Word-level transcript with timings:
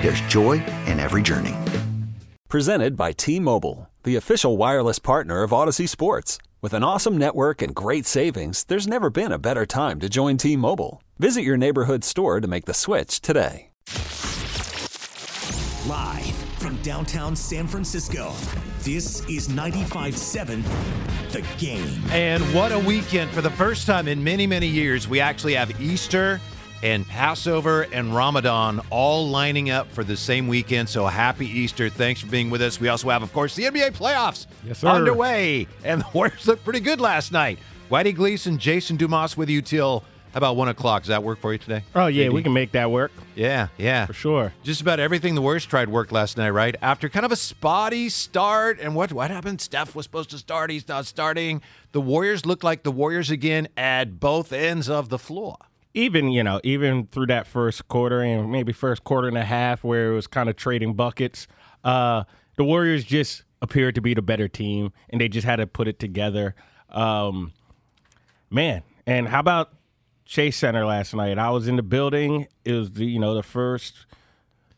there's 0.00 0.20
joy 0.22 0.62
in 0.86 1.00
every 1.00 1.22
journey. 1.22 1.54
Presented 2.48 2.96
by 2.96 3.12
T 3.12 3.40
Mobile, 3.40 3.90
the 4.04 4.16
official 4.16 4.56
wireless 4.56 4.98
partner 4.98 5.42
of 5.42 5.50
Audacy 5.50 5.88
Sports. 5.88 6.38
With 6.62 6.72
an 6.72 6.82
awesome 6.82 7.18
network 7.18 7.60
and 7.60 7.74
great 7.74 8.06
savings, 8.06 8.64
there's 8.64 8.86
never 8.86 9.10
been 9.10 9.32
a 9.32 9.38
better 9.38 9.66
time 9.66 10.00
to 10.00 10.08
join 10.08 10.36
T 10.36 10.56
Mobile. 10.56 11.02
Visit 11.18 11.42
your 11.42 11.56
neighborhood 11.56 12.04
store 12.04 12.40
to 12.40 12.48
make 12.48 12.64
the 12.66 12.74
switch 12.74 13.20
today. 13.20 13.70
Live 15.86 16.34
from 16.58 16.76
downtown 16.82 17.36
San 17.36 17.66
Francisco, 17.66 18.32
this 18.80 19.20
is 19.28 19.48
95.7 19.48 20.62
The 21.30 21.44
Game. 21.58 22.02
And 22.10 22.42
what 22.54 22.72
a 22.72 22.78
weekend. 22.78 23.30
For 23.30 23.40
the 23.40 23.50
first 23.50 23.86
time 23.86 24.08
in 24.08 24.22
many, 24.22 24.46
many 24.46 24.66
years, 24.66 25.06
we 25.06 25.20
actually 25.20 25.54
have 25.54 25.80
Easter 25.80 26.40
and 26.82 27.06
Passover 27.08 27.82
and 27.92 28.14
Ramadan 28.14 28.80
all 28.90 29.28
lining 29.28 29.70
up 29.70 29.90
for 29.92 30.04
the 30.04 30.16
same 30.16 30.46
weekend. 30.48 30.88
So 30.88 31.06
happy 31.06 31.46
Easter. 31.46 31.88
Thanks 31.88 32.20
for 32.20 32.26
being 32.28 32.50
with 32.50 32.62
us. 32.62 32.80
We 32.80 32.88
also 32.88 33.08
have, 33.10 33.22
of 33.22 33.32
course, 33.32 33.54
the 33.54 33.64
NBA 33.64 33.92
playoffs 33.92 34.46
Yes, 34.64 34.78
sir. 34.80 34.88
underway. 34.88 35.66
And 35.84 36.00
the 36.02 36.06
Warriors 36.12 36.46
looked 36.46 36.64
pretty 36.64 36.80
good 36.80 37.00
last 37.00 37.32
night. 37.32 37.58
Whitey 37.90 38.14
Gleason, 38.14 38.58
Jason 38.58 38.96
Dumas 38.96 39.36
with 39.36 39.48
you 39.48 39.62
till 39.62 40.04
about 40.34 40.56
1 40.56 40.68
o'clock. 40.68 41.02
Does 41.02 41.08
that 41.08 41.22
work 41.22 41.40
for 41.40 41.52
you 41.52 41.58
today? 41.58 41.82
Oh 41.94 42.08
yeah, 42.08 42.28
we 42.28 42.42
can 42.42 42.52
make 42.52 42.72
that 42.72 42.90
work 42.90 43.10
Yeah, 43.36 43.68
yeah. 43.78 44.04
for 44.04 44.12
sure. 44.12 44.52
Just 44.62 44.82
about 44.82 45.00
everything 45.00 45.34
the 45.34 45.40
Warriors 45.40 45.64
tried 45.64 45.88
worked 45.88 46.12
last 46.12 46.36
night, 46.36 46.50
right? 46.50 46.74
After 46.82 47.08
kind 47.08 47.24
of 47.24 47.32
a 47.32 47.36
spotty 47.36 48.10
start, 48.10 48.78
and 48.80 48.94
what 48.94 49.12
what 49.12 49.30
happened? 49.30 49.60
Steph 49.62 49.94
was 49.94 50.04
supposed 50.04 50.28
to 50.30 50.38
start, 50.38 50.70
he's 50.70 50.86
not 50.88 51.06
starting. 51.06 51.62
The 51.92 52.00
Warriors 52.02 52.44
look 52.44 52.62
like 52.62 52.82
the 52.82 52.92
Warriors 52.92 53.30
again 53.30 53.68
at 53.78 54.20
both 54.20 54.52
ends 54.52 54.90
of 54.90 55.08
the 55.08 55.18
floor. 55.18 55.56
Even 55.96 56.30
you 56.30 56.44
know, 56.44 56.60
even 56.62 57.06
through 57.06 57.26
that 57.26 57.46
first 57.46 57.88
quarter 57.88 58.20
and 58.20 58.52
maybe 58.52 58.72
first 58.72 59.02
quarter 59.02 59.28
and 59.28 59.36
a 59.36 59.44
half, 59.44 59.82
where 59.82 60.12
it 60.12 60.14
was 60.14 60.26
kind 60.26 60.48
of 60.48 60.56
trading 60.56 60.94
buckets, 60.94 61.48
uh, 61.84 62.24
the 62.56 62.64
Warriors 62.64 63.04
just 63.04 63.42
appeared 63.62 63.94
to 63.94 64.00
be 64.00 64.14
the 64.14 64.22
better 64.22 64.46
team, 64.46 64.92
and 65.10 65.20
they 65.20 65.28
just 65.28 65.46
had 65.46 65.56
to 65.56 65.66
put 65.66 65.88
it 65.88 65.98
together. 65.98 66.54
Um, 66.90 67.52
man, 68.50 68.82
and 69.06 69.26
how 69.26 69.40
about 69.40 69.72
Chase 70.24 70.56
Center 70.56 70.84
last 70.84 71.14
night? 71.14 71.38
I 71.38 71.50
was 71.50 71.66
in 71.66 71.76
the 71.76 71.82
building. 71.82 72.46
It 72.64 72.72
was 72.72 72.90
the 72.92 73.06
you 73.06 73.18
know 73.18 73.34
the 73.34 73.42
first 73.42 74.06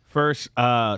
first 0.04 0.48
uh, 0.56 0.96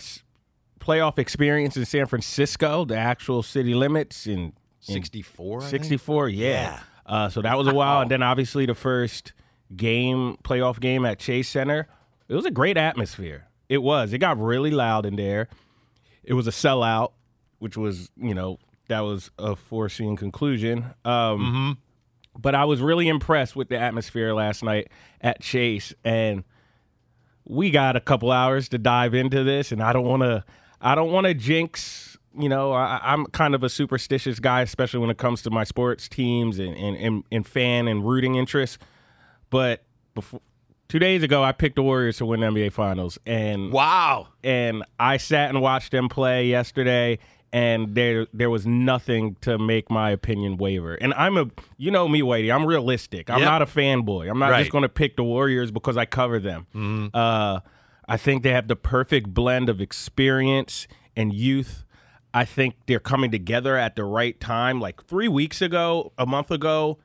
playoff 0.81 1.19
experience 1.19 1.77
in 1.77 1.85
San 1.85 2.07
Francisco, 2.07 2.85
the 2.85 2.97
actual 2.97 3.43
city 3.43 3.75
limits 3.75 4.27
in 4.27 4.53
in 4.89 4.95
64? 4.95 5.63
64, 5.63 6.29
yeah. 6.31 6.81
Uh, 7.05 7.29
so 7.29 7.43
that 7.43 7.57
was 7.59 7.67
a 7.67 7.75
while. 7.75 8.01
And 8.01 8.11
then 8.11 8.23
obviously 8.23 8.67
the 8.67 8.75
first 8.75 9.33
game, 9.77 10.37
playoff 10.43 10.81
game 10.81 11.05
at 11.05 11.19
Chase 11.19 11.49
Center, 11.49 11.89
it 12.29 12.35
was 12.35 12.47
a 12.47 12.51
great 12.51 12.77
atmosphere. 12.77 13.47
It 13.69 13.83
was. 13.83 14.13
It 14.13 14.19
got 14.19 14.39
really 14.39 14.71
loud 14.71 15.07
in 15.07 15.17
there. 15.17 15.49
It 16.25 16.35
was 16.35 16.47
a 16.47 16.51
sellout, 16.51 17.13
which 17.59 17.77
was, 17.77 18.11
you 18.17 18.35
know, 18.35 18.59
that 18.89 19.01
was 19.01 19.31
a 19.39 19.55
foreseen 19.55 20.17
conclusion. 20.17 20.87
Um, 21.05 21.79
But 22.39 22.55
I 22.55 22.65
was 22.65 22.81
really 22.81 23.09
impressed 23.09 23.57
with 23.57 23.69
the 23.69 23.79
atmosphere 23.79 24.33
last 24.35 24.63
night 24.63 24.89
at 25.21 25.41
Chase. 25.41 25.93
And 26.05 26.45
we 27.45 27.71
got 27.71 27.97
a 27.97 28.01
couple 28.01 28.31
hours 28.31 28.69
to 28.71 28.79
dive 28.79 29.15
into 29.15 29.43
this, 29.43 29.73
and 29.73 29.83
I 29.83 29.93
don't 29.93 30.05
want 30.05 30.23
to. 30.23 30.45
I 30.81 30.95
don't 30.95 31.11
want 31.11 31.27
to 31.27 31.35
jinx. 31.35 32.17
You 32.39 32.49
know, 32.49 32.73
I, 32.73 33.01
I'm 33.03 33.27
kind 33.27 33.55
of 33.57 33.65
a 33.65 33.69
superstitious 33.69 34.39
guy, 34.39 34.63
especially 34.63 35.01
when 35.01 35.11
it 35.11 35.19
comes 35.19 35.43
to 35.43 35.51
my 35.51 35.65
sports 35.65 36.09
teams 36.09 36.59
and 36.59 36.77
and, 36.77 36.97
and, 36.97 37.25
and 37.33 37.47
fan 37.47 37.89
and 37.89 38.07
rooting 38.09 38.37
interests. 38.37 38.79
But 39.51 39.83
before, 40.15 40.41
two 40.89 40.99
days 40.99 41.23
ago, 41.23 41.43
I 41.43 41.53
picked 41.53 41.77
the 41.77 41.83
Warriors 41.83 42.19
to 42.19 42.27
win 42.27 42.41
the 42.41 42.47
NBA 42.47 42.73
Finals, 42.73 43.19
and 43.27 43.73
Wow. 43.73 44.29
and 44.45 44.85
I 44.99 45.17
sat 45.17 45.51
and 45.51 45.61
watched 45.61 45.93
them 45.93 46.09
play 46.09 46.47
yesterday, 46.47 47.19
and 47.53 47.95
there 47.95 48.27
there 48.33 48.49
was 48.51 48.67
nothing 48.67 49.37
to 49.41 49.59
make 49.59 49.91
my 49.91 50.11
opinion 50.11 50.57
waver. 50.57 50.95
And 50.95 51.13
I'm 51.15 51.37
a, 51.37 51.47
you 51.79 51.91
know 51.91 52.07
me, 52.09 52.23
Whitey, 52.23 52.55
I'm 52.55 52.65
realistic. 52.65 53.29
I'm 53.29 53.41
Yep. 53.41 53.47
not 53.47 53.63
a 53.63 53.67
fanboy. 53.67 54.31
I'm 54.31 54.39
not 54.39 54.51
Right. 54.51 54.61
just 54.61 54.71
going 54.71 54.83
to 54.83 54.89
pick 54.89 55.17
the 55.17 55.25
Warriors 55.25 55.71
because 55.73 55.97
I 55.97 56.05
cover 56.05 56.39
them. 56.39 57.11
Uh, 57.13 57.61
I 58.09 58.17
think 58.17 58.43
they 58.43 58.51
have 58.53 58.69
the 58.69 58.77
perfect 58.77 59.33
blend 59.35 59.69
of 59.69 59.81
experience 59.81 60.87
and 61.17 61.33
youth. 61.33 61.85
I 62.33 62.45
think 62.45 62.75
they're 62.87 63.01
coming 63.01 63.31
together 63.33 63.77
at 63.77 63.97
the 63.97 64.05
right 64.05 64.39
time. 64.41 64.81
Like 64.81 65.05
three 65.05 65.27
weeks 65.29 65.61
ago, 65.61 66.13
a 66.19 66.27
month 66.27 66.51
ago, 66.53 66.99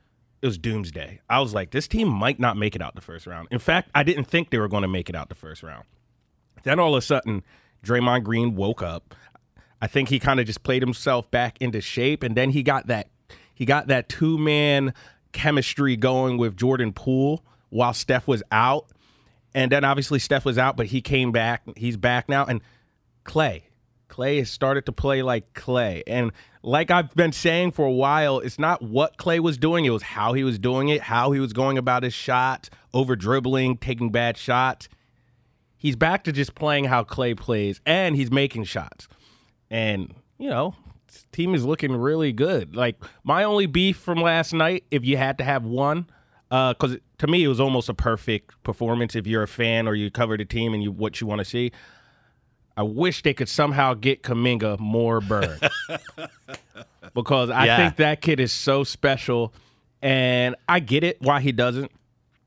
it 0.46 0.48
was 0.48 0.58
doomsday. 0.60 1.20
I 1.28 1.40
was 1.40 1.56
like, 1.56 1.72
this 1.72 1.88
team 1.88 2.08
might 2.08 2.40
not 2.40 2.56
make 2.56 2.76
it 2.76 2.82
out 2.82 2.94
the 2.94 3.02
first 3.02 3.26
round. 3.26 3.48
In 3.50 3.58
fact, 3.58 3.90
I 3.96 4.04
didn't 4.04 4.26
think 4.26 4.52
they 4.52 4.60
were 4.60 4.68
going 4.68 4.84
to 4.84 4.88
make 4.88 5.10
it 5.10 5.16
out 5.16 5.28
the 5.28 5.36
first 5.36 5.64
round. 5.64 5.86
Then 6.64 6.80
all 6.80 6.94
of 6.94 7.00
a 7.00 7.02
sudden, 7.02 7.44
Draymond 7.84 8.24
Green 8.24 8.56
woke 8.56 8.84
up. 8.84 9.16
I 9.82 9.88
think 9.88 10.10
he 10.10 10.20
kind 10.20 10.40
of 10.40 10.46
just 10.46 10.62
played 10.62 10.84
himself 10.84 11.32
back 11.32 11.58
into 11.60 11.82
shape, 11.82 12.22
and 12.22 12.38
then 12.38 12.52
he 12.52 12.62
got 12.62 12.86
that 12.88 13.10
he 13.56 13.66
got 13.66 13.88
that 13.88 14.08
two 14.08 14.38
man 14.38 14.94
chemistry 15.32 15.96
going 15.96 16.38
with 16.38 16.56
Jordan 16.56 16.94
Poole 16.94 17.44
while 17.70 17.94
Steph 17.94 18.28
was 18.28 18.44
out, 18.52 18.86
and 19.56 19.72
then 19.72 19.84
obviously 19.84 20.20
Steph 20.20 20.46
was 20.46 20.60
out, 20.60 20.78
but 20.78 20.86
he 20.88 21.02
came 21.02 21.32
back. 21.32 21.64
He's 21.76 21.98
back 21.98 22.30
now, 22.30 22.46
and 22.46 22.62
Klay. 23.26 23.64
Klay 24.08 24.40
has 24.40 24.50
started 24.50 24.86
to 24.86 24.92
play 24.92 25.22
like 25.22 25.54
Klay. 25.54 26.04
And 26.08 26.32
like 26.64 26.92
I've 26.92 27.14
been 27.16 27.32
saying 27.32 27.72
for 27.72 27.86
a 27.86 27.92
while, 27.92 28.40
it's 28.40 28.60
not 28.60 28.82
what 28.82 29.18
Klay 29.18 29.40
was 29.40 29.58
doing, 29.58 29.86
it 29.86 29.92
was 29.92 30.04
how 30.04 30.34
he 30.34 30.44
was 30.44 30.60
doing 30.60 30.90
it, 30.90 31.02
how 31.02 31.32
he 31.32 31.40
was 31.40 31.54
going 31.54 31.78
about 31.78 32.04
his 32.04 32.14
shot, 32.14 32.70
over 32.94 33.16
dribbling, 33.16 33.78
taking 33.78 34.12
bad 34.12 34.38
shots. 34.38 34.90
He's 35.78 35.96
back 35.96 36.24
to 36.24 36.32
just 36.32 36.56
playing 36.56 36.86
how 36.86 37.04
Klay 37.04 37.38
plays, 37.38 37.80
and 37.86 38.16
he's 38.16 38.32
making 38.32 38.64
shots. 38.64 39.08
And, 39.70 40.14
you 40.40 40.50
know, 40.50 40.74
team 41.32 41.54
is 41.54 41.64
looking 41.66 41.96
really 41.96 42.32
good. 42.32 42.76
Like, 42.76 42.96
my 43.24 43.44
only 43.44 43.68
beef 43.68 43.98
from 43.98 44.22
last 44.22 44.54
night, 44.54 44.86
if 44.90 45.06
you 45.06 45.18
had 45.18 45.38
to 45.38 45.44
have 45.44 45.66
one, 45.66 46.08
uh, 46.50 46.74
because 46.74 46.98
to 47.20 47.28
me, 47.28 47.44
it 47.44 47.48
was 47.48 47.60
almost 47.60 47.90
a 47.90 47.94
perfect 47.94 48.62
performance 48.64 49.16
if 49.16 49.28
you're 49.28 49.44
a 49.44 49.48
fan 49.48 49.88
or 49.88 49.96
you 49.96 50.10
cover 50.12 50.38
the 50.38 50.46
team 50.46 50.74
and 50.74 50.82
you 50.82 50.92
what 50.92 51.22
you 51.22 51.28
want 51.28 51.40
to 51.40 51.46
see. 51.46 51.72
I 52.78 52.84
wish 52.84 53.24
they 53.24 53.34
could 53.34 53.50
somehow 53.50 53.94
get 53.94 54.22
Kuminga 54.24 54.80
more 54.80 55.22
burn 55.22 55.60
because 57.14 57.50
I 57.50 57.66
Yeah. 57.66 57.78
think 57.78 57.96
that 57.98 58.22
kid 58.22 58.40
is 58.40 58.52
so 58.52 58.84
special, 58.84 59.54
and 60.02 60.56
I 60.68 60.80
get 60.80 61.04
it 61.04 61.22
why 61.22 61.42
he 61.42 61.52
doesn't. 61.52 61.92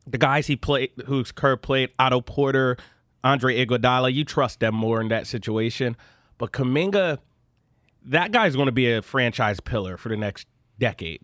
The 0.06 0.18
guys 0.18 0.46
he 0.46 0.56
played, 0.56 0.90
who's 1.06 1.32
Kerr 1.32 1.56
played, 1.56 1.90
Otto 1.98 2.20
Porter, 2.20 2.76
Andre 3.24 3.64
Iguodala, 3.64 4.12
you 4.12 4.24
trust 4.24 4.60
them 4.60 4.74
more 4.74 5.00
in 5.00 5.08
that 5.08 5.26
situation. 5.26 5.96
But 6.38 6.52
Kuminga, 6.52 7.18
that 8.04 8.32
guy's 8.32 8.54
going 8.54 8.66
to 8.66 8.72
be 8.72 8.90
a 8.92 9.02
franchise 9.02 9.60
pillar 9.60 9.96
for 9.96 10.08
the 10.08 10.16
next 10.16 10.46
decade. 10.78 11.22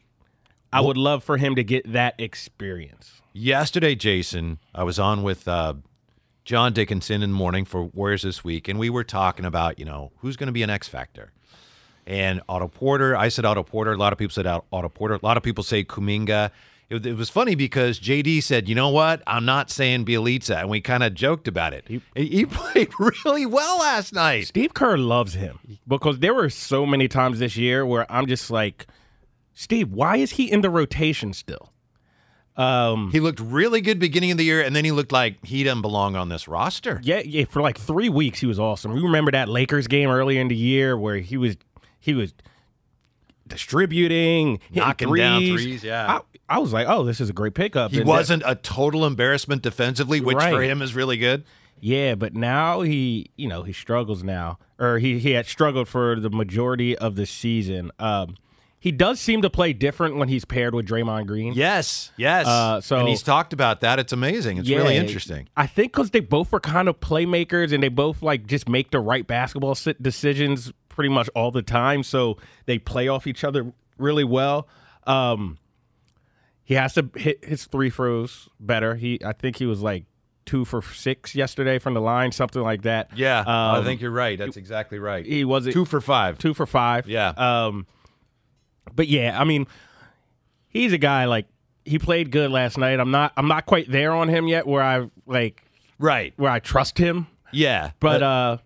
I 0.73 0.81
would 0.81 0.97
love 0.97 1.23
for 1.23 1.37
him 1.37 1.55
to 1.55 1.63
get 1.63 1.93
that 1.93 2.15
experience. 2.19 3.23
Yesterday, 3.33 3.95
Jason, 3.95 4.59
I 4.75 4.83
was 4.83 4.99
on 4.99 5.23
with 5.23 5.47
uh, 5.47 5.75
John 6.45 6.75
Dickinson 6.75 7.23
in 7.23 7.31
the 7.31 7.37
morning 7.37 7.65
for 7.65 7.85
Warriors 7.85 8.23
This 8.23 8.45
Week, 8.45 8.69
and 8.69 8.79
we 8.79 8.91
were 8.91 9.05
talking 9.05 9.47
about, 9.47 9.79
you 9.79 9.87
know, 9.87 10.13
who's 10.19 10.37
going 10.37 10.49
to 10.49 10.53
be 10.53 10.63
an 10.63 10.69
X 10.69 10.87
Factor. 10.87 11.33
And 12.07 12.43
Otto 12.51 12.69
Porter, 12.69 13.17
I 13.17 13.29
said 13.29 13.47
Otto 13.47 13.63
Porter. 13.63 13.93
A 13.93 13.97
lot 13.97 14.13
of 14.13 14.19
people 14.19 14.35
said 14.35 14.47
Otto 14.47 14.91
Porter. 14.91 15.15
A 15.15 15.21
lot 15.23 15.39
of 15.39 15.43
people 15.43 15.65
say 15.65 15.85
Kuminga. 15.85 16.51
it, 16.91 17.07
it 17.07 17.17
was 17.17 17.31
funny 17.31 17.55
because 17.55 17.99
JD 17.99 18.43
said, 18.43 18.69
"You 18.69 18.75
know 18.75 18.91
what? 18.91 19.23
I'm 19.27 19.47
not 19.47 19.71
saying 19.71 20.05
Bjelica," 20.05 20.61
and 20.61 20.69
we 20.69 20.83
kind 20.83 21.03
of 21.03 21.15
joked 21.15 21.49
about 21.49 21.73
it. 21.73 21.87
He, 21.89 22.03
he 22.15 22.45
played 22.51 22.91
really 23.01 23.47
well 23.47 23.79
last 23.79 24.13
night. 24.13 24.49
Steve 24.49 24.75
Kerr 24.75 24.99
loves 24.99 25.33
him 25.33 25.59
because 25.89 26.19
there 26.19 26.35
were 26.35 26.51
so 26.51 26.85
many 26.85 27.09
times 27.09 27.39
this 27.39 27.57
year 27.57 27.87
where 27.87 28.05
I'm 28.13 28.27
just 28.27 28.51
like, 28.51 28.87
Steve, 29.55 29.91
why 29.91 30.19
is 30.19 30.33
he 30.33 30.53
in 30.53 30.61
the 30.61 30.69
rotation 30.69 31.33
still? 31.33 31.73
Um, 32.57 33.11
he 33.11 33.19
looked 33.19 33.41
really 33.41 33.81
good 33.81 33.99
beginning 33.99 34.31
of 34.31 34.39
the 34.39 34.45
year, 34.45 34.63
and 34.63 34.77
then 34.77 34.85
he 34.85 34.93
looked 34.93 35.11
like 35.11 35.45
he 35.45 35.65
doesn't 35.65 35.83
belong 35.83 36.15
on 36.15 36.29
this 36.29 36.47
roster. 36.47 37.01
Yeah, 37.03 37.21
yeah. 37.21 37.47
For 37.47 37.61
like 37.61 37.79
three 37.79 38.09
weeks, 38.09 38.41
he 38.41 38.47
was 38.47 38.61
awesome. 38.61 38.93
We 38.93 39.03
remember 39.03 39.33
that 39.33 39.49
Lakers 39.49 39.89
game 39.89 40.09
earlier 40.09 40.41
in 40.41 40.49
the 40.49 40.57
year 40.57 40.97
where 40.97 41.17
he 41.17 41.37
was 41.37 41.57
he 41.99 42.15
was 42.15 42.33
distributing, 43.47 44.61
knocking 44.73 45.09
threes. 45.09 45.21
down 45.21 45.41
threes. 45.41 45.85
Yeah, 45.85 46.21
I, 46.49 46.57
I, 46.57 46.59
was 46.61 46.73
like, 46.73 46.87
oh, 46.89 47.03
this 47.05 47.21
is 47.21 47.29
a 47.29 47.33
great 47.33 47.55
pickup. 47.55 47.91
He 47.91 47.99
and 47.99 48.07
wasn't 48.07 48.45
that, 48.45 48.53
a 48.53 48.55
total 48.57 49.05
embarrassment 49.05 49.63
defensively, 49.63 50.21
which 50.21 50.37
right. 50.37 50.53
for 50.53 50.63
him 50.63 50.81
is 50.81 50.95
really 50.95 51.17
good. 51.17 51.45
Yeah, 51.81 52.15
but 52.15 52.35
now 52.35 52.83
he, 52.83 53.31
you 53.37 53.49
know, 53.49 53.65
he 53.65 53.73
struggles 53.73 54.23
now, 54.23 54.59
or 54.79 54.99
he 54.99 55.19
he 55.19 55.33
had 55.33 55.47
struggled 55.47 55.89
for 55.89 56.21
the 56.21 56.31
majority 56.31 56.97
of 56.97 57.17
the 57.17 57.27
season. 57.27 57.91
Um, 57.99 58.37
he 58.85 58.93
does 58.93 59.19
seem 59.19 59.41
to 59.41 59.49
play 59.49 59.73
different 59.73 60.17
when 60.17 60.29
he's 60.29 60.45
paired 60.45 60.75
with 60.75 60.87
Draymond 60.87 61.27
Green. 61.27 61.55
Yes, 61.55 62.13
yes. 62.19 62.47
Uh, 62.47 62.83
so 62.83 62.99
and 62.99 63.09
he's 63.09 63.23
talked 63.23 63.55
about 63.55 63.81
that. 63.81 63.99
It's 63.99 64.13
amazing. 64.13 64.59
It's 64.59 64.69
yeah, 64.69 64.77
really 64.77 64.97
interesting. 64.97 65.49
I 65.57 65.67
think 65.67 65.95
because 65.95 66.11
they 66.11 66.21
both 66.21 66.53
were 66.53 66.61
kind 66.61 66.87
of 66.87 67.01
playmakers 67.01 67.73
and 67.73 67.83
they 67.83 67.89
both 67.89 68.21
like 68.21 68.47
just 68.47 68.69
make 68.69 68.91
the 68.91 69.01
right 69.01 69.27
basketball 69.27 69.75
decisions 70.03 70.71
pretty 70.91 71.09
much 71.09 71.31
all 71.35 71.51
the 71.51 71.63
time. 71.63 72.03
So 72.03 72.37
they 72.67 72.79
play 72.79 73.09
off 73.09 73.27
each 73.27 73.43
other 73.43 73.73
really 73.97 74.23
well. 74.23 74.69
Um, 75.07 75.57
he 76.63 76.75
has 76.75 76.93
to 76.93 77.09
hit 77.17 77.43
his 77.43 77.65
three 77.65 77.89
throws 77.89 78.51
better. 78.61 78.97
He, 78.97 79.19
I 79.25 79.33
think 79.33 79.57
he 79.57 79.65
was 79.65 79.81
like 79.81 80.05
two 80.45 80.67
for 80.67 80.83
six 80.83 81.35
yesterday 81.35 81.79
from 81.79 81.95
the 81.95 82.03
line, 82.03 82.33
something 82.33 82.61
like 82.61 82.83
that. 82.83 83.17
Yeah, 83.17 83.39
um, 83.39 83.47
I 83.47 83.83
think 83.83 84.03
you're 84.03 84.11
right. 84.11 84.39
That's 84.39 84.59
exactly 84.59 84.99
right. 84.99 85.25
He 85.25 85.47
was 85.47 85.67
two 85.73 85.87
for 85.87 86.03
five. 86.03 86.37
Two 86.37 86.53
for 86.53 86.67
five. 86.67 87.09
Yeah. 87.09 87.29
Um, 87.31 87.87
but 88.95 89.09
yeah, 89.09 89.39
I 89.39 89.45
mean, 89.45 89.67
he's 90.69 90.93
a 90.93 90.99
guy 90.99 91.25
like 91.27 91.47
he 91.85 91.99
played 91.99 92.31
good 92.31 92.51
last 92.51 92.79
night. 92.79 93.01
I'm 93.01 93.11
not 93.11 93.33
I'm 93.37 93.49
not 93.49 93.67
quite 93.67 93.91
there 93.91 94.13
on 94.13 94.29
him 94.29 94.49
yet 94.49 94.67
where 94.67 94.83
I 94.83 95.09
like 95.27 95.63
right 95.99 96.33
where 96.37 96.51
I 96.51 96.59
trust 96.59 96.99
him. 96.99 97.27
Yeah, 97.53 97.93
but, 98.01 98.21
but 98.21 98.23
uh, 98.23 98.57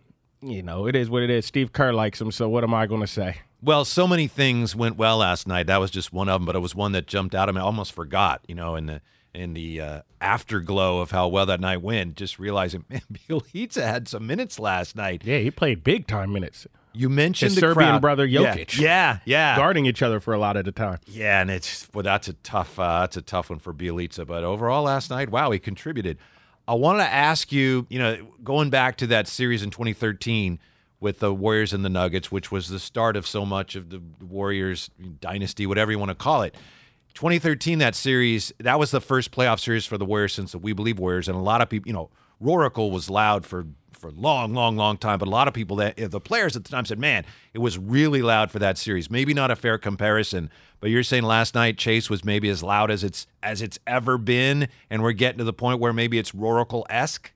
you 0.41 0.63
know, 0.63 0.87
it 0.87 0.97
is 0.97 1.11
what 1.11 1.23
it 1.23 1.31
is. 1.31 1.47
Steve 1.47 1.73
Kerr 1.73 1.93
likes 1.93 2.21
him, 2.21 2.33
so 2.33 2.49
what 2.49 2.65
am 2.65 2.73
I 2.73 2.87
going 2.87 3.03
to 3.03 3.07
say? 3.07 3.39
Well, 3.61 3.85
so 3.85 4.07
many 4.07 4.29
things 4.29 4.77
went 4.77 4.97
well 4.97 5.19
last 5.19 5.49
night. 5.49 5.67
That 5.67 5.79
was 5.79 5.91
just 5.91 6.13
one 6.13 6.29
of 6.29 6.41
them, 6.41 6.47
but 6.47 6.55
it 6.55 6.61
was 6.61 6.75
one 6.75 6.93
that 6.93 7.07
jumped 7.07 7.35
out. 7.35 7.49
I 7.49 7.53
mean, 7.53 7.61
I 7.61 7.65
almost 7.65 7.93
forgot, 7.93 8.41
you 8.47 8.55
know, 8.55 8.77
in 8.77 8.87
the 8.87 9.01
in 9.35 9.53
the 9.55 9.81
uh, 9.81 10.01
afterglow 10.21 11.01
of 11.01 11.11
how 11.11 11.29
well 11.29 11.47
that 11.47 11.61
night 11.61 11.83
went, 11.83 12.17
just 12.17 12.39
realizing, 12.39 12.85
man, 12.89 13.03
Bjelica 13.13 13.83
had 13.83 14.09
some 14.09 14.27
minutes 14.27 14.59
last 14.59 14.97
night. 14.97 15.23
Yeah, 15.25 15.39
he 15.39 15.51
played 15.51 15.85
big 15.85 16.07
time 16.07 16.33
minutes. 16.33 16.67
You 16.99 17.09
mentioned 17.09 17.51
His 17.51 17.55
the 17.55 17.61
Serbian 17.61 17.91
crowd. 17.91 18.01
brother 18.01 18.27
Jokic. 18.27 18.77
Yeah, 18.79 18.85
yeah, 18.85 19.19
yeah, 19.25 19.57
guarding 19.57 19.87
each 19.87 20.03
other 20.03 20.19
for 20.19 20.35
a 20.35 20.39
lot 20.39 20.57
of 20.57 20.65
the 20.65 20.73
time. 20.73 20.99
Yeah, 21.07 21.41
and 21.41 21.49
it's 21.51 21.89
well, 21.95 22.03
that's 22.03 22.27
a 22.27 22.33
tough, 22.33 22.77
uh, 22.79 23.01
that's 23.01 23.17
a 23.17 23.23
tough 23.23 23.51
one 23.51 23.61
for 23.61 23.73
Bjelica. 23.73 24.27
But 24.27 24.43
overall, 24.43 24.83
last 24.83 25.09
night, 25.09 25.31
wow, 25.31 25.51
he 25.53 25.61
contributed. 25.61 26.19
I 26.67 26.75
wanted 26.75 27.05
to 27.05 27.13
ask 27.13 27.53
you, 27.53 27.87
you 27.89 27.99
know, 28.01 28.27
going 28.43 28.69
back 28.69 28.97
to 28.97 29.07
that 29.07 29.29
series 29.29 29.63
in 29.63 29.71
2013 29.71 30.59
with 31.01 31.21
the 31.21 31.33
Warriors 31.33 31.73
and 31.73 31.85
the 31.85 31.89
Nuggets, 31.89 32.33
which 32.33 32.51
was 32.51 32.69
the 32.69 32.81
start 32.81 33.17
of 33.17 33.27
so 33.27 33.47
much 33.47 33.77
of 33.77 33.91
the 33.91 34.03
Warriors 34.21 34.91
dynasty, 35.21 35.67
whatever 35.67 35.93
you 35.93 35.99
want 35.99 36.11
to 36.11 36.17
call 36.17 36.43
it. 36.43 36.57
2013, 37.15 37.79
that 37.79 37.95
series, 37.95 38.53
that 38.59 38.79
was 38.79 38.91
the 38.91 39.01
first 39.01 39.31
playoff 39.31 39.61
series 39.61 39.87
for 39.87 39.99
the 39.99 40.05
Warriors 40.05 40.35
since 40.35 40.53
the 40.53 40.59
We 40.59 40.73
Believe 40.73 40.99
Warriors, 40.99 41.29
and 41.29 41.37
a 41.37 41.41
lot 41.41 41.63
of 41.63 41.69
people, 41.69 41.87
you 41.89 41.93
know, 41.93 42.11
Roaracle 42.43 42.91
was 42.91 43.09
loud 43.09 43.45
for 43.47 43.67
for 43.99 44.09
a 44.09 44.13
long, 44.13 44.55
long, 44.55 44.77
long 44.77 44.97
time. 44.97 45.19
But 45.19 45.29
a 45.29 45.31
lot 45.31 45.49
of 45.49 45.55
people 45.55 45.77
that 45.77 45.97
the 45.97 46.21
players 46.21 46.57
at 46.57 46.65
the 46.65 46.71
time 46.71 46.85
said, 46.85 46.99
"Man, 46.99 47.25
it 47.53 47.59
was 47.59 47.79
really 47.79 48.23
loud 48.23 48.51
for 48.51 48.59
that 48.59 48.79
series." 48.79 49.11
Maybe 49.11 49.35
not 49.35 49.51
a 49.51 49.57
fair 49.57 49.79
comparison, 49.79 50.51
but 50.81 50.91
you're 50.91 51.03
saying 51.03 51.25
last 51.25 51.55
night 51.55 51.77
Chase 51.79 52.09
was 52.09 52.25
maybe 52.25 52.49
as 52.49 52.63
loud 52.63 52.91
as 52.91 53.05
it's 53.05 53.27
as 53.43 53.63
it's 53.63 53.79
ever 53.87 54.19
been, 54.19 54.69
and 54.91 55.03
we're 55.03 55.13
getting 55.13 55.39
to 55.39 55.45
the 55.45 55.53
point 55.53 55.81
where 55.81 55.93
maybe 55.93 56.19
it's 56.19 56.33
Roaracle 56.33 56.85
esque. 56.89 57.33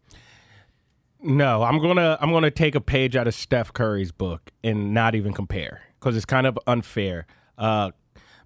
No, 1.23 1.63
I'm 1.63 1.81
gonna 1.81 2.19
I'm 2.21 2.33
gonna 2.33 2.51
take 2.51 2.75
a 2.75 2.81
page 2.81 3.15
out 3.15 3.29
of 3.29 3.35
Steph 3.35 3.73
Curry's 3.73 4.13
book 4.13 4.51
and 4.65 4.93
not 4.93 5.15
even 5.15 5.33
compare 5.33 5.83
because 5.99 6.17
it's 6.17 6.27
kind 6.27 6.47
of 6.47 6.59
unfair. 6.67 7.27
Uh, 7.57 7.93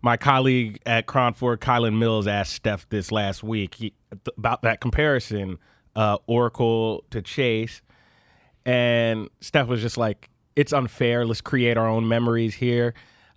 my 0.02 0.16
colleague 0.16 0.78
at 0.84 1.06
Cronford, 1.06 1.58
Kylen 1.58 1.98
Mills, 1.98 2.26
asked 2.26 2.52
Steph 2.52 2.88
this 2.90 3.10
last 3.10 3.42
week 3.42 3.76
he, 3.76 3.94
about 4.36 4.62
that 4.62 4.80
comparison, 4.80 5.58
uh, 5.96 6.18
Oracle 6.26 7.04
to 7.10 7.22
Chase, 7.22 7.80
and 8.66 9.30
Steph 9.40 9.68
was 9.68 9.80
just 9.80 9.96
like, 9.96 10.28
"It's 10.54 10.72
unfair. 10.72 11.24
Let's 11.24 11.40
create 11.40 11.78
our 11.78 11.88
own 11.88 12.06
memories 12.06 12.54
here." 12.54 12.92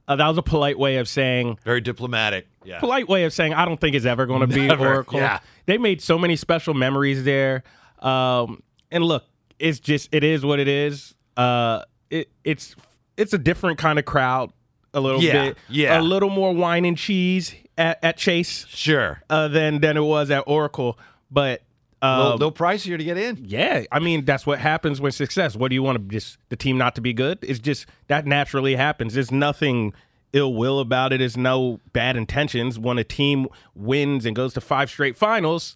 Uh, 0.10 0.16
that 0.16 0.28
was 0.28 0.40
a 0.40 0.42
polite 0.42 0.80
way 0.80 0.98
of 0.98 1.08
saying, 1.08 1.60
very 1.64 1.82
diplomatic. 1.82 2.48
Yeah, 2.64 2.80
polite 2.80 3.08
way 3.08 3.26
of 3.26 3.34
saying, 3.34 3.54
I 3.54 3.64
don't 3.64 3.80
think 3.80 3.96
it's 3.96 4.08
ever 4.08 4.26
going 4.26 4.42
to 4.42 4.48
be 4.48 4.68
Oracle. 4.70 5.20
Yeah. 5.20 5.40
They 5.68 5.78
made 5.78 6.02
so 6.02 6.18
many 6.18 6.36
special 6.36 6.74
memories 6.74 7.24
there. 7.24 7.64
Um, 8.00 8.64
and 8.90 9.04
look, 9.04 9.24
it's 9.60 9.80
just 9.80 10.10
it 10.12 10.24
is 10.24 10.44
what 10.44 10.60
it 10.60 10.68
is. 10.68 11.14
Uh, 11.38 11.84
it 12.10 12.30
it's 12.44 12.76
it's 13.18 13.34
a 13.34 13.38
different 13.38 13.78
kind 13.78 14.00
of 14.00 14.06
crowd. 14.06 14.52
A 14.96 15.00
little 15.00 15.22
yeah, 15.22 15.50
bit, 15.50 15.58
yeah, 15.70 16.00
a 16.00 16.02
little 16.02 16.32
more 16.32 16.52
wine 16.52 16.86
and 16.86 16.98
cheese 16.98 17.54
at, 17.78 18.04
at 18.04 18.18
Chase, 18.18 18.66
sure, 18.68 19.22
uh, 19.30 19.48
than 19.48 19.80
than 19.82 19.96
it 19.96 20.02
was 20.02 20.32
at 20.32 20.46
Oracle. 20.48 20.98
But 21.30 21.62
a 22.02 22.18
little, 22.18 22.32
little 22.34 22.52
pricier 22.52 22.98
to 22.98 23.04
get 23.04 23.18
in. 23.18 23.38
Yeah, 23.44 23.84
I 23.92 24.00
mean 24.00 24.26
that's 24.26 24.46
what 24.46 24.60
happens 24.60 25.02
with 25.02 25.16
success. 25.16 25.56
What 25.56 25.70
do 25.70 25.76
you 25.76 25.84
want 25.84 25.98
to 25.98 26.04
just 26.16 26.38
the 26.50 26.56
team 26.56 26.78
not 26.78 26.96
to 26.96 27.02
be 27.02 27.14
good? 27.14 27.40
It's 27.42 27.60
just 27.60 27.88
that 28.08 28.26
naturally 28.26 28.76
happens. 28.76 29.14
There's 29.14 29.32
nothing 29.32 29.94
ill 30.32 30.54
will 30.54 30.80
about 30.80 31.12
it. 31.12 31.18
There's 31.18 31.38
no 31.38 31.80
bad 31.92 32.16
intentions. 32.16 32.80
When 32.80 32.98
a 32.98 33.04
team 33.04 33.48
wins 33.76 34.26
and 34.26 34.36
goes 34.36 34.54
to 34.54 34.62
five 34.62 34.90
straight 34.90 35.18
finals, 35.18 35.76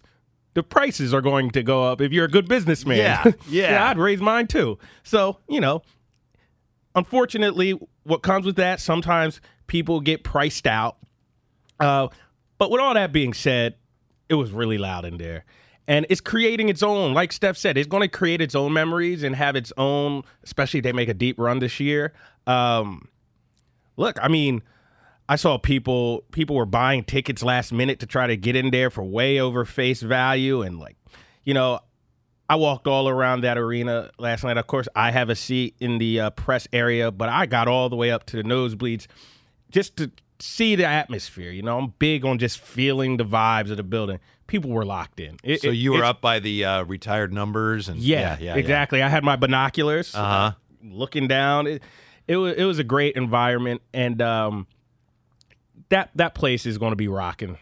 the 0.54 0.62
prices 0.62 1.12
are 1.12 1.20
going 1.20 1.50
to 1.50 1.62
go 1.62 1.84
up. 1.84 2.00
If 2.00 2.12
you're 2.12 2.26
a 2.26 2.30
good 2.30 2.48
businessman, 2.48 2.98
yeah, 2.98 3.24
yeah, 3.48 3.72
yeah 3.72 3.88
I'd 3.90 3.98
raise 3.98 4.20
mine 4.20 4.46
too. 4.46 4.78
So 5.02 5.38
you 5.48 5.60
know, 5.60 5.82
unfortunately, 6.94 7.78
what 8.04 8.22
comes 8.22 8.46
with 8.46 8.56
that 8.56 8.80
sometimes 8.80 9.40
people 9.66 10.00
get 10.00 10.24
priced 10.24 10.66
out. 10.66 10.96
Uh, 11.80 12.08
but 12.56 12.70
with 12.70 12.80
all 12.80 12.94
that 12.94 13.12
being 13.12 13.34
said, 13.34 13.74
it 14.28 14.34
was 14.34 14.52
really 14.52 14.78
loud 14.78 15.04
in 15.04 15.18
there 15.18 15.44
and 15.86 16.06
it's 16.08 16.20
creating 16.20 16.68
its 16.68 16.82
own 16.82 17.14
like 17.14 17.32
steph 17.32 17.56
said 17.56 17.76
it's 17.76 17.88
going 17.88 18.02
to 18.02 18.08
create 18.08 18.40
its 18.40 18.54
own 18.54 18.72
memories 18.72 19.22
and 19.22 19.34
have 19.36 19.56
its 19.56 19.72
own 19.76 20.22
especially 20.42 20.78
if 20.78 20.84
they 20.84 20.92
make 20.92 21.08
a 21.08 21.14
deep 21.14 21.38
run 21.38 21.58
this 21.58 21.80
year. 21.80 22.12
Um, 22.46 23.08
look 23.96 24.18
i 24.22 24.28
mean 24.28 24.62
i 25.28 25.36
saw 25.36 25.56
people 25.56 26.24
people 26.32 26.56
were 26.56 26.66
buying 26.66 27.04
tickets 27.04 27.42
last 27.42 27.72
minute 27.72 28.00
to 28.00 28.06
try 28.06 28.26
to 28.26 28.36
get 28.36 28.56
in 28.56 28.70
there 28.70 28.90
for 28.90 29.02
way 29.02 29.40
over 29.40 29.64
face 29.64 30.02
value 30.02 30.62
and 30.62 30.78
like 30.78 30.96
you 31.44 31.54
know 31.54 31.80
i 32.48 32.56
walked 32.56 32.86
all 32.86 33.08
around 33.08 33.42
that 33.42 33.56
arena 33.56 34.10
last 34.18 34.44
night. 34.44 34.58
Of 34.58 34.66
course 34.66 34.88
i 34.94 35.10
have 35.10 35.30
a 35.30 35.36
seat 35.36 35.76
in 35.80 35.98
the 35.98 36.20
uh, 36.20 36.30
press 36.30 36.66
area 36.72 37.10
but 37.10 37.28
i 37.28 37.46
got 37.46 37.68
all 37.68 37.88
the 37.88 37.96
way 37.96 38.10
up 38.10 38.26
to 38.26 38.36
the 38.36 38.42
nosebleeds 38.42 39.06
just 39.70 39.96
to 39.96 40.10
see 40.44 40.76
the 40.76 40.86
atmosphere 40.86 41.50
you 41.50 41.62
know 41.62 41.78
i'm 41.78 41.94
big 41.98 42.24
on 42.24 42.38
just 42.38 42.58
feeling 42.58 43.16
the 43.16 43.24
vibes 43.24 43.70
of 43.70 43.76
the 43.76 43.82
building 43.82 44.18
people 44.46 44.70
were 44.70 44.84
locked 44.84 45.20
in. 45.20 45.38
It, 45.42 45.62
so 45.62 45.70
you 45.70 45.92
were 45.92 46.04
up 46.04 46.20
by 46.20 46.38
the 46.38 46.64
uh, 46.64 46.84
retired 46.84 47.32
numbers 47.32 47.88
and 47.88 47.98
yeah, 48.00 48.36
yeah, 48.38 48.54
yeah 48.54 48.56
exactly. 48.56 48.98
Yeah. 48.98 49.06
I 49.06 49.08
had 49.08 49.24
my 49.24 49.36
binoculars, 49.36 50.14
uh-huh. 50.14 50.52
looking 50.82 51.28
down. 51.28 51.66
It, 51.66 51.82
it 52.26 52.36
was 52.36 52.54
it 52.56 52.64
was 52.64 52.78
a 52.78 52.84
great 52.84 53.16
environment, 53.16 53.82
and 53.92 54.20
um, 54.22 54.66
that 55.90 56.10
that 56.14 56.34
place 56.34 56.66
is 56.66 56.78
going 56.78 56.92
to 56.92 56.96
be 56.96 57.08
rocking 57.08 57.58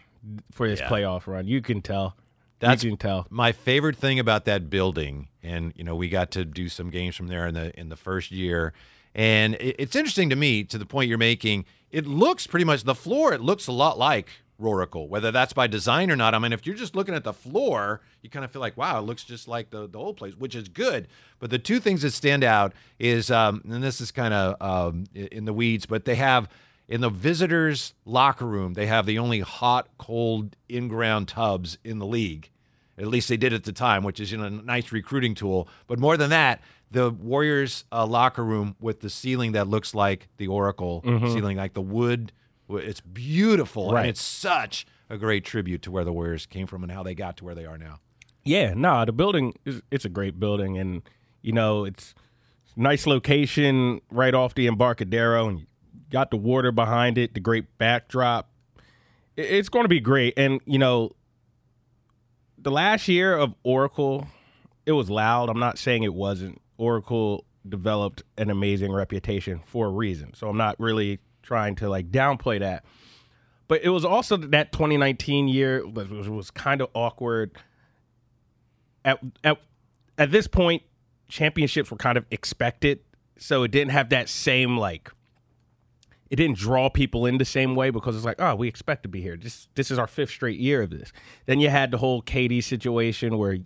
for 0.51 0.67
this 0.67 0.79
yeah. 0.79 0.89
playoff 0.89 1.27
run. 1.27 1.47
You 1.47 1.61
can 1.61 1.81
tell. 1.81 2.15
That's 2.59 2.83
you 2.83 2.91
can 2.91 2.97
tell. 2.97 3.27
My 3.29 3.51
favorite 3.51 3.97
thing 3.97 4.19
about 4.19 4.45
that 4.45 4.69
building, 4.69 5.27
and 5.41 5.73
you 5.75 5.83
know, 5.83 5.95
we 5.95 6.07
got 6.07 6.31
to 6.31 6.45
do 6.45 6.69
some 6.69 6.89
games 6.89 7.15
from 7.15 7.27
there 7.27 7.47
in 7.47 7.53
the 7.53 7.77
in 7.77 7.89
the 7.89 7.97
first 7.97 8.31
year, 8.31 8.73
and 9.13 9.55
it, 9.55 9.75
it's 9.79 9.95
interesting 9.95 10.29
to 10.29 10.35
me 10.35 10.63
to 10.65 10.77
the 10.77 10.85
point 10.85 11.09
you're 11.09 11.17
making. 11.17 11.65
It 11.93 12.07
looks 12.07 12.47
pretty 12.47 12.65
much 12.65 12.83
the 12.83 12.95
floor. 12.95 13.33
It 13.33 13.41
looks 13.41 13.67
a 13.67 13.71
lot 13.71 13.99
like 13.99 14.27
Roaracle, 14.59 15.07
whether 15.07 15.31
that's 15.31 15.53
by 15.53 15.67
design 15.67 16.09
or 16.09 16.15
not. 16.15 16.33
I 16.33 16.39
mean, 16.39 16.51
if 16.51 16.65
you're 16.65 16.75
just 16.75 16.95
looking 16.95 17.13
at 17.13 17.23
the 17.23 17.33
floor, 17.33 18.01
you 18.23 18.31
kind 18.31 18.43
of 18.43 18.51
feel 18.51 18.61
like, 18.61 18.75
wow, 18.75 18.97
it 18.97 19.03
looks 19.03 19.23
just 19.23 19.47
like 19.47 19.69
the, 19.69 19.87
the 19.87 19.99
old 19.99 20.17
place, 20.17 20.33
which 20.35 20.55
is 20.55 20.67
good. 20.69 21.07
But 21.37 21.51
the 21.51 21.59
two 21.59 21.79
things 21.79 22.01
that 22.01 22.09
stand 22.09 22.43
out 22.43 22.73
is, 22.97 23.29
um, 23.29 23.61
and 23.69 23.83
this 23.83 24.01
is 24.01 24.09
kind 24.09 24.33
of 24.33 24.59
um, 24.59 25.05
in 25.13 25.45
the 25.45 25.53
weeds, 25.53 25.85
but 25.85 26.05
they 26.05 26.15
have 26.15 26.49
in 26.87 27.01
the 27.01 27.11
visitors' 27.11 27.93
locker 28.05 28.47
room, 28.47 28.73
they 28.73 28.87
have 28.87 29.05
the 29.05 29.19
only 29.19 29.41
hot, 29.41 29.87
cold, 29.99 30.55
in 30.67 30.87
ground 30.87 31.27
tubs 31.27 31.77
in 31.83 31.99
the 31.99 32.07
league. 32.07 32.49
At 32.97 33.07
least 33.07 33.29
they 33.29 33.37
did 33.37 33.53
at 33.53 33.65
the 33.65 33.71
time, 33.71 34.03
which 34.03 34.19
is 34.19 34.31
you 34.31 34.39
know, 34.39 34.45
a 34.45 34.49
nice 34.49 34.91
recruiting 34.91 35.35
tool. 35.35 35.67
But 35.85 35.99
more 35.99 36.17
than 36.17 36.31
that, 36.31 36.61
the 36.93 37.11
Warriors' 37.11 37.83
uh, 37.91 38.05
locker 38.05 38.43
room 38.43 38.75
with 38.79 39.01
the 39.01 39.09
ceiling 39.09 39.51
that 39.51 39.67
looks 39.67 39.93
like 39.93 40.29
the 40.37 40.47
Oracle 40.47 41.01
mm-hmm. 41.05 41.33
ceiling, 41.33 41.57
like 41.57 41.73
the 41.73 41.81
wood 41.81 42.31
it's 42.69 43.01
beautiful 43.01 43.91
right. 43.91 44.01
and 44.01 44.09
it's 44.09 44.21
such 44.21 44.85
a 45.09 45.17
great 45.17 45.43
tribute 45.45 45.81
to 45.83 45.91
where 45.91 46.03
the 46.03 46.13
Warriors 46.13 46.45
came 46.45 46.67
from 46.67 46.83
and 46.83 46.91
how 46.91 47.03
they 47.03 47.13
got 47.13 47.37
to 47.37 47.45
where 47.45 47.55
they 47.55 47.65
are 47.65 47.77
now. 47.77 47.99
Yeah, 48.43 48.73
no, 48.73 49.05
the 49.05 49.11
building 49.11 49.53
is 49.65 49.81
it's 49.91 50.05
a 50.05 50.09
great 50.09 50.39
building, 50.39 50.77
and 50.77 51.01
you 51.41 51.53
know 51.53 51.85
it's 51.85 52.13
nice 52.75 53.07
location 53.07 54.01
right 54.11 54.33
off 54.33 54.53
the 54.55 54.67
Embarcadero, 54.67 55.47
and 55.47 55.59
you 55.59 55.65
got 56.09 56.29
the 56.29 56.37
water 56.37 56.71
behind 56.71 57.17
it, 57.17 57.33
the 57.33 57.39
great 57.39 57.77
backdrop. 57.77 58.49
It's 59.37 59.69
going 59.69 59.85
to 59.85 59.89
be 59.89 60.01
great, 60.01 60.33
and 60.35 60.59
you 60.65 60.77
know, 60.77 61.15
the 62.57 62.71
last 62.71 63.07
year 63.07 63.35
of 63.37 63.53
Oracle, 63.63 64.27
it 64.85 64.91
was 64.91 65.09
loud. 65.09 65.49
I'm 65.49 65.59
not 65.59 65.77
saying 65.77 66.03
it 66.03 66.13
wasn't. 66.13 66.61
Oracle 66.83 67.45
developed 67.67 68.23
an 68.37 68.49
amazing 68.49 68.91
reputation 68.91 69.61
for 69.65 69.87
a 69.87 69.91
reason, 69.91 70.33
so 70.33 70.49
I'm 70.49 70.57
not 70.57 70.79
really 70.79 71.19
trying 71.41 71.75
to 71.75 71.89
like 71.89 72.11
downplay 72.11 72.59
that. 72.59 72.83
But 73.67 73.83
it 73.83 73.89
was 73.89 74.03
also 74.03 74.37
that 74.37 74.71
2019 74.71 75.47
year 75.47 75.87
was, 75.87 76.29
was, 76.29 76.51
kind 76.51 76.81
of 76.81 76.89
awkward 76.93 77.51
at 79.05 79.19
at 79.43 79.57
at 80.17 80.31
this 80.31 80.47
point, 80.47 80.83
championships 81.27 81.89
were 81.89 81.97
kind 81.97 82.17
of 82.17 82.25
expected, 82.29 82.99
so 83.37 83.63
it 83.63 83.71
didn't 83.71 83.91
have 83.91 84.09
that 84.09 84.29
same 84.29 84.77
like. 84.77 85.11
It 86.29 86.37
didn't 86.37 86.57
draw 86.57 86.89
people 86.89 87.25
in 87.25 87.37
the 87.37 87.45
same 87.45 87.75
way 87.75 87.91
because 87.91 88.15
it's 88.15 88.25
like, 88.25 88.41
oh, 88.41 88.55
we 88.55 88.67
expect 88.67 89.03
to 89.03 89.09
be 89.09 89.21
here. 89.21 89.37
This 89.37 89.67
this 89.75 89.91
is 89.91 89.99
our 89.99 90.07
fifth 90.07 90.31
straight 90.31 90.59
year 90.59 90.81
of 90.81 90.89
this. 90.89 91.13
Then 91.45 91.59
you 91.59 91.69
had 91.69 91.91
the 91.91 91.97
whole 91.97 92.21
KD 92.21 92.63
situation 92.63 93.37
where 93.37 93.57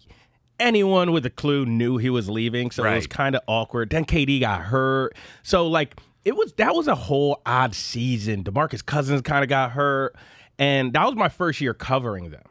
anyone 0.59 1.11
with 1.11 1.25
a 1.25 1.29
clue 1.29 1.65
knew 1.65 1.97
he 1.97 2.09
was 2.09 2.29
leaving, 2.29 2.71
so 2.71 2.83
it 2.93 2.95
was 2.95 3.07
kind 3.07 3.35
of 3.35 3.41
awkward. 3.47 3.89
Then 3.89 4.05
KD 4.05 4.39
got 4.39 4.61
hurt, 4.61 5.15
so 5.43 5.67
like 5.67 5.99
it 6.25 6.35
was 6.35 6.53
that 6.53 6.75
was 6.75 6.87
a 6.87 6.95
whole 6.95 7.41
odd 7.45 7.73
season. 7.75 8.43
DeMarcus 8.43 8.85
Cousins 8.85 9.21
kind 9.21 9.43
of 9.43 9.49
got 9.49 9.71
hurt, 9.71 10.15
and 10.59 10.93
that 10.93 11.05
was 11.05 11.15
my 11.15 11.29
first 11.29 11.61
year 11.61 11.73
covering 11.73 12.29
them. 12.31 12.43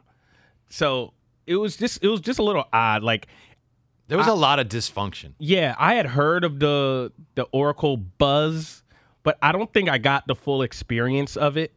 So 0.69 1.13
it 1.45 1.55
was 1.55 1.77
just 1.77 2.03
it 2.03 2.07
was 2.07 2.19
just 2.21 2.39
a 2.39 2.43
little 2.43 2.65
odd. 2.73 3.03
Like, 3.03 3.27
There 4.07 4.17
was 4.17 4.27
a 4.27 4.33
lot 4.33 4.59
of 4.59 4.67
dysfunction. 4.67 5.33
yeah, 5.39 5.75
I 5.77 5.93
had 5.95 6.05
heard 6.07 6.43
of 6.43 6.59
the 6.59 7.11
the 7.35 7.43
Oracle 7.51 7.97
buzz, 7.97 8.83
but 9.23 9.37
I 9.41 9.51
don't 9.51 9.71
think 9.71 9.89
I 9.89 9.97
got 9.97 10.27
the 10.27 10.35
full 10.35 10.61
experience 10.61 11.37
of 11.37 11.57
it. 11.57 11.71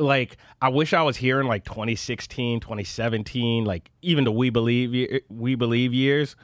Like, 0.00 0.38
I 0.60 0.70
wish 0.70 0.92
I 0.92 1.02
was 1.02 1.16
here 1.16 1.40
in 1.40 1.46
like 1.46 1.64
2016, 1.64 2.60
2017, 2.60 3.64
like 3.64 3.90
even 4.02 4.24
the 4.24 4.32
We 4.32 4.50
Believe 4.50 5.20
We 5.28 5.54
Believe 5.54 5.92
years. 5.92 6.36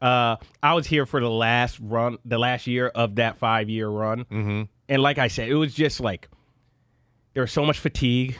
Uh, 0.00 0.36
I 0.62 0.74
was 0.74 0.86
here 0.86 1.06
for 1.06 1.20
the 1.20 1.30
last 1.30 1.78
run, 1.80 2.18
the 2.24 2.38
last 2.38 2.66
year 2.66 2.88
of 2.88 3.16
that 3.16 3.38
five 3.38 3.68
year 3.68 3.88
run, 3.88 4.24
mm-hmm. 4.24 4.62
and 4.88 5.02
like 5.02 5.18
I 5.18 5.28
said, 5.28 5.48
it 5.48 5.54
was 5.54 5.72
just 5.72 6.00
like 6.00 6.28
there 7.34 7.42
was 7.42 7.52
so 7.52 7.64
much 7.64 7.78
fatigue. 7.78 8.36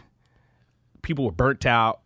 People 1.02 1.24
were 1.24 1.32
burnt 1.32 1.64
out. 1.64 2.00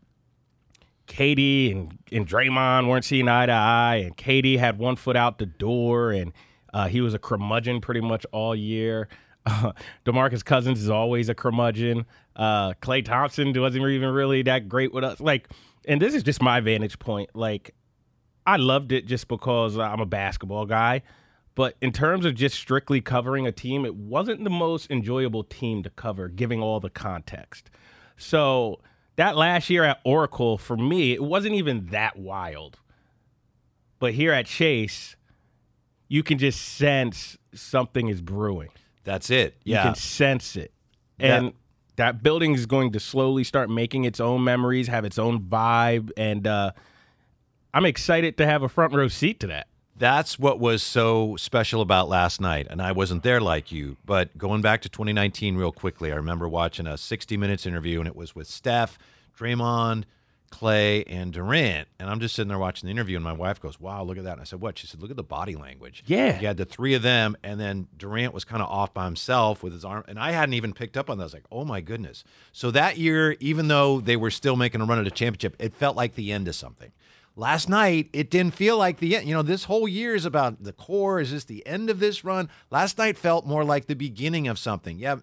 KD 1.07 1.73
and, 1.73 1.99
and 2.11 2.27
Draymond 2.27 2.89
weren't 2.89 3.05
seeing 3.05 3.29
eye 3.29 3.47
to 3.47 3.53
eye, 3.53 3.97
and 4.05 4.17
KD 4.17 4.59
had 4.59 4.79
one 4.79 4.97
foot 4.97 5.17
out 5.17 5.39
the 5.39 5.47
door, 5.47 6.11
and 6.11 6.33
uh, 6.75 6.89
he 6.89 7.01
was 7.01 7.15
a 7.15 7.19
curmudgeon 7.19 7.81
pretty 7.81 8.01
much 8.01 8.27
all 8.33 8.55
year. 8.55 9.09
DeMarcus 10.05 10.45
Cousins 10.45 10.83
is 10.83 10.91
always 10.91 11.29
a 11.29 11.35
curmudgeon. 11.35 12.05
Uh, 12.35 12.73
Klay 12.75 13.05
Thompson 13.05 13.53
wasn't 13.61 13.87
even 13.87 14.11
really 14.11 14.43
that 14.43 14.69
great 14.69 14.93
with 14.93 15.05
us. 15.05 15.21
Like, 15.21 15.49
and 15.87 16.03
this 16.03 16.15
is 16.15 16.23
just 16.23 16.43
my 16.43 16.61
vantage 16.61 16.99
point. 16.99 17.31
Like, 17.35 17.75
I 18.47 18.57
loved 18.57 18.93
it 18.93 19.07
just 19.07 19.29
because 19.29 19.79
I'm 19.79 20.01
a 20.01 20.07
basketball 20.07 20.67
guy. 20.67 21.03
But 21.55 21.77
in 21.81 21.93
terms 21.93 22.27
of 22.27 22.35
just 22.35 22.57
strictly 22.57 23.01
covering 23.01 23.47
a 23.47 23.53
team, 23.53 23.87
it 23.87 23.95
wasn't 23.95 24.45
the 24.45 24.51
most 24.51 24.91
enjoyable 24.91 25.43
team 25.43 25.83
to 25.85 25.91
cover, 25.91 26.29
giving 26.29 26.61
all 26.61 26.81
the 26.81 26.91
context. 26.91 27.71
So 28.19 28.81
that 29.17 29.37
last 29.37 29.71
year 29.71 29.85
at 29.85 30.01
Oracle, 30.05 30.59
for 30.59 30.77
me, 30.77 31.13
it 31.13 31.23
wasn't 31.23 31.55
even 31.55 31.87
that 31.87 32.19
wild. 32.19 32.79
But 33.99 34.15
here 34.15 34.33
at 34.33 34.45
Chase, 34.45 35.17
you 36.09 36.23
can 36.23 36.37
just 36.37 36.61
sense 36.61 37.39
something 37.55 38.09
is 38.09 38.21
brewing. 38.21 38.69
That's 39.07 39.31
it. 39.31 39.57
Yeah. 39.65 39.79
You 39.85 39.89
can 39.91 39.95
sense 39.95 40.57
it. 40.57 40.73
That- 41.19 41.43
And 41.45 41.53
that 41.97 42.23
building 42.23 42.55
is 42.55 42.67
going 42.67 42.93
to 42.93 43.01
slowly 43.01 43.43
start 43.43 43.71
making 43.71 44.05
its 44.05 44.21
own 44.21 44.45
memories, 44.45 44.89
have 44.89 45.07
its 45.07 45.19
own 45.19 45.41
vibe. 45.41 46.11
And 46.19 46.47
uh, 46.47 46.73
I'm 47.73 47.87
excited 47.87 48.37
to 48.37 48.45
have 48.47 48.63
a 48.63 48.69
front 48.69 48.93
row 48.93 49.09
seat 49.09 49.41
to 49.41 49.47
that. 49.47 49.69
That's 49.99 50.39
what 50.39 50.61
was 50.61 50.83
so 50.83 51.37
special 51.37 51.81
about 51.81 52.11
last 52.11 52.39
night. 52.39 52.67
And 52.69 52.83
I 52.83 52.93
wasn't 52.93 53.23
there 53.23 53.41
like 53.41 53.73
you, 53.73 53.97
but 54.05 54.37
going 54.37 54.61
back 54.61 54.83
to 54.83 54.91
2019 54.91 55.57
real 55.57 55.73
quickly, 55.73 56.13
I 56.13 56.17
remember 56.17 56.47
watching 56.47 56.87
a 56.87 56.99
60 56.99 57.39
Minutes 57.39 57.65
interview, 57.65 58.01
and 58.01 58.07
it 58.07 58.15
was 58.15 58.35
with 58.35 58.47
Steph, 58.47 58.99
Draymond, 59.39 60.05
Klay, 60.51 61.05
and 61.07 61.33
Durant. 61.33 61.89
And 61.99 62.09
I'm 62.09 62.21
just 62.21 62.35
sitting 62.35 62.49
there 62.49 62.59
watching 62.59 62.87
the 62.87 62.91
interview, 62.91 63.17
and 63.17 63.25
my 63.25 63.33
wife 63.33 63.61
goes, 63.61 63.81
Wow, 63.81 64.03
look 64.03 64.19
at 64.19 64.25
that. 64.25 64.35
And 64.35 64.41
I 64.41 64.45
said, 64.45 64.61
What? 64.61 64.79
She 64.79 64.87
said, 64.87 65.01
Look 65.01 65.11
at 65.11 65.17
the 65.17 65.23
body 65.23 65.57
language. 65.57 66.03
Yeah. 66.07 66.41
You 66.41 66.47
had 66.47 66.57
the 66.57 66.65
three 66.65 66.95
of 66.95 67.03
them, 67.03 67.37
and 67.43 67.61
then 67.61 67.89
Durant 67.97 68.33
was 68.33 68.45
kind 68.45 68.63
of 68.63 68.69
off 68.69 68.95
by 68.95 69.05
himself 69.05 69.63
with 69.63 69.73
his 69.73 69.85
arm. 69.85 70.05
And 70.09 70.19
I 70.19 70.33
hadn't 70.33 70.55
even 70.55 70.73
picked 70.73 70.97
up 70.97 71.11
on 71.11 71.19
that. 71.19 71.25
I 71.25 71.27
was 71.27 71.35
like, 71.35 71.47
Oh 71.51 71.65
my 71.65 71.81
goodness. 71.81 72.25
So 72.53 72.71
that 72.71 72.99
year, 72.99 73.37
even 73.41 73.69
though 73.69 74.01
they 74.01 74.17
were 74.17 74.31
still 74.31 74.57
making 74.57 74.81
a 74.81 74.85
run 74.85 74.99
at 74.99 75.07
a 75.07 75.11
championship, 75.11 75.57
it 75.59 75.75
felt 75.75 75.97
like 75.97 76.15
the 76.15 76.33
end 76.33 76.49
of 76.49 76.55
something. 76.55 76.93
Last 77.39 77.69
night, 77.69 78.09
it 78.15 78.31
didn't 78.31 78.55
feel 78.55 78.79
like 78.79 78.99
the 78.99 79.17
end. 79.17 79.29
You 79.29 79.35
know, 79.35 79.43
this 79.43 79.65
whole 79.65 79.87
year 79.87 80.15
is 80.15 80.25
about 80.25 80.63
the 80.65 80.73
core. 80.73 81.21
Is 81.21 81.33
this 81.33 81.45
the 81.45 81.67
end 81.67 81.91
of 81.91 82.01
this 82.01 82.25
run? 82.25 82.49
Last 82.71 82.97
night 82.97 83.19
felt 83.19 83.47
more 83.47 83.63
like 83.63 83.87
the 83.87 83.95
beginning 83.95 84.49
of 84.49 84.59
something. 84.59 84.99
Yeah, 84.99 85.17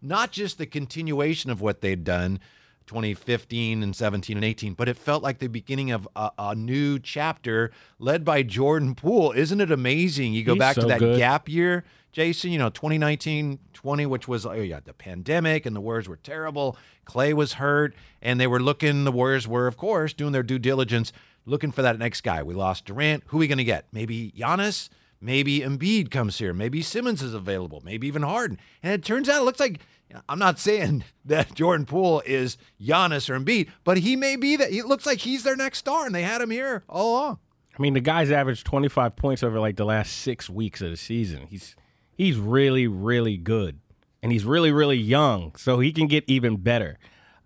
not 0.00 0.30
just 0.30 0.58
the 0.58 0.66
continuation 0.66 1.50
of 1.50 1.60
what 1.60 1.80
they'd 1.80 2.04
done 2.04 2.38
2015 2.86 3.82
and 3.82 3.94
17 3.94 4.36
and 4.36 4.44
18, 4.44 4.74
but 4.74 4.88
it 4.88 4.96
felt 4.96 5.22
like 5.22 5.38
the 5.38 5.48
beginning 5.48 5.90
of 5.90 6.08
a, 6.16 6.30
a 6.38 6.54
new 6.54 6.98
chapter 6.98 7.70
led 7.98 8.24
by 8.24 8.42
Jordan 8.42 8.94
Poole. 8.94 9.32
Isn't 9.32 9.60
it 9.60 9.70
amazing? 9.70 10.32
You 10.32 10.44
go 10.44 10.54
He's 10.54 10.60
back 10.60 10.76
to 10.76 10.86
that 10.86 11.00
good. 11.00 11.18
gap 11.18 11.48
year, 11.48 11.84
Jason, 12.12 12.50
you 12.50 12.58
know, 12.58 12.70
2019 12.70 13.58
20, 13.72 14.06
which 14.06 14.26
was, 14.26 14.46
oh, 14.46 14.52
yeah, 14.52 14.80
the 14.82 14.92
pandemic 14.92 15.66
and 15.66 15.76
the 15.76 15.80
Warriors 15.80 16.08
were 16.08 16.16
terrible. 16.16 16.76
Klay 17.06 17.32
was 17.32 17.54
hurt, 17.54 17.94
and 18.22 18.40
they 18.40 18.46
were 18.46 18.58
looking, 18.58 19.04
the 19.04 19.12
Warriors 19.12 19.46
were, 19.46 19.66
of 19.66 19.76
course, 19.76 20.12
doing 20.12 20.32
their 20.32 20.42
due 20.42 20.58
diligence, 20.58 21.12
looking 21.44 21.70
for 21.70 21.82
that 21.82 21.98
next 21.98 22.22
guy. 22.22 22.42
We 22.42 22.54
lost 22.54 22.86
Durant. 22.86 23.22
Who 23.26 23.36
are 23.36 23.40
we 23.40 23.46
going 23.46 23.58
to 23.58 23.64
get? 23.64 23.86
Maybe 23.92 24.32
Giannis? 24.36 24.88
Maybe 25.20 25.60
Embiid 25.60 26.10
comes 26.10 26.38
here. 26.38 26.52
Maybe 26.52 26.82
Simmons 26.82 27.22
is 27.22 27.32
available. 27.32 27.80
Maybe 27.84 28.06
even 28.06 28.22
Harden. 28.22 28.58
And 28.82 28.92
it 28.92 29.04
turns 29.04 29.28
out 29.28 29.42
it 29.42 29.44
looks 29.44 29.60
like, 29.60 29.80
I'm 30.28 30.38
not 30.38 30.58
saying 30.58 31.04
that 31.24 31.54
Jordan 31.54 31.86
Poole 31.86 32.22
is 32.24 32.56
Giannis 32.80 33.28
or 33.28 33.38
Embiid, 33.38 33.68
but 33.84 33.98
he 33.98 34.16
may 34.16 34.36
be 34.36 34.56
that. 34.56 34.72
It 34.72 34.86
looks 34.86 35.06
like 35.06 35.18
he's 35.18 35.42
their 35.42 35.56
next 35.56 35.78
star, 35.78 36.06
and 36.06 36.14
they 36.14 36.22
had 36.22 36.40
him 36.40 36.50
here 36.50 36.84
all 36.88 37.12
along. 37.12 37.38
I 37.78 37.82
mean, 37.82 37.94
the 37.94 38.00
guy's 38.00 38.30
averaged 38.30 38.64
25 38.64 39.16
points 39.16 39.42
over 39.42 39.60
like 39.60 39.76
the 39.76 39.84
last 39.84 40.12
six 40.12 40.48
weeks 40.48 40.80
of 40.80 40.90
the 40.90 40.96
season. 40.96 41.46
He's 41.48 41.76
he's 42.16 42.38
really, 42.38 42.86
really 42.86 43.36
good, 43.36 43.80
and 44.22 44.32
he's 44.32 44.44
really, 44.44 44.72
really 44.72 44.96
young, 44.96 45.54
so 45.56 45.80
he 45.80 45.92
can 45.92 46.06
get 46.06 46.24
even 46.26 46.56
better. 46.56 46.98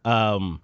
Um, 0.05 0.63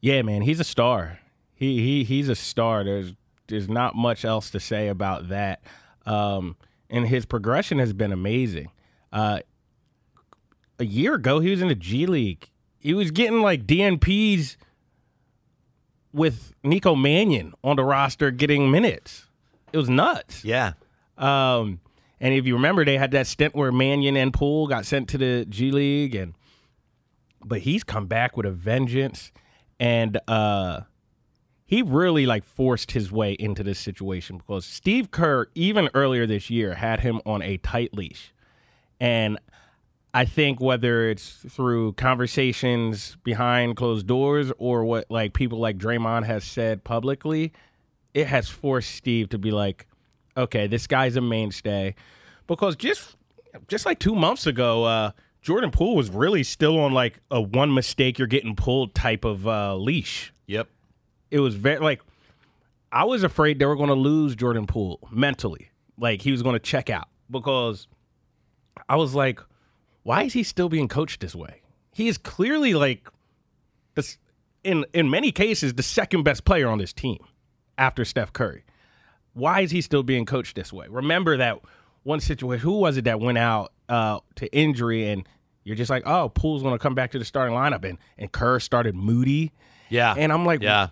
yeah, 0.00 0.20
man, 0.22 0.42
he's 0.42 0.60
a 0.60 0.64
star. 0.64 1.20
He 1.54 1.80
he 1.80 2.04
he's 2.04 2.28
a 2.28 2.34
star. 2.34 2.84
There's 2.84 3.14
there's 3.46 3.68
not 3.68 3.94
much 3.94 4.24
else 4.24 4.50
to 4.50 4.60
say 4.60 4.88
about 4.88 5.28
that. 5.28 5.62
Um, 6.06 6.56
and 6.90 7.08
his 7.08 7.24
progression 7.24 7.78
has 7.78 7.92
been 7.92 8.12
amazing. 8.12 8.70
Uh, 9.12 9.40
a 10.78 10.84
year 10.84 11.14
ago, 11.14 11.40
he 11.40 11.50
was 11.50 11.62
in 11.62 11.68
the 11.68 11.74
G 11.74 12.06
League. 12.06 12.48
He 12.78 12.94
was 12.94 13.10
getting 13.10 13.40
like 13.40 13.66
DNPs 13.66 14.56
with 16.12 16.54
Nico 16.62 16.94
Mannion 16.94 17.54
on 17.62 17.76
the 17.76 17.84
roster 17.84 18.30
getting 18.30 18.70
minutes. 18.70 19.26
It 19.72 19.78
was 19.78 19.88
nuts. 19.88 20.44
Yeah. 20.44 20.74
Um, 21.18 21.80
and 22.20 22.32
if 22.32 22.46
you 22.46 22.54
remember, 22.54 22.84
they 22.84 22.96
had 22.96 23.10
that 23.10 23.26
stint 23.26 23.54
where 23.54 23.72
Mannion 23.72 24.16
and 24.16 24.32
Poole 24.32 24.68
got 24.68 24.86
sent 24.86 25.08
to 25.10 25.18
the 25.18 25.44
G 25.48 25.70
League, 25.70 26.14
and 26.14 26.34
but 27.44 27.60
he's 27.60 27.84
come 27.84 28.06
back 28.06 28.36
with 28.36 28.46
a 28.46 28.50
vengeance, 28.50 29.32
and 29.80 30.18
uh, 30.28 30.82
he 31.66 31.82
really 31.82 32.26
like 32.26 32.44
forced 32.44 32.92
his 32.92 33.10
way 33.10 33.32
into 33.32 33.62
this 33.62 33.78
situation 33.78 34.38
because 34.38 34.64
Steve 34.64 35.10
Kerr, 35.10 35.48
even 35.54 35.90
earlier 35.94 36.26
this 36.26 36.50
year, 36.50 36.74
had 36.74 37.00
him 37.00 37.20
on 37.26 37.42
a 37.42 37.56
tight 37.58 37.92
leash, 37.92 38.32
and 39.00 39.38
I 40.16 40.24
think 40.24 40.60
whether 40.60 41.10
it's 41.10 41.44
through 41.48 41.94
conversations 41.94 43.16
behind 43.24 43.74
closed 43.74 44.06
doors 44.06 44.52
or 44.58 44.84
what 44.84 45.10
like 45.10 45.32
people 45.32 45.58
like 45.58 45.76
Draymond 45.76 46.24
has 46.24 46.44
said 46.44 46.84
publicly, 46.84 47.52
it 48.14 48.28
has 48.28 48.48
forced 48.48 48.92
Steve 48.94 49.30
to 49.30 49.38
be 49.38 49.50
like, 49.50 49.88
okay, 50.36 50.68
this 50.68 50.86
guy's 50.86 51.16
a 51.16 51.20
mainstay. 51.20 51.96
Because 52.46 52.76
just 52.76 53.16
just 53.66 53.86
like 53.86 53.98
two 53.98 54.14
months 54.14 54.46
ago, 54.46 54.84
uh, 54.84 55.10
Jordan 55.42 55.72
Poole 55.72 55.96
was 55.96 56.10
really 56.10 56.44
still 56.44 56.78
on 56.78 56.92
like 56.92 57.18
a 57.32 57.40
one 57.40 57.74
mistake 57.74 58.16
you're 58.16 58.28
getting 58.28 58.54
pulled 58.54 58.94
type 58.94 59.24
of 59.24 59.48
uh, 59.48 59.74
leash. 59.74 60.32
Yep. 60.46 60.68
It 61.32 61.40
was 61.40 61.56
very 61.56 61.80
like 61.80 62.00
I 62.92 63.02
was 63.02 63.24
afraid 63.24 63.58
they 63.58 63.66
were 63.66 63.74
going 63.74 63.88
to 63.88 63.94
lose 63.94 64.36
Jordan 64.36 64.68
Poole 64.68 65.00
mentally, 65.10 65.70
like 65.98 66.22
he 66.22 66.30
was 66.30 66.44
going 66.44 66.52
to 66.52 66.60
check 66.60 66.88
out 66.88 67.08
because 67.28 67.88
I 68.88 68.94
was 68.94 69.16
like, 69.16 69.40
why 70.04 70.22
is 70.22 70.32
he 70.34 70.42
still 70.44 70.68
being 70.68 70.86
coached 70.88 71.20
this 71.20 71.34
way? 71.34 71.62
He 71.92 72.06
is 72.08 72.16
clearly 72.18 72.74
like 72.74 73.08
this. 73.96 74.18
in 74.62 74.84
in 74.92 75.10
many 75.10 75.32
cases 75.32 75.74
the 75.74 75.82
second 75.82 76.22
best 76.22 76.44
player 76.44 76.68
on 76.68 76.78
this 76.78 76.92
team 76.92 77.18
after 77.76 78.04
Steph 78.04 78.32
Curry. 78.32 78.64
Why 79.32 79.60
is 79.62 79.72
he 79.72 79.80
still 79.80 80.04
being 80.04 80.24
coached 80.26 80.54
this 80.54 80.72
way? 80.72 80.86
Remember 80.88 81.36
that 81.36 81.58
one 82.04 82.20
situation. 82.20 82.62
Who 82.62 82.78
was 82.78 82.96
it 82.96 83.04
that 83.04 83.18
went 83.18 83.38
out 83.38 83.72
uh, 83.88 84.20
to 84.36 84.46
injury 84.56 85.08
and 85.10 85.26
you're 85.64 85.76
just 85.76 85.90
like, 85.90 86.02
oh, 86.06 86.28
Poole's 86.28 86.62
going 86.62 86.74
to 86.74 86.78
come 86.78 86.94
back 86.94 87.10
to 87.12 87.18
the 87.18 87.24
starting 87.24 87.56
lineup, 87.56 87.84
and 87.88 87.98
and 88.18 88.30
Kerr 88.30 88.60
started 88.60 88.94
Moody. 88.94 89.50
Yeah, 89.88 90.14
and 90.16 90.30
I'm 90.32 90.44
like, 90.44 90.62
yeah, 90.62 90.88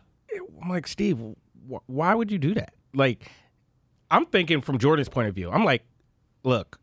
I'm 0.62 0.70
like 0.70 0.86
Steve, 0.86 1.18
wh- 1.70 1.86
why 1.88 2.14
would 2.14 2.30
you 2.32 2.38
do 2.38 2.54
that? 2.54 2.72
Like, 2.94 3.30
I'm 4.10 4.24
thinking 4.26 4.60
from 4.62 4.78
Jordan's 4.78 5.08
point 5.10 5.28
of 5.28 5.34
view. 5.34 5.50
I'm 5.50 5.64
like, 5.64 5.82
look, 6.42 6.78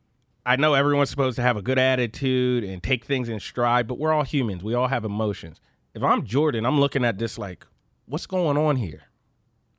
I 0.50 0.56
know 0.56 0.74
everyone's 0.74 1.12
supposed 1.12 1.36
to 1.36 1.44
have 1.44 1.58
a 1.58 1.62
good 1.62 1.77
attitude 1.77 2.63
and 2.63 2.82
take 2.82 3.06
things 3.06 3.29
in 3.29 3.39
stride, 3.39 3.88
but 3.88 4.00
we're 4.00 4.12
all 4.12 4.24
humans. 4.24 4.63
We 4.63 4.74
all 4.74 4.88
have 4.88 5.06
emotions. 5.06 5.62
If 5.94 6.01
I'm 6.01 6.25
Jordan, 6.25 6.65
I'm 6.65 6.79
looking 6.79 7.06
at 7.06 7.20
this 7.20 7.38
like, 7.38 7.68
what's 8.08 8.25
going 8.25 8.58
on 8.58 8.77
here? 8.77 9.03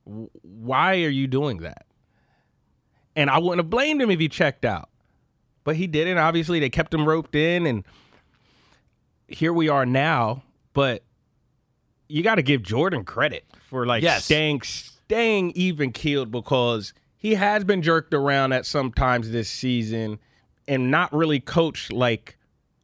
Why 0.05 1.03
are 1.03 1.09
you 1.09 1.27
doing 1.27 1.57
that? 1.59 1.87
And 3.17 3.29
I 3.31 3.39
wouldn't 3.39 3.59
have 3.59 3.69
blamed 3.69 4.01
him 4.01 4.13
if 4.13 4.21
he 4.21 4.29
checked 4.29 4.65
out. 4.65 4.91
But 5.65 5.75
he 5.75 5.89
didn't. 5.89 6.19
Obviously, 6.19 6.61
they 6.61 6.71
kept 6.71 6.95
him 6.95 7.05
roped 7.05 7.35
in, 7.35 7.67
and 7.67 7.85
here 9.27 9.53
we 9.53 9.69
are 9.69 9.85
now. 9.85 10.45
But 10.73 11.03
you 12.09 12.23
got 12.23 12.37
to 12.37 12.43
give 12.43 12.63
Jordan 12.63 13.05
credit 13.05 13.45
for 13.69 13.87
like 13.87 14.05
Yes. 14.05 14.25
staying 14.25 14.63
staying 14.63 15.51
even 15.57 15.91
keeled 15.91 16.31
because 16.31 16.95
he 17.17 17.35
has 17.35 17.65
been 17.65 17.83
jerked 17.83 18.15
around 18.15 18.53
at 18.53 18.67
some 18.67 18.93
times 18.93 19.33
this 19.33 19.49
season 19.51 20.21
and 20.71 20.91
not 20.91 21.13
really 21.13 21.41
coached 21.41 21.93
like 21.93 22.39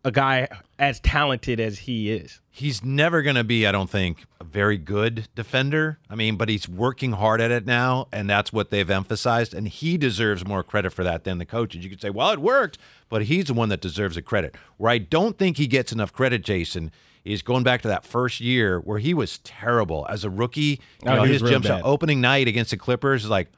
a 0.04 0.10
guy 0.10 0.46
as 0.78 1.00
talented 1.00 1.58
as 1.58 1.78
he 1.80 2.10
is. 2.12 2.40
he's 2.50 2.84
never 2.84 3.22
going 3.22 3.34
to 3.36 3.42
be, 3.44 3.66
I 3.66 3.72
don't 3.72 3.90
think, 3.90 4.24
a 4.40 4.44
very 4.44 4.76
good 4.78 5.26
defender. 5.34 5.98
I 6.08 6.14
mean, 6.14 6.36
but 6.36 6.48
he's 6.48 6.68
working 6.68 7.12
hard 7.12 7.40
at 7.40 7.50
it 7.50 7.66
now, 7.66 8.06
and 8.12 8.28
that's 8.30 8.52
what 8.52 8.70
they've 8.70 8.88
emphasized. 8.90 9.52
And 9.54 9.66
he 9.68 9.96
deserves 9.98 10.46
more 10.46 10.62
credit 10.62 10.90
for 10.92 11.02
that 11.04 11.24
than 11.24 11.38
the 11.38 11.44
coaches. 11.46 11.82
You 11.82 11.90
could 11.90 12.00
say, 12.00 12.10
well, 12.10 12.30
it 12.30 12.38
worked, 12.38 12.78
but 13.08 13.24
he's 13.24 13.46
the 13.46 13.54
one 13.54 13.68
that 13.70 13.80
deserves 13.80 14.14
the 14.16 14.22
credit. 14.22 14.54
Where 14.76 14.92
I 14.92 14.98
don't 14.98 15.36
think 15.38 15.56
he 15.56 15.66
gets 15.66 15.92
enough 15.92 16.12
credit, 16.12 16.42
Jason, 16.44 16.92
is 17.24 17.42
going 17.42 17.64
back 17.64 17.82
to 17.82 17.88
that 17.88 18.04
first 18.04 18.40
year 18.40 18.78
where 18.80 18.98
he 18.98 19.12
was 19.12 19.38
terrible 19.38 20.06
as 20.08 20.24
a 20.24 20.30
rookie. 20.30 20.80
You 21.02 21.10
Oh, 21.10 21.16
know, 21.16 21.22
his 21.24 21.42
jump 21.42 21.64
shot 21.64 21.82
opening 21.84 22.20
night 22.20 22.46
against 22.48 22.70
the 22.70 22.76
Clippers 22.76 23.24
is 23.24 23.30
like, 23.30 23.48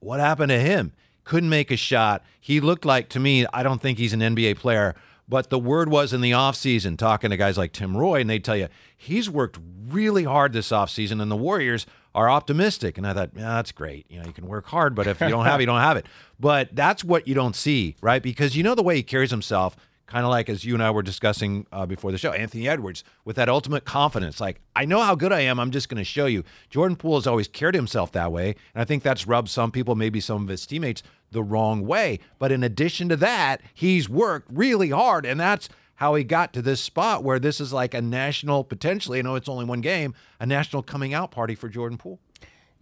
what 0.00 0.20
happened 0.20 0.48
to 0.50 0.58
him? 0.58 0.92
Couldn't 1.24 1.48
make 1.48 1.70
a 1.70 1.76
shot. 1.76 2.24
He 2.40 2.60
looked 2.60 2.84
like 2.84 3.08
to 3.10 3.20
me, 3.20 3.46
I 3.52 3.62
don't 3.62 3.80
think 3.80 3.98
he's 3.98 4.12
an 4.12 4.20
NBA 4.20 4.56
player. 4.56 4.94
But 5.28 5.50
the 5.50 5.58
word 5.58 5.88
was 5.88 6.12
in 6.12 6.20
the 6.20 6.32
offseason, 6.32 6.98
talking 6.98 7.30
to 7.30 7.36
guys 7.36 7.56
like 7.56 7.72
Tim 7.72 7.96
Roye, 7.96 8.20
and 8.20 8.28
they 8.28 8.38
tell 8.38 8.56
you 8.56 8.68
he's 8.96 9.30
worked 9.30 9.58
really 9.88 10.24
hard 10.24 10.52
this 10.52 10.70
offseason, 10.70 11.22
and 11.22 11.30
the 11.30 11.36
Warriors 11.36 11.86
are 12.14 12.28
optimistic. 12.28 12.98
And 12.98 13.06
I 13.06 13.14
thought, 13.14 13.30
yeah, 13.34 13.54
that's 13.54 13.72
great. 13.72 14.04
You 14.10 14.20
know, 14.20 14.26
you 14.26 14.32
can 14.32 14.46
work 14.46 14.66
hard, 14.66 14.94
but 14.94 15.06
if 15.06 15.20
you 15.20 15.28
don't 15.28 15.46
have 15.46 15.60
it, 15.60 15.62
you 15.62 15.66
don't 15.66 15.80
have 15.80 15.96
it. 15.96 16.06
But 16.38 16.74
that's 16.74 17.02
what 17.02 17.26
you 17.26 17.34
don't 17.34 17.56
see, 17.56 17.96
right? 18.02 18.22
Because 18.22 18.56
you 18.56 18.62
know 18.62 18.74
the 18.74 18.82
way 18.82 18.96
he 18.96 19.02
carries 19.02 19.30
himself, 19.30 19.76
kind 20.12 20.26
of 20.26 20.30
like 20.30 20.50
as 20.50 20.62
you 20.62 20.74
and 20.74 20.82
I 20.82 20.90
were 20.90 21.02
discussing 21.02 21.66
uh, 21.72 21.86
before 21.86 22.12
the 22.12 22.18
show, 22.18 22.32
Anthony 22.32 22.68
Edwards, 22.68 23.02
with 23.24 23.36
that 23.36 23.48
ultimate 23.48 23.86
confidence. 23.86 24.42
Like, 24.42 24.60
I 24.76 24.84
know 24.84 25.00
how 25.00 25.14
good 25.14 25.32
I 25.32 25.40
am. 25.40 25.58
I'm 25.58 25.70
just 25.70 25.88
going 25.88 25.96
to 25.96 26.04
show 26.04 26.26
you. 26.26 26.44
Jordan 26.68 26.96
Poole 26.96 27.14
has 27.14 27.26
always 27.26 27.48
carried 27.48 27.74
himself 27.74 28.12
that 28.12 28.30
way. 28.30 28.54
And 28.74 28.82
I 28.82 28.84
think 28.84 29.02
that's 29.02 29.26
rubbed 29.26 29.48
some 29.48 29.70
people, 29.70 29.94
maybe 29.94 30.20
some 30.20 30.42
of 30.42 30.48
his 30.48 30.66
teammates, 30.66 31.02
the 31.30 31.42
wrong 31.42 31.86
way. 31.86 32.18
But 32.38 32.52
in 32.52 32.62
addition 32.62 33.08
to 33.08 33.16
that, 33.16 33.62
he's 33.72 34.06
worked 34.06 34.50
really 34.52 34.90
hard. 34.90 35.24
And 35.24 35.40
that's 35.40 35.70
how 35.94 36.14
he 36.14 36.24
got 36.24 36.52
to 36.52 36.60
this 36.60 36.82
spot 36.82 37.24
where 37.24 37.38
this 37.38 37.58
is 37.58 37.72
like 37.72 37.94
a 37.94 38.02
national, 38.02 38.64
potentially, 38.64 39.18
I 39.18 39.22
know 39.22 39.36
it's 39.36 39.48
only 39.48 39.64
one 39.64 39.80
game, 39.80 40.14
a 40.38 40.44
national 40.44 40.82
coming 40.82 41.14
out 41.14 41.30
party 41.30 41.54
for 41.54 41.70
Jordan 41.70 41.96
Poole. 41.96 42.20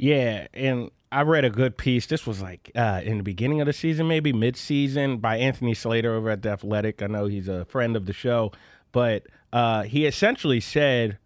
Yeah, 0.00 0.47
and 0.54 0.90
I 1.12 1.23
read 1.23 1.45
a 1.45 1.50
good 1.50 1.76
piece. 1.76 2.07
This 2.07 2.26
was 2.26 2.40
like 2.40 2.71
uh, 2.75 3.02
in 3.04 3.19
the 3.19 3.23
beginning 3.23 3.61
of 3.61 3.66
the 3.66 3.75
season, 3.75 4.09
maybe 4.09 4.33
mid-season, 4.33 5.19
by 5.19 5.37
Anthony 5.37 5.75
Slater 5.75 6.14
over 6.14 6.30
at 6.30 6.40
the 6.40 6.49
Athletic. 6.49 7.02
I 7.02 7.07
know 7.07 7.26
he's 7.26 7.49
a 7.49 7.66
friend 7.66 7.97
of 7.97 8.07
the 8.07 8.14
show, 8.14 8.50
but 8.92 9.26
uh, 9.52 9.83
he 9.83 10.07
essentially 10.07 10.59
said 10.59 11.18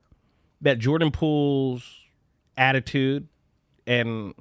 that 0.61 0.81
Jordan 0.81 1.13
Poole's 1.13 2.01
attitude 2.57 3.29
and 3.87 4.35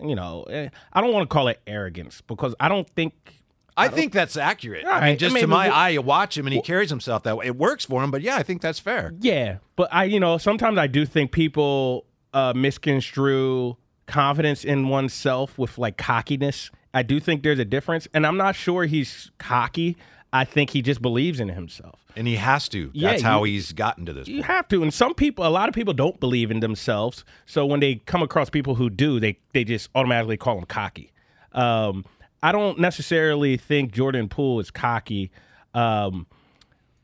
you 0.00 0.14
know, 0.14 0.42
eh, 0.44 0.68
I 0.92 1.00
don't 1.00 1.12
want 1.12 1.28
to 1.28 1.32
call 1.32 1.48
it 1.48 1.60
arrogance 1.66 2.20
because 2.20 2.54
I 2.60 2.68
don't 2.68 2.88
think 2.90 3.42
I, 3.78 3.88
think 3.88 4.12
that's 4.12 4.36
accurate. 4.36 4.84
I 4.84 5.08
mean, 5.08 5.18
just 5.18 5.34
I 5.36 5.40
to 5.40 5.46
my 5.46 5.68
eye, 5.70 5.88
you 5.90 6.02
watch 6.02 6.36
him 6.36 6.46
and 6.46 6.54
he 6.54 6.60
carries 6.60 6.90
himself 6.90 7.22
that 7.22 7.36
way. 7.36 7.46
It 7.46 7.56
works 7.56 7.84
for 7.84 8.02
him, 8.02 8.10
but 8.10 8.22
yeah, 8.22 8.36
I 8.36 8.42
think 8.42 8.60
that's 8.60 8.78
fair. 8.78 9.14
Yeah, 9.20 9.58
but 9.76 9.88
I, 9.92 10.04
you 10.04 10.20
know, 10.20 10.36
sometimes 10.36 10.78
I 10.78 10.86
do 10.86 11.06
think 11.06 11.32
people 11.32 12.04
uh, 12.32 12.52
misconstrue 12.54 13.76
confidence 14.06 14.64
in 14.64 14.88
oneself 14.88 15.58
with 15.58 15.78
like 15.78 15.96
cockiness. 15.96 16.70
I 16.94 17.02
do 17.02 17.20
think 17.20 17.42
there's 17.42 17.58
a 17.58 17.64
difference, 17.64 18.08
and 18.14 18.26
I'm 18.26 18.36
not 18.36 18.54
sure 18.56 18.84
he's 18.84 19.30
cocky. 19.38 19.96
I 20.32 20.44
think 20.44 20.70
he 20.70 20.82
just 20.82 21.00
believes 21.00 21.40
in 21.40 21.48
himself. 21.48 22.00
And 22.16 22.26
he 22.26 22.36
has 22.36 22.68
to. 22.70 22.90
Yeah, 22.92 23.10
That's 23.10 23.22
how 23.22 23.44
you- 23.44 23.52
he's 23.54 23.72
gotten 23.72 24.04
to 24.06 24.12
this 24.12 24.28
You 24.28 24.36
point. 24.42 24.46
have 24.46 24.68
to, 24.68 24.82
and 24.82 24.92
some 24.92 25.14
people, 25.14 25.46
a 25.46 25.48
lot 25.48 25.68
of 25.68 25.74
people 25.74 25.94
don't 25.94 26.18
believe 26.20 26.50
in 26.50 26.60
themselves. 26.60 27.24
So 27.46 27.64
when 27.64 27.80
they 27.80 27.96
come 28.06 28.22
across 28.22 28.50
people 28.50 28.74
who 28.74 28.90
do, 28.90 29.20
they 29.20 29.38
they 29.52 29.64
just 29.64 29.88
automatically 29.94 30.36
call 30.36 30.56
them 30.56 30.66
cocky. 30.66 31.12
Um, 31.52 32.04
I 32.42 32.52
don't 32.52 32.78
necessarily 32.78 33.56
think 33.56 33.92
Jordan 33.92 34.28
Poole 34.28 34.60
is 34.60 34.70
cocky, 34.70 35.30
um, 35.74 36.26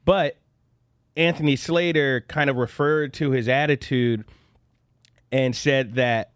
but 0.05 0.37
Anthony 1.17 1.57
Slater 1.57 2.23
kind 2.29 2.51
of 2.51 2.57
referred 2.57 3.13
to 3.15 3.31
his 3.31 3.49
attitude 3.49 4.25
and 5.35 5.55
said 5.57 5.97
that 5.97 6.31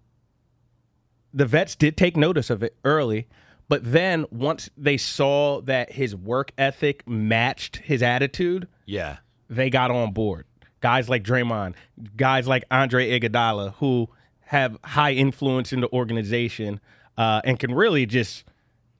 the 1.33 1.47
vets 1.47 1.77
did 1.77 1.97
take 1.97 2.17
notice 2.17 2.51
of 2.51 2.63
it 2.63 2.75
early, 2.85 3.29
but 3.69 3.81
then 3.93 4.27
once 4.31 4.71
they 4.77 4.97
saw 4.97 5.61
that 5.63 5.93
his 5.93 6.17
work 6.17 6.51
ethic 6.59 7.07
matched 7.09 7.77
his 7.77 8.03
attitude, 8.03 8.67
Yeah. 8.87 9.19
they 9.49 9.71
got 9.71 9.91
on 9.93 10.13
board. 10.13 10.47
Guys 10.81 11.09
like 11.09 11.23
Draymond, 11.23 11.75
guys 12.17 12.49
like 12.49 12.65
Andre 12.71 13.19
Iguodala, 13.19 13.75
who 13.75 14.09
have 14.41 14.77
high 14.85 15.13
influence 15.13 15.73
in 15.73 15.81
the 15.81 15.93
organization 15.93 16.81
uh, 17.17 17.41
and 17.45 17.59
can 17.59 17.73
really 17.75 18.05
just, 18.07 18.45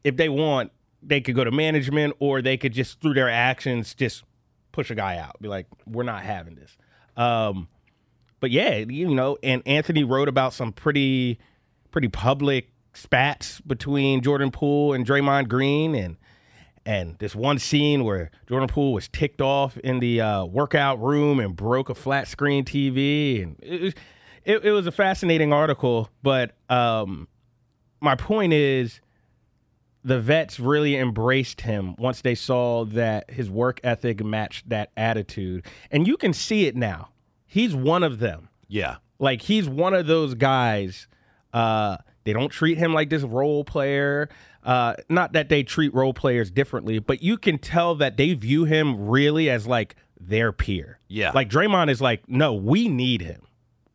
if 0.05 0.17
they 0.17 0.29
want, 0.29 0.71
they 1.03 1.21
could 1.21 1.35
go 1.35 1.45
to 1.45 1.51
management 1.51 2.15
or 2.19 2.43
they 2.43 2.57
could 2.57 2.73
just 2.73 3.01
through 3.01 3.15
their 3.15 3.31
actions 3.31 3.95
just 3.95 4.23
push 4.73 4.91
a 4.91 4.95
guy 4.95 5.17
out. 5.17 5.41
Be 5.41 5.49
like, 5.49 5.67
we're 5.87 6.03
not 6.03 6.23
having 6.23 6.55
this. 6.57 6.77
Um, 7.17 7.69
but 8.41 8.51
yeah, 8.51 8.77
you 8.77 9.15
know, 9.15 9.39
and 9.43 9.63
Anthony 9.67 10.05
wrote 10.05 10.29
about 10.29 10.53
some 10.53 10.73
pretty, 10.73 11.39
pretty 11.91 12.09
public 12.09 12.71
spats 12.93 13.61
between 13.63 14.23
Jordan 14.23 14.51
Poole 14.51 14.93
and 14.93 15.07
Draymond 15.07 15.49
Green, 15.49 15.95
and 15.95 16.17
and 16.87 17.19
this 17.19 17.35
one 17.35 17.59
scene 17.59 18.05
where 18.05 18.31
Jordan 18.47 18.69
Poole 18.69 18.93
was 18.93 19.09
ticked 19.09 19.41
off 19.41 19.77
in 19.79 20.01
the 20.01 20.21
uh, 20.21 20.45
workout 20.45 21.01
room 21.01 21.39
and 21.39 21.55
broke 21.55 21.91
a 21.91 21.95
flat 21.95 22.29
screen 22.29 22.65
TV, 22.65 23.43
and 23.43 23.57
it 23.61 23.81
was 23.83 23.95
it, 24.45 24.65
it 24.65 24.73
was 24.73 24.87
a 24.87 24.93
fascinating 24.93 25.53
article. 25.53 26.09
But 26.23 26.57
um, 26.71 27.29
my 28.01 28.15
point 28.15 28.53
is, 28.53 29.01
the 30.05 30.21
vets 30.21 30.59
really 30.59 30.97
embraced 30.97 31.61
him 31.61 31.95
once 31.97 32.23
they 32.23 32.35
saw 32.35 32.85
that 32.87 33.31
his 33.31 33.51
work 33.51 33.81
ethic 33.85 34.25
matched 34.25 34.69
that 34.71 34.91
attitude, 34.97 35.67
and 35.91 36.07
you 36.07 36.17
can 36.17 36.33
see 36.33 36.67
it 36.67 36.77
now. 36.77 37.11
He's 37.49 37.75
one 37.75 38.05
of 38.05 38.21
them. 38.21 38.49
Yeah. 38.69 38.97
Like 39.19 39.43
he's 39.43 39.69
one 39.69 39.95
of 39.95 40.07
those 40.07 40.35
guys. 40.35 41.09
Uh, 41.53 41.97
they 42.25 42.33
don't 42.33 42.51
treat 42.51 42.79
him 42.79 42.93
like 42.95 43.11
this 43.11 43.23
role 43.23 43.65
player. 43.65 44.29
Uh, 44.63 44.95
not 45.09 45.33
that 45.33 45.49
they 45.49 45.63
treat 45.63 45.93
role 45.95 46.13
players 46.13 46.51
differently, 46.51 46.99
but 46.99 47.23
you 47.23 47.39
can 47.39 47.59
tell 47.59 47.95
that 47.97 48.17
they 48.19 48.35
view 48.35 48.65
him 48.65 49.09
really 49.09 49.49
as 49.49 49.67
like 49.67 49.97
their 50.21 50.53
peer. 50.53 51.01
Yeah. 51.09 51.33
Like 51.35 51.49
Draymond 51.49 51.91
is 51.91 52.01
like, 52.01 52.29
no, 52.29 52.53
we 52.53 52.89
need 52.89 53.23
him. 53.23 53.41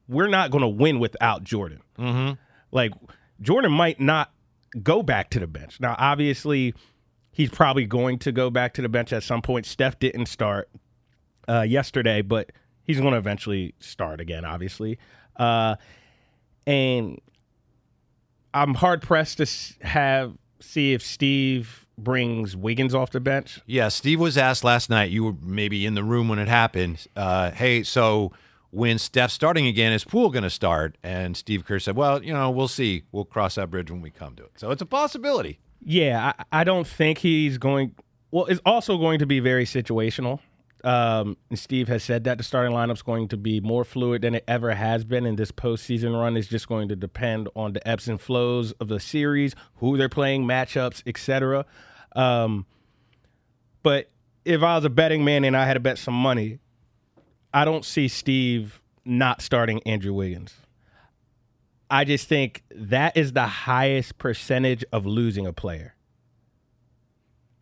We're 0.08 0.28
not 0.28 0.52
going 0.52 0.64
to 0.64 0.68
win 0.68 1.00
without 1.00 1.44
Jordan. 1.44 1.82
Mm-hmm. 2.00 2.34
Like 2.72 2.92
Jordan 3.40 3.72
might 3.72 4.00
not 4.00 4.32
go 4.82 5.04
back 5.04 5.30
to 5.32 5.40
the 5.40 5.48
bench. 5.48 5.80
Now, 5.80 5.96
obviously, 6.00 6.74
he's 7.32 7.52
probably 7.52 7.86
going 7.86 8.18
to 8.20 8.32
go 8.32 8.50
back 8.50 8.74
to 8.74 8.82
the 8.82 8.90
bench 8.90 9.14
at 9.14 9.22
some 9.22 9.44
point. 9.44 9.68
Steph 9.68 10.00
didn't 10.00 10.26
start 10.26 10.70
uh, 11.48 11.62
yesterday, 11.62 12.22
but 12.22 12.52
he's 12.86 13.00
going 13.00 13.14
to 13.14 13.18
eventually 13.18 13.74
start 13.80 14.20
again, 14.20 14.46
obviously. 14.46 15.00
Uh, 15.36 15.76
and 16.66 17.20
I'm 18.54 18.74
hard 18.76 19.02
pressed 19.02 19.38
to 19.38 19.48
have 19.86 20.38
see 20.60 20.94
if 20.94 21.02
Steve 21.02 21.86
brings 21.98 22.56
Wiggins 22.56 22.96
off 22.96 23.12
the 23.12 23.20
bench. 23.20 23.60
Yeah. 23.66 23.90
Steve 23.90 24.20
was 24.20 24.38
asked 24.38 24.64
last 24.64 24.90
night, 24.90 25.12
you 25.12 25.24
were 25.24 25.36
maybe 25.42 25.86
in 25.86 25.94
the 25.94 26.04
room 26.04 26.30
when 26.30 26.40
it 26.40 26.48
happened. 26.48 27.06
Uh, 27.16 27.52
hey, 27.52 27.84
so 27.84 28.32
when 28.72 28.98
Steph's 28.98 29.34
starting 29.34 29.68
again, 29.68 29.92
is 29.92 30.04
Poole 30.04 30.30
going 30.30 30.44
to 30.44 30.50
start? 30.50 30.98
And 31.04 31.38
Steve 31.38 31.66
Kerr 31.66 31.80
said, 31.80 31.96
well, 31.96 32.24
you 32.24 32.34
know, 32.34 32.50
we'll 32.50 32.68
see. 32.68 33.04
We'll 33.12 33.26
cross 33.26 33.56
that 33.56 33.70
bridge 33.70 33.92
when 33.92 34.02
we 34.02 34.10
come 34.10 34.36
to 34.36 34.44
it. 34.44 34.52
So 34.56 34.72
it's 34.72 34.82
a 34.82 34.86
possibility. 34.86 35.60
Yeah, 35.86 36.34
I, 36.52 36.62
I 36.62 36.64
don't 36.64 36.88
think 36.88 37.20
he's 37.20 37.58
going. 37.58 37.94
Well, 38.32 38.46
it's 38.46 38.62
also 38.66 38.98
going 38.98 39.20
to 39.20 39.26
be 39.26 39.40
very 39.40 39.66
situational. 39.66 40.40
Um, 40.84 41.38
Steve 41.56 41.88
has 41.88 42.04
said 42.04 42.26
that 42.26 42.38
the 42.38 42.44
starting 42.44 42.74
lineup's 42.74 43.02
going 43.02 43.30
to 43.30 43.38
be 43.38 43.62
more 43.62 43.86
fluid 43.86 44.22
than 44.22 44.36
it 44.36 44.44
ever 44.48 44.74
has 44.74 45.06
been, 45.06 45.26
and 45.26 45.38
this 45.38 45.52
postseason 45.52 46.20
run 46.20 46.36
is 46.36 46.48
just 46.48 46.68
going 46.68 46.90
to 46.90 46.96
depend 46.96 47.48
on 47.56 47.74
the 47.74 47.88
ebbs 47.88 48.10
and 48.10 48.20
flows 48.20 48.74
of 48.74 48.90
the 48.90 49.00
series, 49.00 49.56
who 49.76 49.98
they're 49.98 50.10
playing, 50.10 50.44
matchups, 50.44 51.02
etc. 51.06 51.66
Um, 52.16 52.66
but 53.82 54.10
if 54.44 54.62
I 54.62 54.76
was 54.76 54.84
a 54.84 54.90
betting 54.90 55.24
man 55.24 55.46
and 55.46 55.56
I 55.56 55.66
had 55.66 55.76
to 55.76 55.80
bet 55.80 55.98
some 55.98 56.14
money, 56.14 56.60
I 57.54 57.64
don't 57.66 57.86
see 57.86 58.08
Steve 58.08 58.82
not 59.06 59.42
starting 59.42 59.82
Andrew 59.84 60.14
Wiggins. 60.14 60.54
I 61.90 62.06
just 62.06 62.28
think 62.28 62.64
that 62.72 63.16
is 63.16 63.34
the 63.34 63.46
highest 63.46 64.18
percentage 64.18 64.84
of 64.92 65.06
losing 65.06 65.46
a 65.46 65.54
player. 65.54 65.93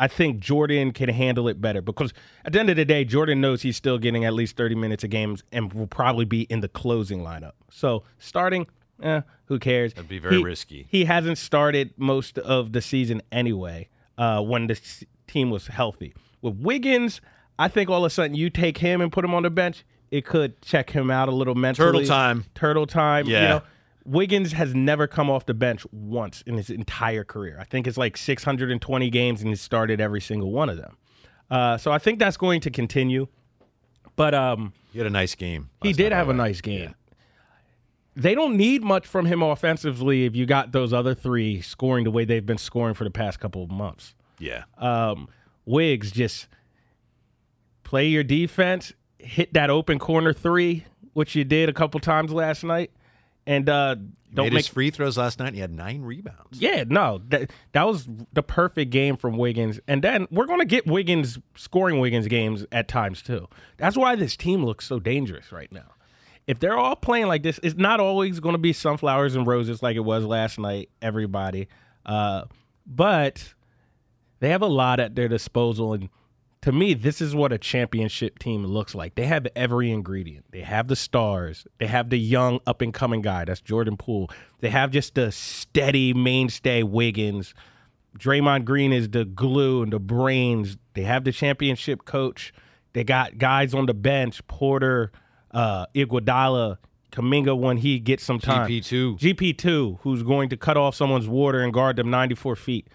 I 0.01 0.07
think 0.07 0.39
Jordan 0.39 0.91
can 0.93 1.09
handle 1.09 1.47
it 1.47 1.61
better 1.61 1.79
because 1.81 2.11
at 2.43 2.53
the 2.53 2.59
end 2.59 2.71
of 2.71 2.75
the 2.75 2.85
day, 2.85 3.05
Jordan 3.05 3.39
knows 3.39 3.61
he's 3.61 3.77
still 3.77 3.99
getting 3.99 4.25
at 4.25 4.33
least 4.33 4.57
30 4.57 4.73
minutes 4.73 5.03
of 5.03 5.11
games 5.11 5.43
and 5.51 5.71
will 5.73 5.85
probably 5.85 6.25
be 6.25 6.41
in 6.43 6.61
the 6.61 6.67
closing 6.67 7.19
lineup. 7.19 7.51
So 7.69 8.03
starting, 8.17 8.65
eh, 9.03 9.21
who 9.45 9.59
cares? 9.59 9.93
That'd 9.93 10.09
be 10.09 10.17
very 10.17 10.37
He- 10.37 10.43
risky. 10.43 10.87
He 10.89 11.05
hasn't 11.05 11.37
started 11.37 11.93
most 11.97 12.39
of 12.39 12.73
the 12.73 12.81
season 12.81 13.21
anyway 13.31 13.89
uh, 14.17 14.41
when 14.41 14.65
the 14.65 14.79
team 15.27 15.51
was 15.51 15.67
healthy. 15.67 16.13
With 16.41 16.55
Wiggins, 16.55 17.21
I 17.59 17.67
think 17.67 17.89
all 17.91 18.03
of 18.03 18.07
a 18.07 18.09
sudden 18.09 18.35
you 18.35 18.49
take 18.49 18.79
him 18.79 19.01
and 19.01 19.11
put 19.11 19.23
him 19.23 19.35
on 19.35 19.43
the 19.43 19.51
bench, 19.51 19.85
it 20.09 20.25
could 20.25 20.59
check 20.63 20.89
him 20.89 21.11
out 21.11 21.29
a 21.29 21.31
little 21.31 21.53
mentally. 21.55 21.85
Turtle 21.87 22.05
time. 22.07 22.45
Turtle 22.55 22.87
time. 22.87 23.27
You 23.27 23.33
Yeah. 23.33 23.47
know, 23.49 23.61
Wiggins 24.05 24.51
has 24.53 24.73
never 24.73 25.07
come 25.07 25.29
off 25.29 25.45
the 25.45 25.53
bench 25.53 25.85
once 25.91 26.41
in 26.47 26.55
his 26.55 26.69
entire 26.69 27.23
career. 27.23 27.57
I 27.59 27.63
think 27.65 27.87
it's 27.87 27.97
like 27.97 28.17
620 28.17 29.09
games 29.09 29.41
and 29.41 29.49
he 29.49 29.55
started 29.55 30.01
every 30.01 30.21
single 30.21 30.51
one 30.51 30.69
of 30.69 30.77
them. 30.77 30.97
Uh, 31.49 31.77
so 31.77 31.91
I 31.91 31.99
think 31.99 32.17
that's 32.19 32.37
going 32.37 32.61
to 32.61 32.71
continue. 32.71 33.27
But 34.15 34.33
um, 34.33 34.73
He 34.91 34.99
had 34.99 35.07
a 35.07 35.11
nice 35.11 35.35
game. 35.35 35.69
he 35.81 35.93
did 35.93 36.11
have 36.11 36.29
a 36.29 36.33
nice 36.33 36.61
game. 36.61 36.95
They 38.15 38.35
don't 38.35 38.57
need 38.57 38.83
much 38.83 39.07
from 39.07 39.25
him 39.25 39.41
offensively 39.41 40.25
if 40.25 40.35
you 40.35 40.45
got 40.45 40.73
those 40.73 40.91
other 40.91 41.13
three 41.13 41.61
scoring 41.61 42.03
the 42.03 42.11
way 42.11 42.25
they've 42.25 42.45
been 42.45 42.57
scoring 42.57 42.93
for 42.93 43.03
the 43.05 43.09
past 43.11 43.39
couple 43.39 43.63
of 43.63 43.71
months. 43.71 44.15
Yeah. 44.37 44.63
Um, 44.77 45.29
Wiggs 45.65 46.11
just 46.11 46.47
play 47.83 48.07
your 48.07 48.23
defense, 48.23 48.91
hit 49.17 49.53
that 49.53 49.69
open 49.69 49.97
corner 49.99 50.33
three, 50.33 50.85
which 51.13 51.35
you 51.35 51.43
did 51.45 51.69
a 51.69 51.73
couple 51.73 51.99
times 52.01 52.31
last 52.33 52.63
night, 52.65 52.91
and 53.51 53.67
uh, 53.67 53.95
don't 54.33 54.45
Made 54.45 54.53
make 54.53 54.65
his 54.65 54.67
free 54.67 54.91
throws 54.91 55.17
last 55.17 55.39
night. 55.39 55.47
And 55.47 55.55
he 55.55 55.61
had 55.61 55.73
nine 55.73 56.03
rebounds. 56.03 56.61
yeah, 56.61 56.85
no, 56.87 57.21
that 57.27 57.51
that 57.73 57.85
was 57.85 58.07
the 58.31 58.41
perfect 58.41 58.91
game 58.91 59.17
from 59.17 59.37
Wiggins. 59.37 59.79
And 59.89 60.01
then 60.01 60.25
we're 60.31 60.45
going 60.45 60.59
to 60.59 60.65
get 60.65 60.87
Wiggins 60.87 61.37
scoring 61.55 61.99
Wiggins 61.99 62.27
games 62.27 62.65
at 62.71 62.87
times 62.87 63.21
too. 63.21 63.49
That's 63.75 63.97
why 63.97 64.15
this 64.15 64.37
team 64.37 64.63
looks 64.63 64.87
so 64.87 64.99
dangerous 64.99 65.51
right 65.51 65.71
now. 65.71 65.91
If 66.47 66.59
they're 66.59 66.77
all 66.77 66.95
playing 66.95 67.27
like 67.27 67.43
this, 67.43 67.59
it's 67.61 67.75
not 67.75 67.99
always 67.99 68.39
going 68.39 68.53
to 68.53 68.59
be 68.59 68.71
sunflowers 68.73 69.35
and 69.35 69.45
roses 69.45 69.83
like 69.83 69.97
it 69.97 70.01
was 70.01 70.23
last 70.23 70.57
night. 70.57 70.89
Everybody, 71.01 71.67
uh, 72.05 72.45
but 72.85 73.53
they 74.39 74.49
have 74.49 74.61
a 74.61 74.67
lot 74.67 75.01
at 75.01 75.15
their 75.15 75.27
disposal 75.27 75.93
and 75.93 76.09
to 76.61 76.71
me 76.71 76.93
this 76.93 77.21
is 77.21 77.33
what 77.35 77.51
a 77.51 77.57
championship 77.57 78.39
team 78.39 78.65
looks 78.65 78.93
like 78.93 79.15
they 79.15 79.25
have 79.25 79.47
every 79.55 79.91
ingredient 79.91 80.45
they 80.51 80.61
have 80.61 80.87
the 80.87 80.95
stars 80.95 81.65
they 81.79 81.87
have 81.87 82.09
the 82.09 82.19
young 82.19 82.59
up 82.67 82.81
and 82.81 82.93
coming 82.93 83.21
guy 83.21 83.45
that's 83.45 83.61
jordan 83.61 83.97
poole 83.97 84.29
they 84.59 84.69
have 84.69 84.91
just 84.91 85.15
the 85.15 85.31
steady 85.31 86.13
mainstay 86.13 86.83
wiggins 86.83 87.53
Draymond 88.17 88.65
Green 88.65 88.91
is 88.91 89.09
the 89.09 89.25
glue 89.25 89.83
and 89.83 89.93
the 89.93 89.99
brains. 89.99 90.77
They 90.93 91.03
have 91.03 91.23
the 91.23 91.31
championship 91.31 92.05
coach. 92.05 92.53
They 92.93 93.03
got 93.03 93.37
guys 93.37 93.73
on 93.73 93.85
the 93.85 93.93
bench, 93.93 94.45
Porter, 94.47 95.11
uh, 95.51 95.85
Iguodala, 95.95 96.77
Kuminga 97.11 97.57
when 97.57 97.77
he 97.77 97.99
gets 97.99 98.23
some 98.23 98.39
time. 98.39 98.69
GP2. 98.69 99.19
GP2, 99.19 99.99
who's 100.01 100.23
going 100.23 100.49
to 100.49 100.57
cut 100.57 100.77
off 100.77 100.95
someone's 100.95 101.27
water 101.27 101.61
and 101.61 101.73
guard 101.73 101.95
them 101.95 102.09
94 102.09 102.55
feet. 102.57 102.87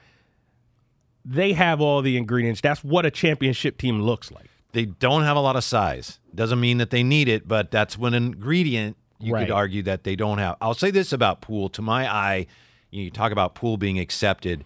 They 1.29 1.53
have 1.55 1.81
all 1.81 2.03
the 2.03 2.17
ingredients. 2.17 2.61
That's 2.61 2.85
what 2.85 3.05
a 3.05 3.11
championship 3.11 3.79
team 3.79 4.01
looks 4.01 4.31
like. 4.31 4.47
They 4.73 4.85
don't 4.85 5.25
have 5.25 5.37
a 5.37 5.41
lot 5.41 5.57
of 5.57 5.65
size. 5.65 6.21
Doesn't 6.35 6.61
mean 6.61 6.79
that 6.79 6.91
they 6.91 7.03
need 7.03 7.29
it, 7.29 7.49
but 7.49 7.71
that's 7.71 7.99
one 7.99 8.15
ingredient 8.15 8.97
you 9.19 9.33
Right. 9.33 9.47
could 9.47 9.53
argue 9.53 9.83
that 9.83 10.05
they 10.05 10.15
don't 10.15 10.39
have. 10.39 10.57
I'll 10.61 10.75
say 10.75 10.91
this 10.91 11.13
about 11.13 11.41
Poole. 11.41 11.69
To 11.71 11.83
my 11.83 12.09
eye, 12.13 12.47
you 12.91 13.11
talk 13.11 13.33
about 13.33 13.55
Poole 13.55 13.77
being 13.77 13.99
accepted. 13.99 14.65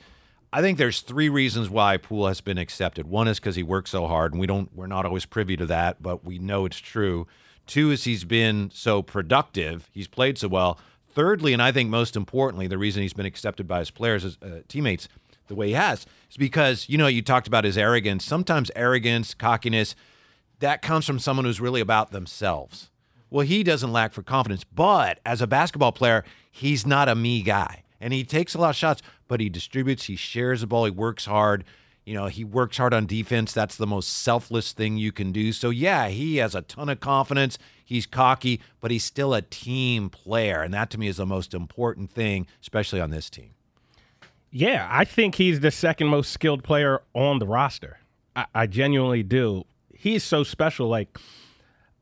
I 0.53 0.61
think 0.61 0.77
there's 0.79 1.01
three 1.01 1.29
reasons 1.29 1.71
why 1.71 1.97
Poole 1.97 2.27
has 2.27 2.41
been 2.41 2.59
accepted. 2.59 3.07
One 3.07 3.29
is 3.29 3.39
because 3.39 3.55
he 3.55 3.63
works 3.63 3.91
so 3.93 4.07
hard, 4.09 4.33
and 4.33 4.41
we 4.41 4.47
don't 4.49 4.69
we're 4.75 4.89
not 4.89 5.07
always 5.07 5.25
privy 5.25 5.57
to 5.57 5.67
that, 5.67 6.03
but 6.03 6.25
we 6.25 6.39
know 6.39 6.67
it's 6.67 6.79
true. 6.79 7.27
Two 7.69 7.93
is 7.93 8.03
he's 8.05 8.25
been 8.25 8.71
so 8.75 9.01
productive. 9.03 9.89
He's 9.93 10.09
played 10.09 10.37
so 10.39 10.49
well. 10.49 10.79
Thirdly, 11.15 11.53
and 11.53 11.63
I 11.63 11.71
think 11.71 11.89
most 11.89 12.17
importantly, 12.17 12.67
the 12.67 12.79
reason 12.79 13.03
he's 13.03 13.13
been 13.13 13.27
accepted 13.27 13.69
by 13.69 13.79
his 13.79 13.91
players, 13.93 14.25
his 14.25 14.39
uh, 14.43 14.61
teammates, 14.67 15.09
the 15.51 15.55
way 15.55 15.67
he 15.69 15.73
has, 15.75 16.07
is 16.31 16.39
because 16.39 16.89
you 16.89 16.97
know 16.97 17.09
you 17.09 17.21
talked 17.21 17.47
about 17.47 17.65
his 17.65 17.77
arrogance. 17.77 18.25
Sometimes 18.25 18.71
arrogance, 18.75 19.35
cockiness, 19.35 19.95
that 20.61 20.81
comes 20.81 21.05
from 21.05 21.19
someone 21.19 21.45
who's 21.45 21.61
really 21.61 21.83
about 21.83 22.13
themselves. 22.13 22.91
Well, 23.29 23.47
he 23.47 23.63
doesn't 23.63 23.93
lack 23.93 24.13
for 24.13 24.23
confidence, 24.23 24.65
but 24.65 25.21
as 25.27 25.43
a 25.43 25.47
basketball 25.47 25.93
player, 25.93 26.25
he's 26.51 26.87
not 26.87 27.09
a 27.09 27.15
me 27.15 27.43
guy. 27.43 27.83
And 28.01 28.13
he 28.13 28.25
takes 28.25 28.55
a 28.55 28.59
lot 28.59 28.71
of 28.71 28.77
shots, 28.77 29.03
but 29.29 29.41
he 29.41 29.49
distributes, 29.49 30.05
he 30.05 30.17
shares 30.17 30.63
the 30.63 30.67
ball, 30.67 30.87
he 30.87 30.91
works 30.91 31.27
hard. 31.27 31.65
You 32.07 32.15
know, 32.15 32.27
he 32.27 32.45
works 32.45 32.79
hard 32.79 32.95
on 32.95 33.07
defense. 33.07 33.53
That's 33.53 33.77
the 33.77 33.87
most 33.87 34.09
selfless 34.09 34.73
thing 34.73 34.97
you 34.97 35.13
can 35.13 35.33
do. 35.33 35.53
So, 35.53 35.71
yeah, 35.71 36.09
he 36.09 36.39
has 36.39 36.55
a 36.55 36.63
ton 36.63 36.89
of 36.89 36.99
confidence. 36.99 37.59
He's 37.85 38.07
cocky, 38.07 38.61
but 38.81 38.91
he's 38.91 39.05
still 39.05 39.35
a 39.35 39.43
team 39.43 40.09
player. 40.09 40.63
And 40.63 40.73
that 40.73 40.91
to 40.91 40.99
me 40.99 41.09
is 41.09 41.19
the 41.19 41.27
most 41.27 41.55
important 41.55 42.11
thing, 42.11 42.47
especially 42.63 43.01
on 43.01 43.11
this 43.11 43.29
team. 43.29 43.51
Yeah, 44.51 44.89
I 44.91 45.05
think 45.05 45.37
he's 45.37 45.61
the 45.61 45.71
second 45.71 46.09
most 46.09 46.33
skilled 46.33 46.65
player 46.65 47.03
on 47.15 47.39
the 47.39 47.47
roster. 47.47 47.99
I, 48.35 48.47
I 48.55 48.67
genuinely 48.67 49.23
do. 49.23 49.65
He's 49.95 50.25
so 50.25 50.43
special. 50.43 50.89
Like, 50.89 51.19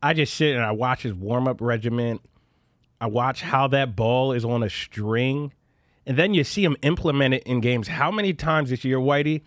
I 0.01 0.13
just 0.13 0.33
sit 0.33 0.55
and 0.55 0.63
I 0.63 0.71
watch 0.71 1.03
his 1.03 1.13
warm 1.13 1.47
up 1.47 1.61
regimen. 1.61 2.19
I 2.99 3.07
watch 3.07 3.41
how 3.41 3.67
that 3.67 3.95
ball 3.95 4.31
is 4.33 4.43
on 4.43 4.63
a 4.63 4.69
string. 4.69 5.53
And 6.05 6.17
then 6.17 6.33
you 6.33 6.43
see 6.43 6.63
him 6.63 6.75
implement 6.81 7.35
it 7.35 7.43
in 7.43 7.61
games. 7.61 7.87
How 7.87 8.09
many 8.09 8.33
times 8.33 8.71
this 8.71 8.83
year, 8.83 8.97
Whitey, 8.97 9.41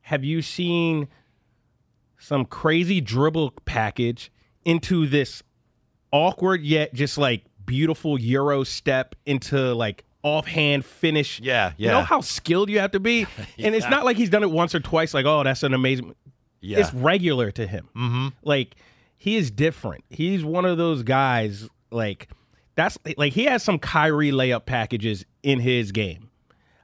have 0.00 0.24
you 0.24 0.40
seen 0.40 1.08
some 2.18 2.46
crazy 2.46 3.00
dribble 3.02 3.52
package 3.66 4.32
into 4.64 5.06
this 5.06 5.42
awkward 6.12 6.62
yet 6.62 6.94
just 6.94 7.18
like 7.18 7.44
beautiful 7.66 8.18
Euro 8.18 8.64
step 8.64 9.14
into 9.26 9.74
like 9.74 10.04
offhand 10.26 10.84
finish? 10.84 11.40
Yeah, 11.40 11.72
yeah. 11.76 11.88
You 11.88 11.92
know 11.94 12.02
how 12.02 12.20
skilled 12.20 12.68
you 12.68 12.80
have 12.80 12.90
to 12.92 13.00
be? 13.00 13.26
And 13.58 13.74
it's 13.74 13.88
not 13.88 14.04
like 14.04 14.16
he's 14.16 14.28
done 14.28 14.42
it 14.42 14.50
once 14.50 14.74
or 14.74 14.80
twice, 14.80 15.14
like, 15.14 15.24
oh, 15.24 15.42
that's 15.42 15.62
an 15.62 15.72
amazing. 15.72 16.14
Yeah. 16.60 16.80
It's 16.80 16.92
regular 16.92 17.50
to 17.52 17.66
him. 17.66 17.88
Mm-hmm. 17.96 18.28
Like, 18.42 18.74
he 19.16 19.36
is 19.36 19.50
different. 19.50 20.04
He's 20.10 20.44
one 20.44 20.64
of 20.64 20.76
those 20.78 21.02
guys, 21.02 21.68
like, 21.90 22.28
that's 22.74 22.98
like 23.16 23.32
he 23.32 23.44
has 23.44 23.62
some 23.62 23.78
Kyrie 23.78 24.32
layup 24.32 24.66
packages 24.66 25.24
in 25.42 25.60
his 25.60 25.92
game. 25.92 26.28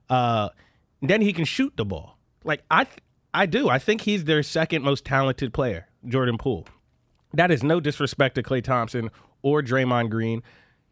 Uh, 0.09 0.49
then 1.03 1.21
he 1.21 1.33
can 1.33 1.45
shoot 1.45 1.75
the 1.77 1.85
ball. 1.85 2.17
Like, 2.45 2.63
I, 2.71 2.85
th- 2.85 2.99
I 3.35 3.47
do. 3.47 3.69
I 3.69 3.79
think 3.79 4.03
he's 4.03 4.25
their 4.25 4.43
second 4.43 4.83
most 4.83 5.05
talented 5.05 5.53
player, 5.53 5.89
Jordan 6.07 6.39
Poole. 6.39 6.67
That 7.35 7.51
is 7.51 7.63
no 7.63 7.81
disrespect 7.81 8.37
to 8.37 8.43
Klay 8.43 8.63
Thompson 8.63 9.11
or 9.43 9.63
Draymond 9.63 10.11
Green. 10.11 10.43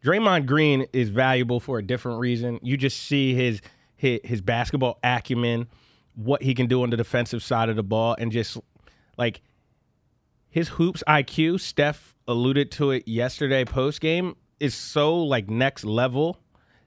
Draymond 0.05 0.47
Green 0.47 0.87
is 0.93 1.11
valuable 1.11 1.61
for 1.61 1.79
a 1.79 1.83
different 1.83 2.21
reason. 2.21 2.59
You 2.63 2.77
just 2.77 2.99
see 2.99 3.35
his 3.35 3.61
his, 3.97 4.21
his 4.25 4.41
basketball 4.41 4.99
acumen, 5.05 5.69
what 6.15 6.43
he 6.43 6.55
can 6.55 6.67
do 6.67 6.83
on 6.83 6.91
the 6.91 6.97
defensive 6.97 7.43
side 7.43 7.69
of 7.69 7.77
the 7.77 7.83
ball, 7.83 8.17
and 8.19 8.33
just 8.33 8.59
like 9.19 9.43
his 10.49 10.69
hoops 10.69 11.03
IQ. 11.07 11.61
Steph 11.61 12.15
alluded 12.27 12.71
to 12.73 12.93
it 12.93 13.07
yesterday 13.07 13.65
post 13.65 14.01
game 14.01 14.37
is 14.59 14.75
so 14.75 15.23
like 15.23 15.51
next 15.51 15.85
level 15.85 16.39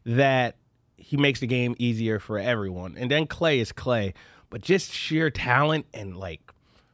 that 0.05 0.57
he 0.97 1.17
makes 1.17 1.39
the 1.39 1.47
game 1.47 1.75
easier 1.77 2.19
for 2.19 2.39
everyone. 2.39 2.95
And 2.97 3.11
then 3.11 3.27
Klay 3.27 3.57
is 3.57 3.71
Klay, 3.71 4.13
but 4.49 4.61
just 4.61 4.91
sheer 4.91 5.29
talent 5.29 5.85
and 5.93 6.17
like 6.17 6.51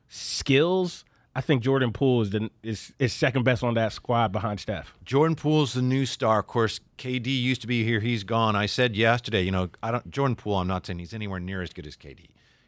skills. 0.08 1.06
I 1.36 1.42
think 1.42 1.64
Jordan 1.64 1.94
Poole 1.94 2.24
is 2.24 2.32
the 2.32 2.50
is, 2.64 2.94
is 3.00 3.14
second 3.14 3.44
best 3.44 3.64
on 3.64 3.76
that 3.76 3.94
squad 3.94 4.32
behind 4.32 4.60
Steph. 4.60 4.94
Jordan 5.06 5.36
Poole's 5.36 5.74
the 5.74 5.82
new 5.82 6.06
star. 6.06 6.40
Of 6.40 6.48
course, 6.48 6.80
KD 6.98 7.28
used 7.28 7.62
to 7.62 7.68
be 7.68 7.84
here. 7.84 8.00
He's 8.00 8.24
gone. 8.24 8.56
I 8.56 8.66
said 8.66 8.96
yesterday, 8.96 9.44
you 9.44 9.52
know, 9.52 9.70
I 9.84 9.92
don't 9.92 10.10
Jordan 10.10 10.36
Poole. 10.36 10.56
I'm 10.56 10.68
not 10.68 10.86
saying 10.86 11.00
he's 11.00 11.14
anywhere 11.14 11.40
near 11.40 11.62
as 11.62 11.72
good 11.72 11.86
as 11.86 11.96
KD. 11.96 12.28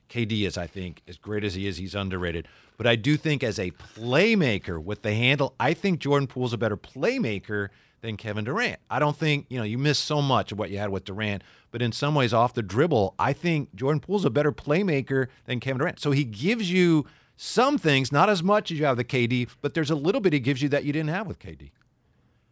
KD 0.10 0.45
is, 0.45 0.58
I 0.58 0.67
think, 0.67 1.02
as 1.08 1.17
great 1.17 1.43
as 1.43 1.56
he 1.56 1.67
is, 1.67 1.78
he's 1.78 1.95
underrated. 1.95 2.47
But 2.78 2.86
I 2.86 2.95
do 2.95 3.15
think 3.15 3.43
as 3.43 3.58
a 3.58 3.71
playmaker 3.71 4.84
with 4.84 5.02
the 5.04 5.13
handle, 5.13 5.56
I 5.60 5.74
think 5.74 6.00
Jordan 6.00 6.28
Poole's 6.28 6.54
a 6.54 6.58
better 6.58 6.78
playmaker 6.78 7.69
than 8.02 8.17
Kevin 8.17 8.43
Durant. 8.43 8.80
I 8.89 9.00
don't 9.00 9.15
think, 9.15 9.45
you 9.50 9.58
know, 9.58 9.63
you 9.63 9.78
miss 9.78 10.00
so 10.00 10.21
much 10.21 10.52
of 10.52 10.60
what 10.60 10.69
you 10.69 10.80
had 10.80 10.89
with 10.89 11.06
Durant, 11.06 11.43
but 11.69 11.82
in 11.82 11.91
some 11.91 12.15
ways 12.15 12.34
off 12.34 12.54
the 12.54 12.63
dribble, 12.63 13.15
I 13.17 13.32
think 13.34 13.74
Jordan 13.76 14.02
Poole's 14.02 14.26
a 14.26 14.30
better 14.30 14.52
playmaker 14.52 15.28
than 15.45 15.60
Kevin 15.60 15.80
Durant. 15.80 16.00
So 16.00 16.12
he 16.12 16.24
gives 16.24 16.71
you 16.71 17.06
some 17.36 17.78
things, 17.78 18.12
not 18.12 18.30
as 18.30 18.44
much 18.44 18.72
as 18.72 18.80
you 18.80 18.86
have 18.86 18.98
the 18.98 19.04
KD, 19.04 19.50
but 19.62 19.74
there's 19.74 19.89
a 19.89 19.96
little 19.96 20.22
bit 20.22 20.34
he 20.34 20.39
gives 20.39 20.62
you 20.62 20.70
that 20.70 20.84
you 20.84 20.94
didn't 20.94 21.10
have 21.10 21.28
with 21.28 21.39
KD. 21.39 21.72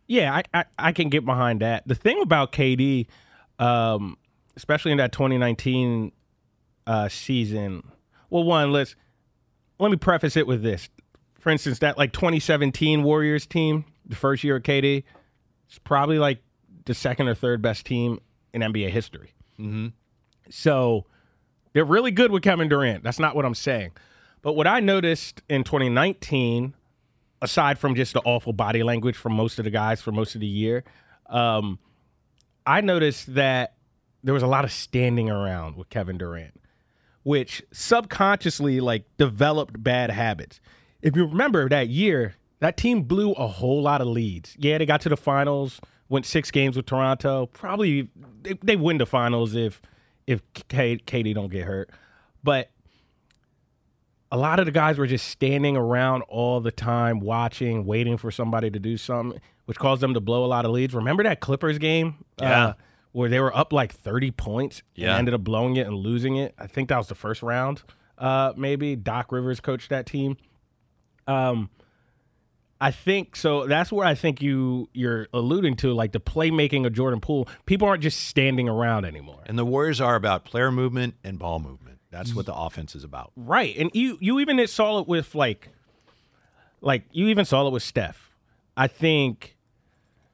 Yeah, 0.07 0.33
I, 0.33 0.43
I, 0.59 0.65
I 0.79 0.91
can 0.91 1.09
get 1.09 1.23
behind 1.25 1.61
that. 1.61 1.87
The 1.87 1.95
thing 1.95 2.21
about 2.21 2.51
KD, 2.51 3.07
um, 3.59 4.17
especially 4.57 4.91
in 4.91 4.97
that 4.97 5.11
2019 5.11 6.11
uh, 6.87 7.09
season, 7.09 7.83
well, 8.29 8.43
one 8.43 8.71
let's 8.71 8.95
let 9.77 9.91
me 9.91 9.97
preface 9.97 10.35
it 10.35 10.47
with 10.47 10.63
this. 10.63 10.89
For 11.39 11.49
instance, 11.49 11.79
that 11.79 11.97
like 11.97 12.11
2017 12.11 13.03
Warriors 13.03 13.45
team, 13.45 13.85
the 14.05 14.15
first 14.15 14.43
year 14.43 14.57
of 14.57 14.63
KD, 14.63 15.03
it's 15.67 15.79
probably 15.79 16.19
like 16.19 16.39
the 16.85 16.93
second 16.93 17.27
or 17.27 17.35
third 17.35 17.61
best 17.61 17.85
team 17.85 18.19
in 18.53 18.61
NBA 18.61 18.89
history. 18.89 19.33
Mm-hmm. 19.59 19.87
So 20.49 21.05
they're 21.73 21.85
really 21.85 22.11
good 22.11 22.31
with 22.31 22.43
Kevin 22.43 22.67
Durant. 22.67 23.03
That's 23.03 23.19
not 23.19 23.35
what 23.35 23.45
I'm 23.45 23.55
saying. 23.55 23.91
But 24.41 24.53
what 24.53 24.67
I 24.67 24.79
noticed 24.79 25.41
in 25.49 25.63
2019, 25.63 26.73
aside 27.41 27.77
from 27.77 27.95
just 27.95 28.13
the 28.13 28.21
awful 28.21 28.53
body 28.53 28.83
language 28.83 29.15
from 29.15 29.33
most 29.33 29.59
of 29.59 29.65
the 29.65 29.71
guys 29.71 30.01
for 30.01 30.11
most 30.11 30.35
of 30.35 30.41
the 30.41 30.47
year, 30.47 30.83
um, 31.27 31.79
I 32.65 32.81
noticed 32.81 33.33
that 33.35 33.73
there 34.23 34.33
was 34.33 34.43
a 34.43 34.47
lot 34.47 34.65
of 34.65 34.71
standing 34.71 35.29
around 35.29 35.75
with 35.75 35.89
Kevin 35.89 36.17
Durant, 36.17 36.59
which 37.23 37.63
subconsciously 37.71 38.79
like 38.79 39.05
developed 39.17 39.81
bad 39.81 40.11
habits. 40.11 40.59
If 41.01 41.15
you 41.15 41.25
remember 41.25 41.69
that 41.69 41.87
year, 41.87 42.35
that 42.59 42.77
team 42.77 43.03
blew 43.03 43.31
a 43.33 43.47
whole 43.47 43.81
lot 43.81 44.01
of 44.01 44.07
leads. 44.07 44.55
Yeah, 44.59 44.77
they 44.77 44.85
got 44.85 45.01
to 45.01 45.09
the 45.09 45.17
finals, 45.17 45.79
went 46.09 46.25
six 46.25 46.51
games 46.51 46.75
with 46.75 46.85
Toronto. 46.85 47.45
Probably 47.47 48.09
they, 48.41 48.57
they 48.61 48.75
win 48.75 48.97
the 48.97 49.05
finals 49.05 49.55
if 49.55 49.81
if 50.27 50.41
KD 50.53 51.33
don't 51.33 51.51
get 51.51 51.65
hurt. 51.65 51.89
But 52.43 52.69
a 54.31 54.37
lot 54.37 54.59
of 54.59 54.65
the 54.65 54.71
guys 54.71 54.97
were 54.97 55.07
just 55.07 55.27
standing 55.27 55.75
around 55.75 56.21
all 56.23 56.61
the 56.61 56.71
time, 56.71 57.19
watching, 57.19 57.85
waiting 57.85 58.17
for 58.17 58.29
somebody 58.31 58.69
to 58.69 58.79
do 58.79 58.95
something, 58.97 59.39
which 59.65 59.77
caused 59.79 60.01
them 60.01 60.13
to 60.13 60.19
blow 60.19 60.45
a 60.45 60.47
lot 60.47 60.65
of 60.65 60.71
leads. 60.71 60.93
Remember 60.93 61.23
that 61.23 61.39
Clippers 61.39 61.77
game? 61.79 62.23
Yeah. 62.39 62.65
Uh, 62.67 62.73
where 63.11 63.27
they 63.27 63.39
were 63.39 63.55
up 63.57 63.73
like 63.73 63.91
30 63.91 64.29
points 64.31 64.83
Yeah. 64.95 65.09
and 65.11 65.19
ended 65.19 65.33
up 65.33 65.43
blowing 65.43 65.77
it 65.77 65.87
and 65.87 65.95
losing 65.95 66.35
it. 66.35 66.53
I 66.59 66.67
think 66.67 66.89
that 66.89 66.97
was 66.97 67.07
the 67.07 67.15
first 67.15 67.41
round. 67.41 67.81
Uh, 68.19 68.53
maybe 68.55 68.95
Doc 68.95 69.31
Rivers 69.31 69.59
coached 69.59 69.89
that 69.89 70.05
team. 70.05 70.37
Um, 71.25 71.69
I 72.81 72.91
think 72.91 73.35
so. 73.35 73.65
That's 73.67 73.91
where 73.91 74.05
I 74.07 74.15
think 74.15 74.41
you 74.41 74.89
you're 74.93 75.27
alluding 75.33 75.75
to, 75.77 75.91
like 75.93 76.11
the 76.13 76.19
playmaking 76.19 76.85
of 76.85 76.93
Jordan 76.93 77.19
Poole. 77.19 77.47
People 77.65 77.87
aren't 77.87 78.03
just 78.03 78.21
standing 78.27 78.69
around 78.69 79.05
anymore. 79.05 79.41
And 79.47 79.57
the 79.57 79.65
Warriors 79.65 79.99
are 79.99 80.15
about 80.15 80.45
player 80.45 80.71
movement 80.71 81.15
and 81.23 81.37
ball 81.39 81.59
movement. 81.59 81.98
That's 82.11 82.33
what 82.33 82.45
the 82.45 82.55
offense 82.55 82.95
is 82.95 83.03
about. 83.03 83.31
Right. 83.35 83.75
And 83.77 83.91
you 83.93 84.17
you 84.19 84.39
even 84.39 84.65
saw 84.67 84.99
it 84.99 85.07
with 85.07 85.35
like 85.35 85.69
like 86.81 87.03
you 87.11 87.27
even 87.27 87.45
saw 87.45 87.67
it 87.67 87.71
with 87.71 87.83
Steph. 87.83 88.31
I 88.75 88.87
think 88.87 89.57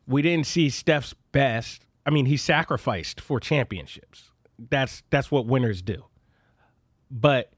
we 0.07 0.21
didn't 0.21 0.47
see 0.47 0.69
Steph's 0.69 1.13
best. 1.31 1.85
I 2.05 2.11
mean, 2.11 2.27
he 2.27 2.38
sacrificed 2.38 3.19
for 3.19 3.39
championships. 3.39 4.31
That's 4.69 5.03
that's 5.09 5.29
what 5.29 5.47
winners 5.47 5.81
do. 5.81 6.05
But 7.11 7.51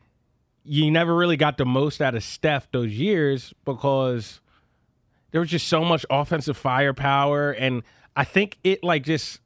you 0.64 0.90
never 0.92 1.16
really 1.16 1.38
got 1.38 1.58
the 1.58 1.66
most 1.66 2.02
out 2.02 2.16
of 2.16 2.24
Steph 2.24 2.72
those 2.72 2.92
years 2.92 3.54
because 3.66 4.42
there 5.32 5.42
was 5.42 5.50
just 5.50 5.68
so 5.68 5.84
much 5.84 6.06
offensive 6.10 6.58
firepower 6.58 7.52
and 7.52 7.84
I 8.16 8.24
think 8.24 8.58
it 8.64 8.84
like 8.84 9.04
just 9.04 9.40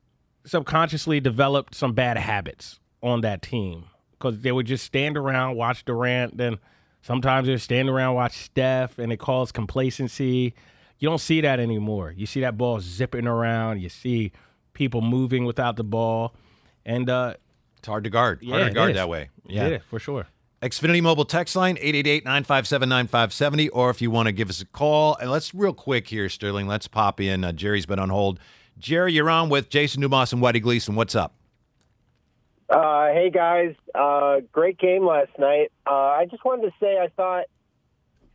subconsciously 0.45 1.19
developed 1.19 1.75
some 1.75 1.93
bad 1.93 2.17
habits 2.17 2.79
on 3.03 3.21
that 3.21 3.41
team 3.41 3.85
because 4.21 4.39
they 4.41 4.51
would 4.51 4.67
just 4.67 4.85
stand 4.85 5.17
around, 5.17 5.55
watch 5.55 5.83
Durant, 5.85 6.37
then 6.37 6.59
sometimes 7.01 7.47
they 7.47 7.53
would 7.53 7.61
stand 7.61 7.89
around, 7.89 8.15
watch 8.15 8.37
Steph, 8.37 8.99
and 8.99 9.11
it 9.11 9.17
caused 9.17 9.53
complacency. 9.53 10.53
You 10.99 11.09
don't 11.09 11.17
see 11.19 11.41
that 11.41 11.59
anymore. 11.59 12.13
You 12.15 12.25
see 12.27 12.41
that 12.41 12.57
ball 12.57 12.79
zipping 12.79 13.25
around. 13.27 13.81
You 13.81 13.89
see 13.89 14.31
people 14.73 15.01
moving 15.01 15.45
without 15.45 15.75
the 15.75 15.83
ball, 15.83 16.35
and 16.85 17.09
uh, 17.09 17.33
It's 17.79 17.87
hard 17.87 18.03
to 18.03 18.09
guard. 18.11 18.39
yeah, 18.43 18.55
hard 18.57 18.67
to 18.67 18.73
guard 18.73 18.95
that 18.95 19.09
way. 19.09 19.29
Yeah, 19.47 19.79
for 19.89 19.99
sure. 19.99 20.27
Xfinity 20.61 21.01
Mobile 21.01 21.25
text 21.25 21.55
line 21.55 21.75
888-957-9570 21.77 23.69
or 23.73 23.89
if 23.89 24.01
you 24.01 24.11
want 24.11 24.27
to 24.27 24.31
give 24.31 24.49
us 24.49 24.61
a 24.61 24.65
call. 24.65 25.15
And 25.17 25.31
let's 25.31 25.55
real 25.55 25.73
quick 25.73 26.07
here, 26.07 26.29
Sterling. 26.29 26.67
Let's 26.67 26.87
pop 26.87 27.19
in. 27.19 27.43
Uh, 27.43 27.51
Jerry's 27.51 27.87
been 27.87 27.97
on 27.97 28.09
hold. 28.09 28.39
Jerry, 28.77 29.13
you're 29.13 29.29
on 29.29 29.49
with 29.49 29.69
Jason 29.69 30.01
Dumas 30.01 30.31
and 30.33 30.41
Whitey 30.41 30.61
Gleason. 30.61 30.93
What's 30.95 31.15
up? 31.15 31.33
Uh, 32.71 33.07
hey 33.11 33.29
guys, 33.29 33.75
uh, 33.93 34.39
great 34.53 34.77
game 34.79 35.05
last 35.05 35.37
night. 35.37 35.73
Uh, 35.85 35.91
I 35.91 36.25
just 36.31 36.45
wanted 36.45 36.69
to 36.69 36.73
say 36.79 36.97
I 36.97 37.09
thought, 37.09 37.47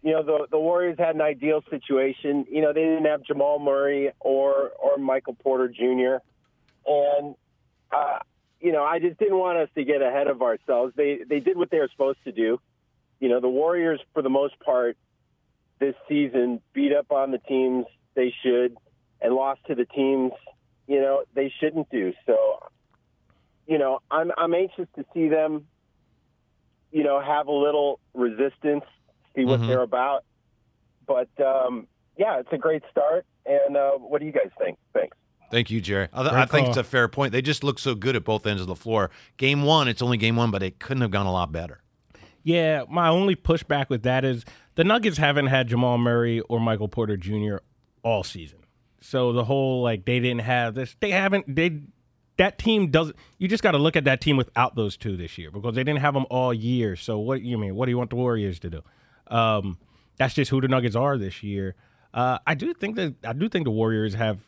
you 0.02 0.12
know, 0.12 0.22
the 0.22 0.46
the 0.50 0.58
Warriors 0.58 0.98
had 0.98 1.14
an 1.14 1.22
ideal 1.22 1.62
situation. 1.70 2.44
You 2.50 2.60
know, 2.60 2.74
they 2.74 2.82
didn't 2.82 3.06
have 3.06 3.22
Jamal 3.22 3.58
Murray 3.58 4.12
or 4.20 4.72
or 4.78 4.98
Michael 4.98 5.34
Porter 5.34 5.68
Jr. 5.68 6.22
and 6.86 7.34
uh, 7.90 8.18
you 8.60 8.72
know, 8.72 8.84
I 8.84 8.98
just 8.98 9.18
didn't 9.18 9.38
want 9.38 9.56
us 9.56 9.70
to 9.74 9.84
get 9.84 10.02
ahead 10.02 10.26
of 10.26 10.42
ourselves. 10.42 10.92
They 10.96 11.20
they 11.26 11.40
did 11.40 11.56
what 11.56 11.70
they 11.70 11.78
were 11.78 11.88
supposed 11.90 12.22
to 12.24 12.32
do. 12.32 12.60
You 13.20 13.30
know, 13.30 13.40
the 13.40 13.48
Warriors 13.48 14.00
for 14.12 14.20
the 14.20 14.28
most 14.28 14.60
part 14.60 14.98
this 15.78 15.94
season 16.10 16.60
beat 16.74 16.92
up 16.92 17.10
on 17.10 17.30
the 17.30 17.38
teams 17.38 17.86
they 18.14 18.34
should 18.42 18.76
and 19.22 19.34
lost 19.34 19.60
to 19.68 19.74
the 19.74 19.86
teams, 19.86 20.32
you 20.86 21.00
know, 21.00 21.22
they 21.34 21.50
shouldn't 21.58 21.88
do. 21.88 22.12
So 22.26 22.60
you 23.66 23.78
know, 23.78 24.00
I'm 24.10 24.30
I'm 24.36 24.54
anxious 24.54 24.86
to 24.96 25.04
see 25.12 25.28
them, 25.28 25.66
you 26.92 27.02
know, 27.04 27.20
have 27.20 27.46
a 27.48 27.52
little 27.52 28.00
resistance, 28.14 28.84
see 29.34 29.44
what 29.44 29.60
Mhm. 29.60 29.66
they're 29.66 29.82
about. 29.82 30.24
But 31.06 31.28
um, 31.40 31.86
yeah, 32.16 32.38
it's 32.40 32.48
a 32.52 32.58
great 32.58 32.82
start. 32.90 33.24
And 33.44 33.76
uh, 33.76 33.92
what 33.92 34.20
do 34.20 34.26
you 34.26 34.32
guys 34.32 34.50
think? 34.58 34.76
Thanks. 34.92 35.16
Thank 35.50 35.70
you, 35.70 35.80
Jerry. 35.80 36.08
I, 36.12 36.22
Great 36.22 36.34
I 36.34 36.46
think 36.46 36.68
it's 36.68 36.76
a 36.76 36.82
fair 36.84 37.06
point. 37.06 37.30
They 37.32 37.42
just 37.42 37.62
look 37.62 37.78
so 37.78 37.94
good 37.94 38.16
at 38.16 38.24
both 38.24 38.46
ends 38.46 38.60
of 38.60 38.66
the 38.66 38.74
floor. 38.74 39.10
Game 39.36 39.62
one, 39.62 39.86
it's 39.86 40.02
only 40.02 40.16
game 40.16 40.34
one, 40.34 40.50
but 40.50 40.62
it 40.62 40.80
couldn't 40.80 41.02
have 41.02 41.12
gone 41.12 41.26
a 41.26 41.32
lot 41.32 41.52
better. 41.52 41.80
Yeah, 42.42 42.82
my 42.88 43.08
only 43.08 43.36
pushback 43.36 43.88
with 43.88 44.02
that 44.02 44.24
is 44.24 44.44
the 44.74 44.82
Nuggets 44.84 45.18
haven't 45.18 45.46
had 45.46 45.68
Jamal 45.68 45.98
Murray 45.98 46.40
or 46.40 46.58
Michael 46.60 46.88
Porter 46.88 47.16
Jr. 47.16 47.58
all 48.02 48.24
season. 48.24 48.58
So 49.00 49.32
the 49.32 49.44
whole 49.44 49.82
like 49.82 50.04
they 50.04 50.18
didn't 50.18 50.40
have 50.42 50.74
this, 50.74 50.96
they 51.00 51.12
haven't 51.12 51.54
they 51.54 51.80
that 52.38 52.58
team 52.58 52.90
doesn't. 52.90 53.16
You 53.38 53.48
just 53.48 53.62
got 53.62 53.72
to 53.72 53.78
look 53.78 53.96
at 53.96 54.04
that 54.04 54.20
team 54.20 54.36
without 54.36 54.76
those 54.76 54.96
two 54.96 55.16
this 55.16 55.38
year 55.38 55.50
because 55.50 55.74
they 55.74 55.84
didn't 55.84 56.00
have 56.00 56.14
them 56.14 56.26
all 56.30 56.52
year. 56.52 56.96
So 56.96 57.18
what 57.18 57.42
you 57.42 57.58
mean? 57.58 57.74
What 57.74 57.86
do 57.86 57.90
you 57.90 57.98
want 57.98 58.10
the 58.10 58.16
Warriors 58.16 58.58
to 58.60 58.70
do? 58.70 58.82
Um, 59.28 59.78
that's 60.16 60.34
just 60.34 60.50
who 60.50 60.60
the 60.60 60.68
Nuggets 60.68 60.96
are 60.96 61.18
this 61.18 61.42
year. 61.42 61.74
Uh, 62.12 62.38
I 62.46 62.54
do 62.54 62.72
think 62.74 62.96
that 62.96 63.14
I 63.24 63.32
do 63.32 63.48
think 63.48 63.64
the 63.64 63.70
Warriors 63.70 64.14
have 64.14 64.40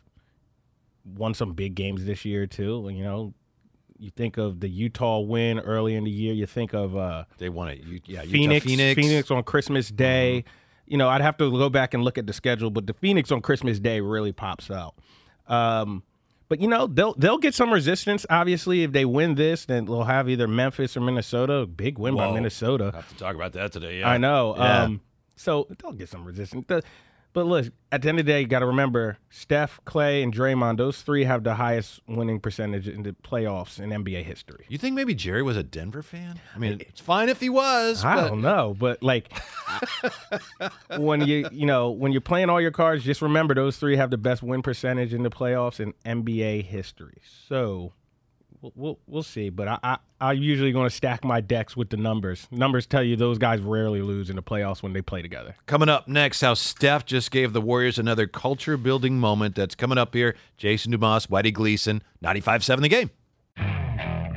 won 1.05 1.33
some 1.33 1.53
big 1.53 1.75
games 1.75 2.05
this 2.05 2.25
year 2.25 2.47
too. 2.47 2.89
You 2.91 3.03
know, 3.03 3.33
you 3.97 4.09
think 4.09 4.37
of 4.37 4.59
the 4.59 4.69
Utah 4.69 5.19
win 5.19 5.59
early 5.59 5.95
in 5.95 6.03
the 6.03 6.11
year. 6.11 6.33
You 6.33 6.45
think 6.45 6.73
of 6.73 6.95
uh, 6.95 7.25
They 7.37 7.49
won 7.49 7.69
it. 7.69 7.79
Yeah, 8.05 8.21
Utah, 8.21 8.31
Phoenix, 8.31 8.65
Phoenix. 8.65 9.01
Phoenix 9.01 9.31
on 9.31 9.43
Christmas 9.43 9.89
Day. 9.89 10.45
You 10.87 10.97
know, 10.97 11.07
I'd 11.09 11.21
have 11.21 11.37
to 11.37 11.51
go 11.51 11.69
back 11.69 11.93
and 11.93 12.03
look 12.03 12.17
at 12.17 12.25
the 12.25 12.33
schedule, 12.33 12.71
but 12.71 12.87
the 12.87 12.93
Phoenix 12.93 13.31
on 13.31 13.41
Christmas 13.41 13.79
Day 13.79 14.01
really 14.01 14.31
pops 14.31 14.71
out. 14.71 14.95
Um, 15.47 16.03
but 16.49 16.59
you 16.59 16.67
know, 16.67 16.87
they'll 16.87 17.13
they'll 17.13 17.37
get 17.37 17.53
some 17.53 17.71
resistance. 17.71 18.25
Obviously, 18.29 18.83
if 18.83 18.91
they 18.91 19.05
win 19.05 19.35
this, 19.35 19.65
then 19.65 19.85
they'll 19.85 20.03
have 20.03 20.27
either 20.27 20.47
Memphis 20.47 20.97
or 20.97 21.01
Minnesota. 21.01 21.65
Big 21.65 21.97
win 21.97 22.15
by 22.15 22.27
Whoa. 22.27 22.33
Minnesota. 22.33 22.91
have 22.93 23.07
to 23.07 23.15
talk 23.15 23.35
about 23.35 23.53
that 23.53 23.71
today. 23.71 23.99
Yeah. 23.99 24.09
I 24.09 24.17
know. 24.17 24.55
Yeah. 24.57 24.83
Um, 24.83 25.01
so 25.35 25.67
they'll 25.81 25.93
get 25.93 26.09
some 26.09 26.25
resistance. 26.25 26.65
The- 26.67 26.83
but 27.33 27.45
look, 27.45 27.67
at 27.91 28.01
the 28.01 28.09
end 28.09 28.19
of 28.19 28.25
the 28.25 28.31
day, 28.31 28.41
you 28.41 28.47
got 28.47 28.59
to 28.59 28.65
remember 28.65 29.17
Steph, 29.29 29.79
Klay, 29.85 30.23
and 30.23 30.33
Draymond. 30.33 30.77
Those 30.77 31.01
three 31.01 31.25
have 31.25 31.43
the 31.43 31.55
highest 31.55 32.01
winning 32.07 32.39
percentage 32.39 32.87
in 32.87 33.03
the 33.03 33.13
playoffs 33.23 33.79
in 33.79 33.89
NBA 33.89 34.23
history. 34.23 34.65
you 34.67 34.77
think 34.77 34.95
maybe 34.95 35.13
Jerry 35.13 35.43
was 35.43 35.55
a 35.57 35.63
Denver 35.63 36.01
fan? 36.01 36.39
I 36.55 36.59
mean, 36.59 36.81
it's 36.81 37.01
fine 37.01 37.29
if 37.29 37.39
he 37.39 37.49
was. 37.49 38.03
I 38.03 38.15
but 38.15 38.27
don't 38.29 38.41
know, 38.41 38.75
but 38.77 39.03
like 39.03 39.31
when 40.97 41.21
you 41.21 41.47
you 41.51 41.65
know 41.65 41.91
when 41.91 42.11
you're 42.11 42.21
playing 42.21 42.49
all 42.49 42.61
your 42.61 42.71
cards, 42.71 43.03
just 43.03 43.21
remember 43.21 43.53
those 43.53 43.77
three 43.77 43.95
have 43.97 44.11
the 44.11 44.17
best 44.17 44.41
win 44.41 44.61
percentage 44.61 45.13
in 45.13 45.23
the 45.23 45.29
playoffs 45.29 45.79
in 45.79 45.93
NBA 46.05 46.65
history. 46.65 47.21
So 47.47 47.93
we'll 48.61 48.73
we'll, 48.75 48.99
we'll 49.07 49.23
see, 49.23 49.49
but 49.49 49.67
I, 49.67 49.79
I 49.83 49.97
I'm 50.21 50.37
usually 50.37 50.71
going 50.71 50.89
to 50.89 50.95
stack 50.95 51.23
my 51.23 51.41
decks 51.41 51.77
with 51.77 51.89
the 51.89 51.97
numbers. 51.97 52.47
Numbers 52.51 52.85
tell 52.85 53.03
you 53.03 53.15
those 53.15 53.37
guys 53.37 53.61
rarely 53.61 54.01
lose 54.01 54.29
in 54.29 54.35
the 54.35 54.43
playoffs 54.43 54.83
when 54.83 54.93
they 54.93 55.01
play 55.01 55.21
together. 55.21 55.55
Coming 55.65 55.89
up 55.89 56.07
next, 56.07 56.41
how 56.41 56.53
Steph 56.53 57.05
just 57.05 57.31
gave 57.31 57.53
the 57.53 57.61
Warriors 57.61 57.97
another 57.97 58.27
culture 58.27 58.77
building 58.77 59.19
moment. 59.19 59.55
That's 59.55 59.75
coming 59.75 59.97
up 59.97 60.13
here. 60.13 60.35
Jason 60.57 60.91
Dumas, 60.91 61.27
Whitey 61.27 61.53
Gleason, 61.53 62.03
95-7 62.23 62.81
the 62.81 62.89
game. 62.89 63.11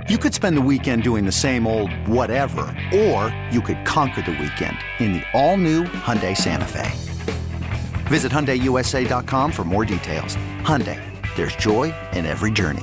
You 0.08 0.18
could 0.18 0.34
spend 0.34 0.56
the 0.56 0.62
weekend 0.62 1.04
doing 1.04 1.24
the 1.24 1.32
same 1.32 1.66
old 1.66 1.92
whatever, 2.08 2.62
or 2.92 3.34
you 3.50 3.60
could 3.60 3.84
conquer 3.84 4.20
the 4.22 4.32
weekend 4.32 4.76
in 4.98 5.12
the 5.12 5.22
all-new 5.32 5.84
Hyundai 5.84 6.36
Santa 6.36 6.66
Fe. 6.66 6.90
Visit 8.08 8.32
HyundaiUSA.com 8.32 9.52
for 9.52 9.64
more 9.64 9.84
details. 9.84 10.36
Hyundai, 10.62 11.00
there's 11.36 11.54
joy 11.54 11.94
in 12.12 12.26
every 12.26 12.50
journey. 12.50 12.82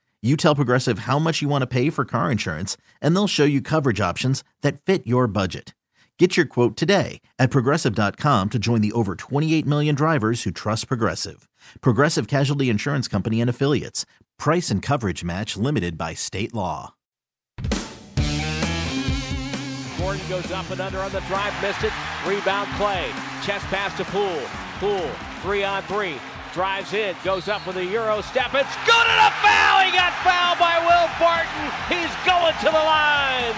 You 0.23 0.37
tell 0.37 0.53
Progressive 0.53 0.99
how 0.99 1.17
much 1.17 1.41
you 1.41 1.49
want 1.49 1.63
to 1.63 1.67
pay 1.67 1.89
for 1.89 2.05
car 2.05 2.31
insurance, 2.31 2.77
and 3.01 3.15
they'll 3.15 3.27
show 3.27 3.43
you 3.43 3.59
coverage 3.59 3.99
options 3.99 4.43
that 4.61 4.79
fit 4.79 5.07
your 5.07 5.27
budget. 5.27 5.73
Get 6.19 6.37
your 6.37 6.45
quote 6.45 6.77
today 6.77 7.21
at 7.39 7.49
progressive.com 7.49 8.49
to 8.51 8.59
join 8.59 8.81
the 8.81 8.91
over 8.91 9.15
28 9.15 9.65
million 9.65 9.95
drivers 9.95 10.43
who 10.43 10.51
trust 10.51 10.87
Progressive. 10.87 11.47
Progressive 11.81 12.27
Casualty 12.27 12.69
Insurance 12.69 13.07
Company 13.07 13.41
and 13.41 13.49
Affiliates. 13.49 14.05
Price 14.37 14.69
and 14.69 14.83
coverage 14.83 15.23
match 15.23 15.57
limited 15.57 15.97
by 15.97 16.13
state 16.13 16.53
law. 16.53 16.93
Gordon 19.97 20.27
goes 20.29 20.51
up 20.51 20.69
and 20.69 20.81
under 20.81 20.99
on 20.99 21.11
the 21.11 21.21
drive, 21.21 21.59
missed 21.63 21.83
it. 21.83 21.93
Rebound 22.27 22.69
Klay. 22.69 23.09
Chest 23.43 23.65
pass 23.67 23.97
to 23.97 24.03
Poole. 24.05 24.43
Poole, 24.77 25.09
three 25.41 25.63
on 25.63 25.81
three. 25.83 26.17
Drives 26.53 26.91
in, 26.93 27.15
goes 27.23 27.47
up 27.47 27.65
with 27.65 27.77
a 27.77 27.85
Euro 27.85 28.21
step. 28.21 28.53
It's 28.53 28.75
good 28.85 29.07
and 29.07 29.21
a 29.23 29.31
foul! 29.39 29.85
He 29.85 29.91
got 29.95 30.11
fouled 30.19 30.59
by 30.59 30.79
Will 30.83 31.07
Barton. 31.17 31.71
He's 31.87 32.11
going 32.27 32.53
to 32.59 32.65
the 32.65 32.83
line. 32.83 33.55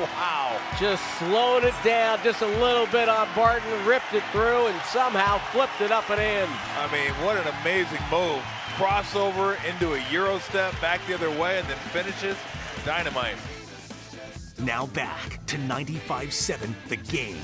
Wow. 0.00 0.58
Just 0.78 1.02
slowed 1.18 1.64
it 1.64 1.74
down 1.84 2.20
just 2.22 2.40
a 2.40 2.46
little 2.46 2.86
bit 2.86 3.08
on 3.08 3.28
Barton, 3.34 3.68
ripped 3.84 4.14
it 4.14 4.22
through, 4.32 4.68
and 4.68 4.80
somehow 4.82 5.38
flipped 5.52 5.80
it 5.80 5.90
up 5.90 6.08
and 6.08 6.20
in. 6.20 6.48
I 6.78 6.90
mean, 6.90 7.10
what 7.24 7.36
an 7.36 7.52
amazing 7.60 8.00
move. 8.10 8.42
Crossover 8.76 9.58
into 9.68 9.94
a 9.94 10.10
Euro 10.10 10.38
step, 10.38 10.72
back 10.80 11.04
the 11.06 11.14
other 11.14 11.30
way, 11.30 11.58
and 11.58 11.68
then 11.68 11.76
finishes. 11.92 12.36
Dynamite. 12.84 13.36
Now 14.60 14.86
back 14.86 15.44
to 15.46 15.56
95-7 15.56 16.74
the 16.88 16.96
game. 16.96 17.36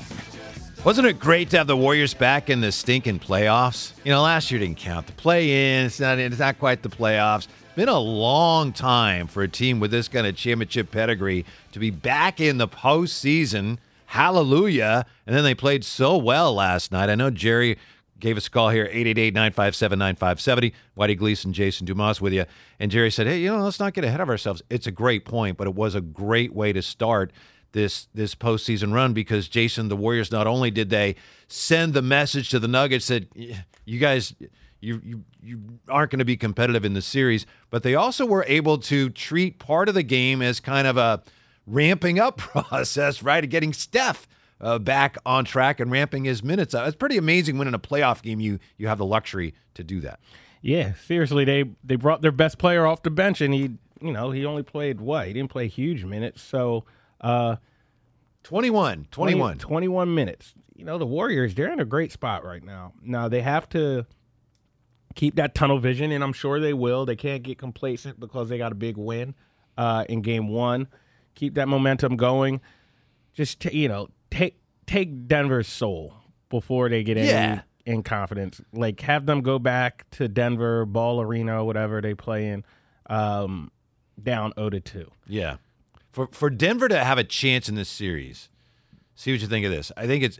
Wasn't 0.85 1.07
it 1.07 1.19
great 1.19 1.49
to 1.49 1.57
have 1.57 1.65
the 1.65 1.75
Warriors 1.75 2.13
back 2.13 2.47
in 2.47 2.61
the 2.61 2.71
stinking 2.71 3.17
playoffs? 3.17 3.93
You 4.03 4.11
know, 4.11 4.21
last 4.21 4.51
year 4.51 4.59
didn't 4.59 4.77
count. 4.77 5.07
The 5.07 5.13
play 5.13 5.79
in, 5.79 5.87
it's 5.87 5.99
not, 5.99 6.19
it's 6.19 6.37
not 6.37 6.59
quite 6.59 6.83
the 6.83 6.89
playoffs. 6.89 7.47
Been 7.75 7.89
a 7.89 7.97
long 7.97 8.71
time 8.71 9.25
for 9.25 9.41
a 9.41 9.47
team 9.47 9.79
with 9.79 9.89
this 9.89 10.07
kind 10.07 10.27
of 10.27 10.35
championship 10.35 10.91
pedigree 10.91 11.43
to 11.71 11.79
be 11.79 11.89
back 11.89 12.39
in 12.39 12.59
the 12.59 12.67
postseason. 12.67 13.79
Hallelujah. 14.05 15.07
And 15.25 15.35
then 15.35 15.43
they 15.43 15.55
played 15.55 15.83
so 15.83 16.17
well 16.17 16.53
last 16.53 16.91
night. 16.91 17.09
I 17.09 17.15
know 17.15 17.31
Jerry 17.31 17.79
gave 18.19 18.37
us 18.37 18.45
a 18.45 18.51
call 18.51 18.69
here, 18.69 18.87
888-957-9570. 18.93 20.71
Whitey 20.95 21.17
Gleason, 21.17 21.51
Jason 21.51 21.87
Dumas 21.87 22.21
with 22.21 22.31
you. 22.31 22.45
And 22.79 22.91
Jerry 22.91 23.09
said, 23.09 23.25
hey, 23.25 23.39
you 23.39 23.49
know, 23.49 23.63
let's 23.63 23.79
not 23.79 23.95
get 23.95 24.03
ahead 24.03 24.21
of 24.21 24.29
ourselves. 24.29 24.61
It's 24.69 24.85
a 24.85 24.91
great 24.91 25.25
point, 25.25 25.57
but 25.57 25.65
it 25.65 25.73
was 25.73 25.95
a 25.95 26.01
great 26.01 26.53
way 26.53 26.73
to 26.73 26.83
start 26.83 27.31
this 27.75 28.07
this 28.13 28.33
postseason 28.33 28.93
run 28.93 29.13
because 29.13 29.47
Jason, 29.47 29.89
the 29.89 29.97
Warriors, 29.97 30.31
not 30.31 30.47
only 30.47 30.71
did 30.71 30.89
they 30.89 31.15
send 31.47 31.93
the 31.93 32.01
message 32.01 32.49
to 32.49 32.57
the 32.57 32.69
Nuggets 32.69 33.07
that 33.09 33.27
you 33.85 33.99
guys 33.99 34.33
you 34.79 35.01
you 35.03 35.23
you 35.43 35.61
aren't 35.89 36.09
going 36.09 36.19
to 36.19 36.25
be 36.25 36.37
competitive 36.37 36.85
in 36.85 36.93
the 36.93 37.01
series, 37.01 37.45
but 37.69 37.83
they 37.83 37.93
also 37.93 38.25
were 38.25 38.45
able 38.47 38.77
to 38.77 39.09
treat 39.09 39.59
part 39.59 39.89
of 39.89 39.93
the 39.93 40.03
game 40.03 40.41
as 40.41 40.59
kind 40.59 40.87
of 40.87 40.97
a 40.97 41.21
ramping 41.67 42.17
up 42.17 42.37
process, 42.37 43.21
right? 43.21 43.47
Getting 43.47 43.73
Steph 43.73 44.25
uh, 44.61 44.79
back 44.79 45.17
on 45.25 45.43
track 45.43 45.81
and 45.81 45.91
ramping 45.91 46.23
his 46.23 46.41
minutes 46.41 46.73
up. 46.73 46.87
It's 46.87 46.95
pretty 46.95 47.17
amazing 47.17 47.57
when 47.57 47.67
in 47.67 47.73
a 47.73 47.79
playoff 47.79 48.21
game 48.21 48.39
you 48.39 48.59
you 48.77 48.87
have 48.87 48.97
the 48.97 49.05
luxury 49.05 49.53
to 49.73 49.83
do 49.83 49.99
that. 49.99 50.19
Yeah, 50.61 50.93
seriously, 51.05 51.43
they 51.43 51.65
they 51.83 51.97
brought 51.97 52.21
their 52.21 52.31
best 52.31 52.57
player 52.57 52.85
off 52.85 53.03
the 53.03 53.11
bench, 53.11 53.41
and 53.41 53.53
he 53.53 53.71
you 54.01 54.13
know 54.13 54.31
he 54.31 54.45
only 54.45 54.63
played 54.63 55.01
what? 55.01 55.27
He 55.27 55.33
didn't 55.33 55.51
play 55.51 55.67
huge 55.67 56.05
minutes, 56.05 56.41
so. 56.41 56.85
Uh, 57.21 57.55
21, 58.43 59.07
21. 59.11 59.57
20, 59.57 59.59
21 59.59 60.13
minutes. 60.13 60.53
You 60.75 60.85
know, 60.85 60.97
the 60.97 61.05
Warriors, 61.05 61.55
they're 61.55 61.71
in 61.71 61.79
a 61.79 61.85
great 61.85 62.11
spot 62.11 62.43
right 62.45 62.63
now. 62.63 62.93
Now, 63.01 63.27
they 63.27 63.41
have 63.41 63.67
to 63.69 64.05
keep 65.15 65.35
that 65.35 65.55
tunnel 65.55 65.79
vision, 65.79 66.11
and 66.11 66.23
I'm 66.23 66.33
sure 66.33 66.59
they 66.59 66.73
will. 66.73 67.05
They 67.05 67.15
can't 67.15 67.41
get 67.43 67.57
complacent 67.57 68.19
because 68.19 68.49
they 68.49 68.57
got 68.57 68.71
a 68.71 68.75
big 68.75 68.97
win 68.97 69.33
uh, 69.77 70.05
in 70.09 70.21
game 70.21 70.47
one. 70.49 70.87
Keep 71.35 71.55
that 71.55 71.67
momentum 71.67 72.17
going. 72.17 72.61
Just, 73.33 73.61
t- 73.61 73.77
you 73.77 73.87
know, 73.87 74.09
take 74.31 74.59
take 74.85 75.27
Denver's 75.27 75.67
soul 75.67 76.13
before 76.49 76.89
they 76.89 77.03
get 77.03 77.17
Yeah. 77.17 77.61
any 77.85 77.95
in 77.97 78.03
confidence. 78.03 78.61
Like, 78.71 79.01
have 79.01 79.25
them 79.25 79.41
go 79.41 79.57
back 79.59 80.05
to 80.11 80.27
Denver, 80.27 80.85
Ball 80.85 81.21
Arena, 81.21 81.63
whatever 81.65 82.01
they 82.01 82.13
play 82.13 82.49
in, 82.49 82.63
um, 83.09 83.71
down 84.21 84.53
0 84.57 84.69
to 84.71 84.79
2. 84.79 85.11
Yeah. 85.27 85.57
For 86.15 86.29
for 86.31 86.49
Denver 86.49 86.87
to 86.87 87.03
have 87.03 87.17
a 87.17 87.25
chance 87.25 87.67
in 87.67 87.75
this 87.75 87.89
series, 87.89 88.47
see 89.15 89.33
what 89.33 89.41
you 89.41 89.47
think 89.47 89.65
of 89.65 89.71
this. 89.73 89.91
I 89.97 90.07
think 90.07 90.23
it's 90.23 90.39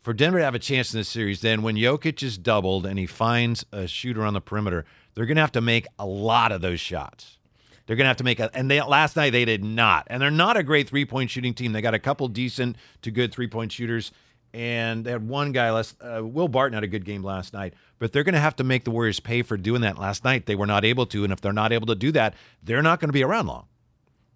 for 0.00 0.12
Denver 0.12 0.38
to 0.38 0.44
have 0.44 0.54
a 0.54 0.60
chance 0.60 0.94
in 0.94 1.00
this 1.00 1.08
series, 1.08 1.40
then 1.40 1.62
when 1.62 1.74
Jokic 1.74 2.22
is 2.22 2.38
doubled 2.38 2.86
and 2.86 2.96
he 2.96 3.06
finds 3.06 3.66
a 3.72 3.88
shooter 3.88 4.22
on 4.22 4.34
the 4.34 4.40
perimeter, 4.40 4.84
they're 5.14 5.26
gonna 5.26 5.40
have 5.40 5.50
to 5.50 5.60
make 5.60 5.88
a 5.98 6.06
lot 6.06 6.52
of 6.52 6.60
those 6.60 6.78
shots. 6.78 7.38
They're 7.86 7.96
gonna 7.96 8.06
have 8.06 8.18
to 8.18 8.24
make 8.24 8.38
a 8.38 8.56
and 8.56 8.70
they 8.70 8.80
last 8.80 9.16
night 9.16 9.30
they 9.30 9.44
did 9.44 9.64
not. 9.64 10.06
And 10.06 10.22
they're 10.22 10.30
not 10.30 10.56
a 10.56 10.62
great 10.62 10.88
three 10.88 11.04
point 11.04 11.28
shooting 11.28 11.54
team. 11.54 11.72
They 11.72 11.82
got 11.82 11.92
a 11.92 11.98
couple 11.98 12.28
decent 12.28 12.76
to 13.02 13.10
good 13.10 13.32
three 13.32 13.48
point 13.48 13.72
shooters. 13.72 14.12
And 14.54 15.04
they 15.04 15.10
had 15.10 15.26
one 15.26 15.50
guy 15.50 15.72
less. 15.72 15.96
Uh, 16.00 16.24
Will 16.24 16.46
Barton 16.46 16.74
had 16.74 16.84
a 16.84 16.86
good 16.86 17.04
game 17.04 17.24
last 17.24 17.52
night, 17.52 17.74
but 17.98 18.12
they're 18.12 18.22
going 18.22 18.34
to 18.34 18.40
have 18.40 18.56
to 18.56 18.64
make 18.64 18.84
the 18.84 18.92
Warriors 18.92 19.18
pay 19.18 19.42
for 19.42 19.56
doing 19.56 19.80
that 19.82 19.98
last 19.98 20.24
night. 20.24 20.46
They 20.46 20.54
were 20.54 20.68
not 20.68 20.84
able 20.84 21.04
to, 21.06 21.24
and 21.24 21.32
if 21.32 21.40
they're 21.42 21.52
not 21.52 21.72
able 21.72 21.88
to 21.88 21.96
do 21.96 22.12
that, 22.12 22.32
they're 22.62 22.80
not 22.80 23.00
going 23.00 23.08
to 23.08 23.12
be 23.12 23.24
around 23.24 23.48
long. 23.48 23.66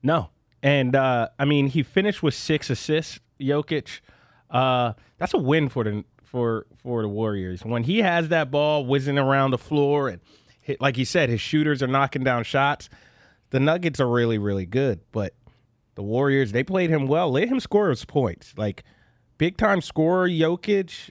No. 0.03 0.31
And 0.63 0.95
uh, 0.95 1.29
I 1.39 1.45
mean, 1.45 1.69
he 1.69 1.83
finished 1.83 2.23
with 2.23 2.35
six 2.35 2.71
assists. 2.71 3.21
Jokic, 3.41 4.01
uh, 4.51 4.93
that's 5.19 5.33
a 5.33 5.39
win 5.39 5.69
for 5.69 5.85
the 5.85 6.05
for 6.23 6.67
for 6.83 7.03
the 7.03 7.09
Warriors. 7.09 7.65
When 7.65 7.83
he 7.83 7.99
has 7.99 8.29
that 8.29 8.51
ball 8.51 8.85
whizzing 8.85 9.19
around 9.19 9.53
the 9.53 9.59
floor, 9.59 10.09
and 10.09 10.21
hit, 10.61 10.81
like 10.81 10.97
he 10.97 11.05
said, 11.05 11.29
his 11.29 11.41
shooters 11.41 11.83
are 11.83 11.87
knocking 11.87 12.23
down 12.23 12.45
shots. 12.45 12.89
The 13.51 13.61
Nuggets 13.61 14.01
are 14.01 14.09
really 14.09 14.39
really 14.39 14.67
good, 14.67 15.01
but 15.13 15.35
the 15.95 16.03
Warriors 16.03 16.53
they 16.53 16.63
played 16.63 16.91
him 16.91 17.07
well. 17.07 17.31
Let 17.31 17.49
him 17.49 17.61
score 17.61 17.91
his 17.91 18.05
points. 18.05 18.55
Like 18.57 18.85
big 19.39 19.57
time 19.57 19.81
scorer, 19.81 20.29
Jokic. 20.29 21.11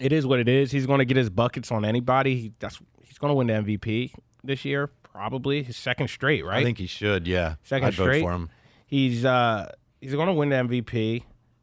It 0.00 0.12
is 0.12 0.26
what 0.26 0.40
it 0.40 0.48
is. 0.48 0.72
He's 0.72 0.86
going 0.86 0.98
to 0.98 1.04
get 1.04 1.16
his 1.16 1.30
buckets 1.30 1.70
on 1.70 1.84
anybody. 1.84 2.36
He, 2.36 2.52
that's 2.58 2.80
he's 3.02 3.18
going 3.18 3.30
to 3.30 3.34
win 3.34 3.46
the 3.46 3.52
MVP 3.54 4.12
this 4.42 4.64
year, 4.64 4.90
probably 5.14 5.62
his 5.62 5.76
second 5.76 6.08
straight, 6.08 6.44
right? 6.44 6.58
I 6.60 6.64
think 6.64 6.78
he 6.78 6.86
should. 6.86 7.26
Yeah, 7.26 7.54
Second 7.62 7.88
I'd 7.88 7.92
straight. 7.94 8.20
vote 8.20 8.26
for 8.26 8.32
him. 8.32 8.50
He's 8.86 9.24
uh 9.24 9.70
he's 10.00 10.12
going 10.12 10.26
to 10.26 10.32
win 10.34 10.48
the 10.50 10.56
MVP. 10.56 11.22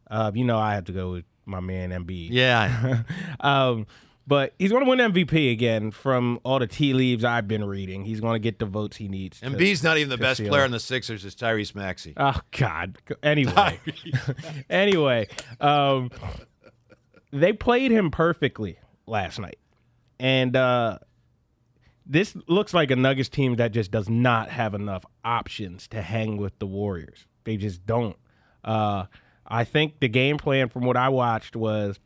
Uh, 0.10 0.32
you 0.34 0.44
know, 0.44 0.58
I 0.58 0.74
have 0.76 0.86
to 0.86 0.92
go 0.92 1.12
with 1.12 1.26
my 1.46 1.60
man 1.60 1.92
Embiid. 1.92 2.30
Yeah, 2.32 3.04
um, 3.40 3.86
but 4.28 4.54
he's 4.60 4.72
going 4.72 4.84
to 4.84 4.90
win 4.90 5.00
MVP 5.00 5.52
again. 5.52 5.92
From 5.92 6.40
all 6.44 6.60
the 6.60 6.68
tea 6.68 6.94
leaves 6.94 7.24
I've 7.24 7.48
been 7.48 7.64
reading, 7.64 8.04
he's 8.06 8.20
going 8.22 8.34
to 8.34 8.40
get 8.40 8.60
the 8.60 8.66
votes 8.66 8.98
he 8.98 9.08
needs. 9.08 9.40
to- 9.42 9.48
Embiid's 9.48 9.84
not 9.84 9.98
even 9.98 10.10
the 10.10 10.18
best 10.18 10.44
player 10.44 10.66
in 10.66 10.72
the 10.72 10.80
Sixers. 10.80 11.24
Is 11.26 11.36
Tyrese 11.36 11.76
Maxey? 11.76 12.14
Oh 12.18 12.40
God. 12.58 12.98
Anyway, 13.24 13.80
anyway, 14.70 15.28
um, 15.60 16.10
they 17.32 17.54
played 17.54 17.92
him 17.92 18.12
perfectly 18.12 18.78
last 19.08 19.40
night, 19.40 19.60
and 20.20 20.56
uh, 20.56 20.98
this 22.12 22.36
looks 22.48 22.74
like 22.74 22.92
a 22.92 22.96
Nuggets 22.98 23.30
team 23.30 23.56
that 23.56 23.72
just 23.72 23.90
does 23.90 24.10
not 24.10 24.50
have 24.50 24.74
enough 24.74 25.06
options 25.24 25.88
to 25.88 26.02
hang 26.02 26.36
with 26.36 26.60
the 26.60 26.68
Warriors. 26.68 27.26
They 27.46 27.56
just 27.56 27.86
don't. 27.86 28.18
Uh, 28.66 29.06
I 29.48 29.64
think 29.64 30.02
the 30.02 30.10
game 30.10 30.38
plan 30.38 30.68
from 30.68 30.84
what 30.84 30.98
I 30.98 31.08
watched 31.08 31.56
was 31.56 32.00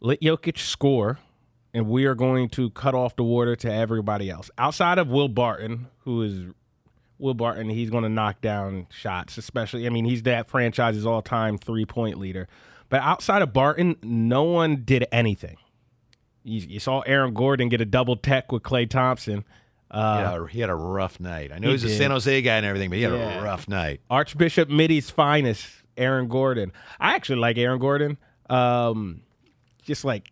let 0.00 0.20
Jokic 0.20 0.58
score, 0.58 1.18
and 1.72 1.88
we 1.88 2.04
are 2.04 2.14
going 2.14 2.50
to 2.50 2.68
cut 2.70 2.94
off 2.94 3.16
the 3.16 3.24
water 3.24 3.56
to 3.56 3.72
everybody 3.72 4.28
else. 4.28 4.50
Outside 4.58 4.98
of 4.98 5.08
Will 5.08 5.28
Barton, 5.28 5.86
who 6.00 6.22
is 6.22 6.44
Will 7.18 7.32
Barton, 7.32 7.70
he's 7.70 7.88
going 7.88 8.02
to 8.02 8.10
knock 8.10 8.42
down 8.42 8.88
shots, 8.90 9.38
especially. 9.38 9.86
I 9.86 9.88
mean, 9.88 10.04
he's 10.04 10.22
that 10.24 10.50
franchise's 10.50 11.06
all 11.06 11.22
time 11.22 11.56
three 11.56 11.86
point 11.86 12.18
leader. 12.18 12.46
But 12.90 13.00
outside 13.00 13.40
of 13.40 13.54
Barton, 13.54 13.96
no 14.02 14.42
one 14.42 14.82
did 14.84 15.06
anything. 15.10 15.56
You, 16.44 16.60
you 16.60 16.80
saw 16.80 17.00
Aaron 17.00 17.34
Gordon 17.34 17.68
get 17.68 17.80
a 17.80 17.84
double 17.86 18.16
tech 18.16 18.52
with 18.52 18.62
Klay 18.62 18.88
Thompson. 18.88 19.44
Uh, 19.90 20.36
yeah, 20.40 20.46
he 20.48 20.60
had 20.60 20.70
a 20.70 20.74
rough 20.74 21.18
night. 21.20 21.50
I 21.52 21.58
know 21.58 21.68
he 21.68 21.72
he's 21.74 21.84
a. 21.84 21.96
San 21.96 22.10
Jose 22.10 22.42
guy 22.42 22.56
and 22.56 22.66
everything, 22.66 22.90
but 22.90 22.96
he 22.96 23.02
had 23.02 23.12
Yeah. 23.12 23.40
a 23.40 23.44
rough 23.44 23.68
night. 23.68 24.00
Archbishop 24.10 24.68
Mitty's 24.68 25.08
finest, 25.10 25.66
Aaron 25.96 26.28
Gordon. 26.28 26.72
I 27.00 27.14
actually 27.14 27.38
like 27.40 27.56
Aaron 27.58 27.78
Gordon. 27.78 28.18
Um, 28.50 29.22
just 29.82 30.04
like, 30.04 30.30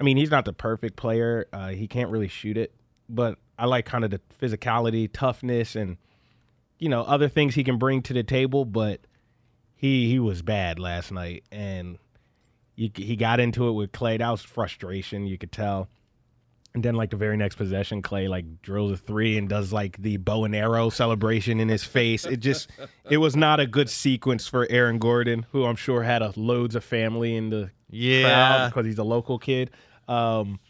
I 0.00 0.04
mean, 0.04 0.16
he's 0.16 0.30
not 0.30 0.44
the 0.44 0.52
perfect 0.52 0.96
player. 0.96 1.46
Uh, 1.52 1.68
he 1.68 1.86
can't 1.88 2.10
really 2.10 2.28
shoot 2.28 2.56
it, 2.56 2.74
but 3.08 3.38
I 3.58 3.66
like 3.66 3.86
kind 3.86 4.04
of 4.04 4.10
the 4.10 4.20
physicality, 4.42 5.08
toughness, 5.10 5.76
and 5.76 5.96
you 6.78 6.88
know 6.90 7.02
other 7.02 7.28
things 7.28 7.54
he 7.54 7.64
can 7.64 7.78
bring 7.78 8.02
to 8.02 8.12
the 8.12 8.22
table. 8.24 8.64
But 8.64 9.00
he 9.76 10.08
he 10.10 10.18
was 10.18 10.42
bad 10.42 10.78
last 10.78 11.12
night, 11.12 11.44
and 11.52 11.98
you, 12.76 12.90
he 12.94 13.16
got 13.16 13.40
into 13.40 13.68
it 13.68 13.72
with 13.72 13.92
Klay. 13.92 14.18
That 14.18 14.30
was 14.30 14.42
frustration. 14.42 15.26
You 15.26 15.36
could 15.38 15.50
tell. 15.52 15.88
And 16.74 16.84
then, 16.84 16.94
like 16.94 17.08
the 17.08 17.16
very 17.16 17.38
next 17.38 17.56
possession, 17.56 18.02
Klay 18.02 18.28
like 18.28 18.60
drills 18.60 18.92
a 18.92 18.96
three 18.98 19.38
and 19.38 19.48
does 19.48 19.72
like 19.72 19.96
the 19.96 20.18
bow 20.18 20.44
and 20.44 20.54
arrow 20.54 20.90
celebration 20.90 21.58
in 21.58 21.70
his 21.70 21.84
face. 21.84 22.26
It 22.26 22.36
just, 22.36 22.68
it 23.10 23.16
was 23.16 23.34
not 23.34 23.60
a 23.60 23.66
good 23.66 23.88
sequence 23.88 24.46
for 24.46 24.66
Aaron 24.68 24.98
Gordon, 24.98 25.46
who 25.52 25.64
I'm 25.64 25.76
sure 25.76 26.02
had 26.02 26.20
a, 26.20 26.34
loads 26.36 26.74
of 26.76 26.84
family 26.84 27.34
in 27.34 27.48
the 27.48 27.70
Yeah. 27.88 28.68
because 28.68 28.84
he's 28.84 28.98
a 28.98 29.04
local 29.04 29.38
kid. 29.38 29.70
Um, 30.06 30.60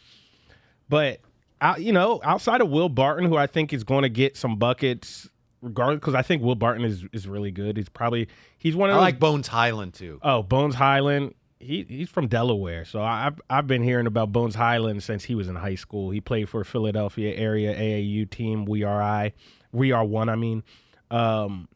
but 0.87 1.19
out, 1.59 1.81
you 1.81 1.91
know, 1.91 2.21
outside 2.23 2.61
of 2.61 2.69
Will 2.69 2.87
Barton, 2.89 3.25
who 3.25 3.35
I 3.35 3.47
think 3.47 3.73
is 3.73 3.83
going 3.83 4.03
to 4.03 4.09
get 4.09 4.37
some 4.37 4.55
buckets, 4.55 5.29
regardless, 5.61 5.99
because 5.99 6.15
I 6.15 6.21
think 6.21 6.41
Will 6.41 6.55
Barton 6.55 6.85
is 6.85 7.03
is 7.11 7.27
really 7.27 7.51
good. 7.51 7.75
He's 7.77 7.89
probably 7.89 8.29
he's 8.57 8.75
one 8.75 8.89
of 8.89 8.95
I 8.95 8.99
those 8.99 9.03
like 9.05 9.19
Bones 9.19 9.47
Hyland 9.47 9.93
too. 9.93 10.19
Oh, 10.21 10.41
Bones 10.43 10.75
Hyland. 10.75 11.33
He 11.59 11.85
he's 11.89 12.09
from 12.09 12.27
Delaware, 12.27 12.85
so 12.85 13.01
I've 13.01 13.41
I've 13.49 13.65
been 13.65 13.81
hearing 13.81 14.05
about 14.05 14.31
Bones 14.31 14.53
Hyland 14.53 15.01
since 15.01 15.23
he 15.23 15.33
was 15.33 15.47
in 15.47 15.55
high 15.55 15.75
school. 15.75 16.11
He 16.11 16.21
played 16.21 16.49
for 16.49 16.63
Philadelphia 16.63 17.35
area 17.35 17.75
AAU 17.75 18.29
team. 18.29 18.65
We 18.65 18.83
are 18.83 19.01
I, 19.01 19.33
we 19.71 19.91
are 19.91 20.05
one. 20.05 20.29
I 20.29 20.35
mean, 20.35 20.63
um, 21.09 21.67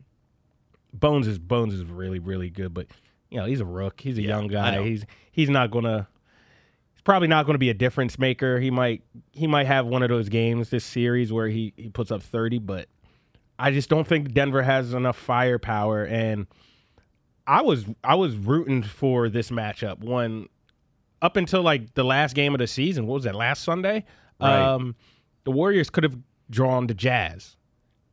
Bones 0.94 1.28
is 1.28 1.40
Bones 1.40 1.74
is 1.74 1.84
really 1.84 2.20
really 2.20 2.50
good, 2.52 2.74
but 2.76 2.88
you 3.32 3.40
know 3.40 3.46
he's 3.46 3.60
a 3.60 3.66
rook. 3.66 4.02
He's 4.02 4.18
a 4.20 4.22
young 4.22 4.48
guy. 4.48 4.84
He's 4.84 5.06
he's 5.32 5.50
not 5.50 5.72
gonna. 5.72 6.08
He's 6.94 7.02
probably 7.02 7.28
not 7.28 7.48
going 7.48 7.56
to 7.56 7.60
be 7.60 7.72
a 7.72 7.74
difference 7.74 8.20
maker. 8.20 8.60
He 8.60 8.70
might 8.70 9.02
he 9.32 9.48
might 9.48 9.66
have 9.66 9.88
one 9.88 10.04
of 10.04 10.10
those 10.10 10.30
games 10.30 10.70
this 10.70 10.86
series 10.86 11.34
where 11.34 11.48
he 11.48 11.74
he 11.76 11.90
puts 11.90 12.12
up 12.12 12.22
thirty, 12.22 12.60
but 12.60 12.88
I 13.58 13.72
just 13.72 13.90
don't 13.90 14.08
think 14.08 14.32
Denver 14.34 14.62
has 14.62 14.94
enough 14.94 15.18
firepower 15.18 16.04
and. 16.06 16.46
I 17.48 17.62
was 17.62 17.86
I 18.04 18.16
was 18.16 18.36
rooting 18.36 18.84
for 18.84 19.30
this 19.30 19.50
matchup 19.50 20.00
one 20.00 20.48
up 21.22 21.38
until 21.38 21.62
like 21.62 21.94
the 21.94 22.04
last 22.04 22.36
game 22.36 22.54
of 22.54 22.60
the 22.60 22.68
season. 22.68 23.08
What 23.08 23.16
was 23.16 23.24
that 23.24 23.36
last 23.36 23.64
Sunday? 23.64 24.06
Right. 24.40 24.74
Um, 24.74 24.96
the 25.44 25.52
Warriors 25.52 25.90
could 25.90 26.04
have 26.04 26.18
drawn 26.50 26.88
the 26.88 26.94
Jazz, 26.94 27.56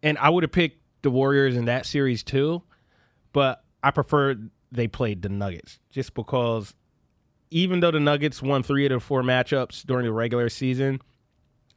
and 0.03 0.19
I 0.19 0.31
would 0.31 0.45
have 0.45 0.53
picked 0.53 0.83
the 1.03 1.11
Warriors 1.11 1.57
in 1.57 1.67
that 1.67 1.87
series 1.87 2.23
too. 2.23 2.63
But 3.33 3.63
I 3.83 3.91
prefer 3.91 4.37
they 4.73 4.89
played 4.89 5.23
the 5.23 5.29
Nuggets 5.29 5.79
just 5.91 6.15
because 6.15 6.75
even 7.51 7.81
though 7.81 7.91
the 7.91 8.01
Nuggets 8.01 8.43
won 8.43 8.63
three 8.63 8.85
out 8.85 8.93
of 8.93 9.01
the 9.01 9.07
four 9.07 9.23
matchups 9.23 9.87
during 9.87 10.05
the 10.05 10.13
regular 10.13 10.49
season, 10.49 11.01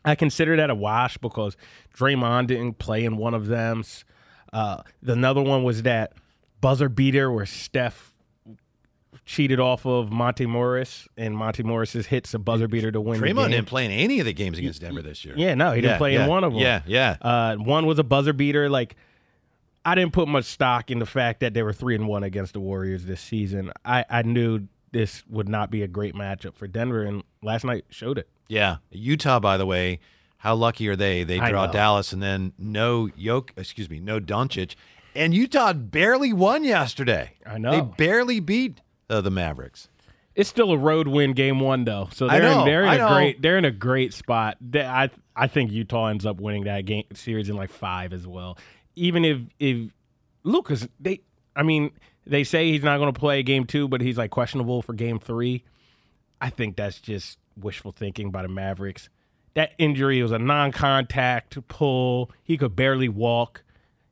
I 0.04 0.16
consider 0.16 0.56
that 0.58 0.70
a 0.70 0.76
wash 0.76 1.18
because 1.18 1.56
Draymond 1.96 2.48
didn't 2.48 2.80
play 2.80 3.06
in 3.06 3.18
one 3.18 3.34
of 3.34 3.48
them. 3.48 3.84
Uh, 4.52 4.82
the 5.02 5.14
another 5.14 5.42
one 5.42 5.64
was 5.64 5.84
that 5.84 6.14
buzzer 6.62 6.90
beater 6.90 7.32
where 7.32 7.46
Steph 7.46 8.14
cheated 9.26 9.60
off 9.60 9.86
of 9.86 10.12
Monte 10.12 10.46
Morris, 10.46 11.08
and 11.18 11.36
Monte 11.36 11.64
Morris's 11.64 12.08
hits 12.08 12.34
a 12.34 12.40
buzzer 12.40 12.68
beater 12.68 12.92
to 12.92 13.00
win. 13.00 13.20
Draymond 13.20 13.50
didn't 13.52 13.68
play 13.68 13.86
in 13.86 13.92
any 13.92 14.20
of 14.20 14.26
the 14.26 14.34
games 14.34 14.58
against 14.58 14.82
Denver 14.82 15.02
this 15.02 15.24
year. 15.24 15.36
Yeah, 15.38 15.54
no, 15.54 15.72
he 15.72 15.82
didn't 15.82 15.94
Yeah, 15.94 15.98
play 15.98 16.14
yeah, 16.14 16.24
in 16.24 16.30
one 16.30 16.44
of 16.44 16.54
them. 16.54 16.62
Yeah, 16.62 16.82
yeah. 16.86 17.18
Uh, 17.22 17.56
one 17.58 17.86
was 17.86 18.00
a 18.00 18.04
buzzer 18.04 18.34
beater. 18.34 18.70
Like, 18.70 18.96
I 19.86 19.96
didn't 19.96 20.14
put 20.14 20.28
much 20.28 20.46
stock 20.46 20.92
in 20.92 21.00
the 21.00 21.06
fact 21.06 21.40
that 21.42 21.54
they 21.54 21.64
were 21.64 21.74
three 21.74 21.96
and 21.96 22.08
one 22.08 22.24
against 22.24 22.54
the 22.54 22.60
Warriors 22.60 23.06
this 23.06 23.22
season. 23.22 23.72
I, 23.86 24.06
I 24.10 24.22
knew 24.24 24.68
this 24.92 25.24
would 25.30 25.48
not 25.48 25.72
be 25.72 25.82
a 25.84 25.88
great 25.88 26.16
matchup 26.16 26.56
for 26.56 26.68
Denver, 26.68 27.04
and 27.04 27.24
last 27.42 27.64
night 27.64 27.86
showed 27.90 28.18
it. 28.18 28.28
Yeah. 28.48 28.78
Utah, 28.90 29.40
by 29.40 29.58
the 29.58 29.66
way, 29.66 30.00
how 30.38 30.56
lucky 30.56 30.88
are 30.90 30.96
they? 30.96 31.24
They 31.24 31.38
draw. 31.40 31.68
Dallas 31.68 32.12
and 32.12 32.22
then 32.22 32.54
no 32.58 33.10
Yoke, 33.16 33.54
excuse 33.56 33.90
me, 33.90 34.00
no 34.00 34.20
Doncic. 34.20 34.76
And 35.16 35.34
Utah 35.34 35.74
barely 35.74 36.34
won 36.34 36.64
yesterday. 36.64 37.34
I 37.46 37.58
know. 37.58 37.72
They 37.72 37.82
barely 37.82 38.40
beat 38.40 38.82
uh, 39.10 39.22
the 39.22 39.32
Mavericks. 39.32 39.90
It's 40.36 40.50
still 40.50 40.72
a 40.72 40.78
road 40.78 41.08
win, 41.08 41.34
game 41.34 41.60
one 41.60 41.84
though. 41.84 42.10
So 42.14 42.28
they're 42.28 42.42
know, 42.42 42.62
in, 42.62 42.66
they're 42.66 42.86
in 42.86 43.02
a 43.02 43.10
great 43.10 43.42
they're 43.42 43.58
in 43.58 43.66
a 43.66 43.72
great 43.72 44.14
spot. 44.14 44.58
They, 44.62 44.84
I 44.86 45.10
I 45.36 45.48
think 45.48 45.72
Utah 45.72 46.08
ends 46.08 46.26
up 46.26 46.40
winning 46.40 46.64
that 46.64 46.86
game 46.86 47.04
series 47.14 47.50
in 47.50 47.56
like 47.58 47.70
five 47.70 48.14
as 48.14 48.26
well. 48.26 48.58
Even 48.96 49.26
if 49.26 49.40
if 49.60 49.92
Lucas 50.44 50.88
they 51.00 51.22
I 51.56 51.64
mean 51.64 51.92
they 52.26 52.46
say 52.46 52.72
he's 52.72 52.84
not 52.84 52.98
going 52.98 53.14
to 53.14 53.20
play 53.20 53.44
game 53.44 53.66
two, 53.66 53.88
but 53.88 54.00
he's 54.00 54.18
like 54.18 54.32
questionable 54.32 54.82
for 54.82 54.94
game 54.94 55.20
three. 55.20 55.66
I 56.40 56.50
think 56.50 56.78
that's 56.78 57.00
just 57.00 57.38
wishful 57.58 57.92
thinking 57.92 58.32
by 58.32 58.44
the 58.44 58.48
Mavericks. 58.48 59.10
That 59.54 59.74
injury 59.78 60.22
was 60.22 60.32
a 60.32 60.40
non-contact 60.40 61.68
pull. 61.68 62.32
He 62.42 62.58
could 62.58 62.76
barely 62.76 63.10
walk. 63.10 63.64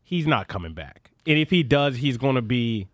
He's 0.09 0.25
not 0.25 0.47
coming 0.47 0.73
back. 0.73 1.11
And 1.27 1.37
if 1.37 1.51
he 1.51 1.61
does, 1.61 1.97
he's 1.97 2.17
going 2.17 2.33
to 2.33 2.41
be 2.41 2.87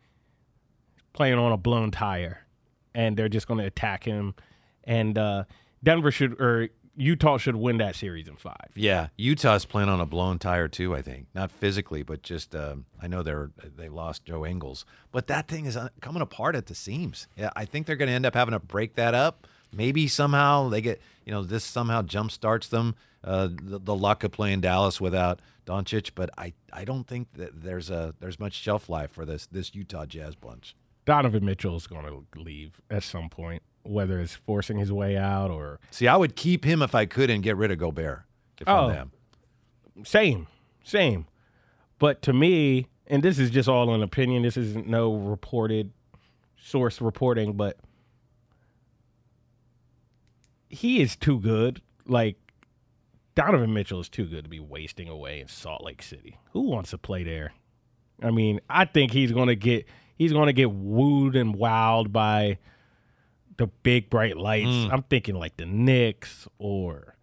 playing 1.13 1.35
on 1.35 1.53
a 1.53 1.57
blown 1.57 1.89
tire, 1.89 2.45
and 2.93 3.15
they're 3.15 3.29
just 3.29 3.47
going 3.47 3.61
to 3.61 3.65
attack 3.65 4.03
him. 4.03 4.35
And 4.83 5.17
uh, 5.17 5.45
Denver 5.81 6.11
should 6.11 6.33
or 6.41 6.67
Utah 6.97 7.37
should 7.37 7.55
win 7.55 7.77
that 7.77 7.95
series 7.95 8.27
in 8.27 8.35
five. 8.35 8.67
Yeah, 8.75 9.07
Utah's 9.15 9.63
playing 9.63 9.87
on 9.87 10.01
a 10.01 10.05
blown 10.05 10.39
tire 10.39 10.67
too. 10.67 10.93
I 10.93 11.01
think 11.01 11.27
not 11.33 11.51
physically, 11.51 12.03
but 12.03 12.21
just 12.21 12.53
um, 12.53 12.83
I 13.01 13.07
know 13.07 13.23
they're 13.23 13.51
they 13.77 13.87
lost 13.87 14.25
Joe 14.25 14.45
Ingles, 14.45 14.85
but 15.13 15.27
that 15.27 15.47
thing 15.47 15.67
is 15.67 15.77
uh, 15.77 15.87
coming 16.01 16.21
apart 16.21 16.53
at 16.57 16.65
the 16.65 16.75
seams. 16.75 17.29
Yeah, 17.37 17.51
I 17.55 17.63
think 17.63 17.87
they're 17.87 17.95
going 17.95 18.09
to 18.09 18.13
end 18.13 18.25
up 18.25 18.33
having 18.33 18.51
to 18.51 18.59
break 18.59 18.95
that 18.95 19.13
up. 19.13 19.47
Maybe 19.71 20.09
somehow 20.09 20.67
they 20.67 20.81
get 20.81 21.01
you 21.23 21.31
know 21.31 21.43
this 21.45 21.63
somehow 21.63 22.01
jump 22.01 22.31
starts 22.31 22.67
them 22.67 22.93
uh, 23.25 23.49
the, 23.51 23.79
the 23.79 23.95
luck 23.95 24.23
of 24.23 24.31
playing 24.31 24.61
Dallas 24.61 25.01
without 25.01 25.39
Doncic, 25.65 26.11
but 26.15 26.29
I, 26.37 26.53
I 26.71 26.85
don't 26.85 27.07
think 27.07 27.29
that 27.33 27.63
there's 27.63 27.89
a 27.89 28.13
there's 28.19 28.39
much 28.39 28.53
shelf 28.53 28.87
life 28.89 29.11
for 29.11 29.25
this 29.25 29.47
this 29.47 29.73
Utah 29.73 30.05
Jazz 30.05 30.35
bunch. 30.35 30.75
Donovan 31.05 31.45
Mitchell 31.45 31.75
is 31.75 31.87
going 31.87 32.05
to 32.05 32.39
leave 32.39 32.81
at 32.89 33.03
some 33.03 33.29
point, 33.29 33.61
whether 33.83 34.19
it's 34.19 34.35
forcing 34.35 34.77
his 34.77 34.91
way 34.91 35.15
out 35.17 35.51
or 35.51 35.79
See, 35.91 36.07
I 36.07 36.15
would 36.17 36.35
keep 36.35 36.65
him 36.65 36.81
if 36.81 36.95
I 36.95 37.05
could 37.05 37.29
and 37.29 37.43
get 37.43 37.57
rid 37.57 37.71
of 37.71 37.77
Gobert 37.77 38.23
if 38.59 38.67
Oh. 38.67 38.87
I'm 38.89 38.93
them. 38.93 39.11
same, 40.03 40.47
same. 40.83 41.25
But 41.99 42.21
to 42.23 42.33
me, 42.33 42.87
and 43.07 43.21
this 43.23 43.37
is 43.39 43.49
just 43.51 43.69
all 43.69 43.93
an 43.93 44.01
opinion. 44.03 44.43
This 44.43 44.57
isn't 44.57 44.87
no 44.87 45.13
reported 45.15 45.91
source 46.57 46.99
reporting, 46.99 47.53
but 47.53 47.77
he 50.69 51.01
is 51.01 51.15
too 51.15 51.39
good. 51.39 51.81
Like 52.07 52.37
Donovan 53.35 53.73
Mitchell 53.73 53.99
is 53.99 54.09
too 54.09 54.25
good 54.25 54.45
to 54.45 54.49
be 54.49 54.59
wasting 54.59 55.07
away 55.09 55.39
in 55.41 55.47
Salt 55.47 55.83
Lake 55.83 56.01
City. 56.01 56.37
Who 56.53 56.61
wants 56.61 56.91
to 56.91 56.97
play 56.97 57.23
there? 57.23 57.53
I 58.23 58.31
mean, 58.31 58.61
I 58.69 58.85
think 58.85 59.11
he's 59.11 59.31
going 59.31 59.47
to 59.47 59.55
get 59.55 59.85
he's 60.15 60.31
going 60.31 60.47
to 60.47 60.53
get 60.53 60.71
wooed 60.71 61.35
and 61.35 61.55
wowed 61.55 62.11
by 62.11 62.57
the 63.57 63.67
big 63.67 64.09
bright 64.09 64.37
lights. 64.37 64.67
Mm. 64.67 64.91
I'm 64.93 65.03
thinking 65.03 65.35
like 65.35 65.57
the 65.57 65.65
Knicks 65.65 66.47
or 66.59 67.15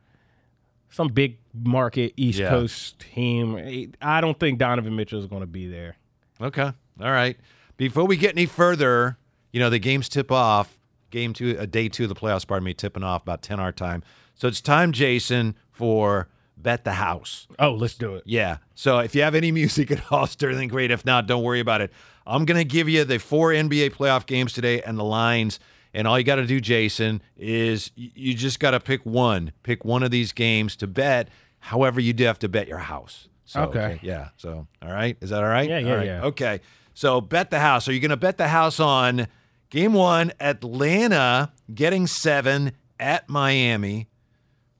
some 0.90 1.08
big 1.08 1.38
market 1.54 2.12
East 2.16 2.38
Yeah. 2.38 2.50
Coast 2.50 2.98
team. 3.00 3.92
I 4.02 4.20
don't 4.20 4.38
think 4.38 4.58
Donovan 4.58 4.94
Mitchell 4.94 5.18
is 5.18 5.26
going 5.26 5.40
to 5.40 5.46
be 5.46 5.66
there. 5.66 5.96
Okay. 6.40 6.70
All 7.00 7.10
right. 7.10 7.38
Before 7.78 8.04
we 8.04 8.16
get 8.18 8.32
any 8.32 8.46
further, 8.46 9.16
you 9.50 9.60
know, 9.60 9.70
the 9.70 9.78
games 9.78 10.08
tip 10.08 10.30
off. 10.30 10.78
Game 11.10 11.34
two, 11.34 11.58
uh, 11.58 11.66
day 11.66 11.90
two 11.90 12.04
of 12.04 12.08
the 12.08 12.14
playoffs, 12.14 12.46
pardon 12.46 12.64
me, 12.64 12.72
tipping 12.72 13.02
off 13.02 13.20
about 13.22 13.42
10 13.42 13.60
our 13.60 13.70
time. 13.72 14.02
So 14.34 14.48
it's 14.48 14.62
time, 14.62 14.92
Jason, 14.92 15.56
for 15.72 16.28
Bet 16.56 16.84
the 16.84 16.92
House. 16.92 17.48
Oh, 17.58 17.72
let's 17.72 17.94
do 17.94 18.14
it. 18.14 18.22
Yeah. 18.24 18.58
So 18.74 18.98
if 19.00 19.14
you 19.16 19.22
have 19.22 19.34
any 19.34 19.50
music 19.50 19.90
at 19.90 20.12
all, 20.12 20.26
Sterling, 20.28 20.68
great. 20.68 20.90
If 20.92 21.04
not, 21.04 21.26
don't 21.26 21.42
worry 21.42 21.58
about 21.60 21.80
it. 21.80 21.90
I'm 22.24 22.44
going 22.44 22.58
to 22.58 22.64
give 22.64 22.88
you 22.88 23.04
the 23.04 23.18
four 23.18 23.50
NBA 23.50 23.90
playoff 23.94 24.26
games 24.26 24.52
today 24.52 24.80
and 24.82 24.96
the 24.96 25.02
lines. 25.04 25.58
And 25.92 26.06
all 26.06 26.16
you 26.18 26.24
got 26.24 26.36
to 26.36 26.46
do, 26.46 26.60
Jason, 26.60 27.20
is 27.36 27.90
you 27.96 28.34
just 28.34 28.60
got 28.60 28.70
to 28.70 28.80
pick 28.80 29.04
one. 29.04 29.52
Pick 29.64 29.84
one 29.84 30.02
of 30.04 30.10
these 30.12 30.32
games 30.32 30.76
to 30.76 30.86
bet. 30.86 31.28
However, 31.58 32.00
you 32.00 32.12
do 32.12 32.24
have 32.24 32.38
to 32.40 32.48
bet 32.48 32.68
your 32.68 32.78
house. 32.78 33.28
So, 33.44 33.62
Okay. 33.64 33.98
Yeah. 34.02 34.28
So, 34.36 34.66
all 34.80 34.92
right. 34.92 35.16
Is 35.20 35.30
that 35.30 35.42
all 35.42 35.50
right? 35.50 35.68
Yeah, 35.68 35.78
yeah, 35.80 35.90
All 35.90 35.96
right. 35.96 36.06
yeah. 36.06 36.22
Okay. 36.24 36.60
So, 36.94 37.20
bet 37.20 37.50
the 37.50 37.58
house. 37.58 37.88
Are 37.88 37.92
you 37.92 38.00
going 38.00 38.10
to 38.10 38.16
bet 38.16 38.38
the 38.38 38.48
house 38.48 38.78
on 38.80 39.26
game 39.68 39.92
one, 39.92 40.32
Atlanta 40.40 41.52
getting 41.74 42.06
seven 42.06 42.72
at 42.98 43.28
Miami? 43.28 44.08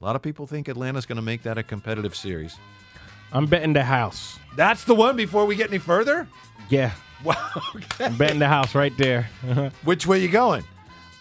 A 0.02 0.04
lot 0.04 0.16
of 0.16 0.22
people 0.22 0.48
think 0.48 0.68
Atlanta's 0.68 1.06
going 1.06 1.16
to 1.16 1.22
make 1.22 1.44
that 1.44 1.58
a 1.58 1.62
competitive 1.62 2.16
series. 2.16 2.56
I'm 3.32 3.46
betting 3.46 3.72
the 3.72 3.84
house. 3.84 4.36
That's 4.56 4.82
the 4.82 4.96
one 4.96 5.14
before 5.14 5.46
we 5.46 5.54
get 5.54 5.68
any 5.68 5.78
further? 5.78 6.26
Yeah. 6.68 6.90
Wow. 7.22 7.36
Okay. 7.76 8.06
I'm 8.06 8.16
betting 8.16 8.40
the 8.40 8.48
house 8.48 8.74
right 8.74 8.92
there. 8.98 9.30
Which 9.84 10.04
way 10.04 10.18
you 10.18 10.28
going? 10.28 10.64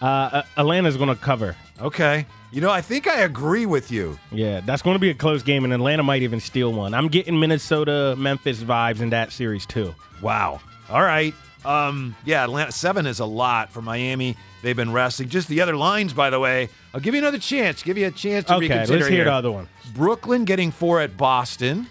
Uh, 0.00 0.04
uh, 0.04 0.42
Atlanta's 0.56 0.96
going 0.96 1.10
to 1.10 1.14
cover. 1.14 1.54
Okay. 1.80 2.26
You 2.50 2.60
know, 2.60 2.70
I 2.70 2.80
think 2.80 3.06
I 3.06 3.20
agree 3.20 3.66
with 3.66 3.92
you. 3.92 4.18
Yeah, 4.32 4.60
that's 4.60 4.82
going 4.82 4.96
to 4.96 5.00
be 5.00 5.10
a 5.10 5.14
close 5.14 5.44
game, 5.44 5.62
and 5.62 5.72
Atlanta 5.72 6.02
might 6.02 6.22
even 6.22 6.40
steal 6.40 6.72
one. 6.72 6.92
I'm 6.92 7.06
getting 7.06 7.38
Minnesota 7.38 8.16
Memphis 8.18 8.64
vibes 8.64 9.00
in 9.00 9.10
that 9.10 9.30
series 9.30 9.64
too. 9.64 9.94
Wow. 10.20 10.60
All 10.90 11.02
right. 11.02 11.34
Um, 11.64 12.16
yeah, 12.24 12.44
Atlanta 12.44 12.72
seven 12.72 13.06
is 13.06 13.20
a 13.20 13.24
lot 13.26 13.70
for 13.70 13.82
Miami. 13.82 14.36
They've 14.62 14.76
been 14.76 14.92
resting. 14.92 15.28
Just 15.28 15.48
the 15.48 15.60
other 15.60 15.76
lines, 15.76 16.12
by 16.12 16.30
the 16.30 16.38
way. 16.40 16.68
I'll 16.94 17.00
give 17.00 17.14
you 17.14 17.20
another 17.20 17.38
chance. 17.38 17.82
Give 17.82 17.98
you 17.98 18.06
a 18.06 18.10
chance 18.10 18.46
to 18.46 18.54
Okay, 18.56 18.68
reconsider. 18.68 18.98
let's 18.98 19.08
hear 19.08 19.16
here. 19.18 19.24
the 19.26 19.32
other 19.32 19.50
one. 19.50 19.68
Brooklyn 19.94 20.44
getting 20.44 20.70
four 20.70 21.00
at 21.00 21.16
Boston. 21.16 21.86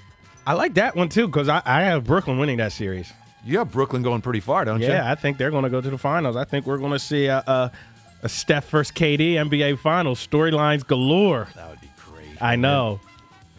I 0.47 0.53
like 0.53 0.73
that 0.75 0.95
one 0.95 1.09
too 1.09 1.27
because 1.27 1.47
I, 1.49 1.61
I 1.65 1.81
have 1.83 2.03
Brooklyn 2.05 2.37
winning 2.37 2.57
that 2.57 2.71
series. 2.71 3.11
You 3.45 3.57
have 3.59 3.71
Brooklyn 3.71 4.01
going 4.03 4.21
pretty 4.21 4.39
far, 4.39 4.65
don't 4.65 4.81
you? 4.81 4.87
Yeah, 4.87 5.09
I 5.11 5.15
think 5.15 5.37
they're 5.37 5.51
going 5.51 5.63
to 5.63 5.69
go 5.69 5.81
to 5.81 5.89
the 5.89 5.97
finals. 5.97 6.35
I 6.35 6.43
think 6.43 6.65
we're 6.65 6.77
going 6.77 6.91
to 6.91 6.99
see 6.99 7.25
a, 7.25 7.37
a, 7.47 7.71
a 8.23 8.29
Steph 8.29 8.69
versus 8.69 8.91
KD 8.95 9.33
NBA 9.33 9.79
Finals 9.79 10.25
storylines 10.25 10.85
galore. 10.85 11.47
That 11.55 11.69
would 11.69 11.81
be 11.81 11.91
great. 12.09 12.41
I 12.41 12.55
know. 12.55 12.99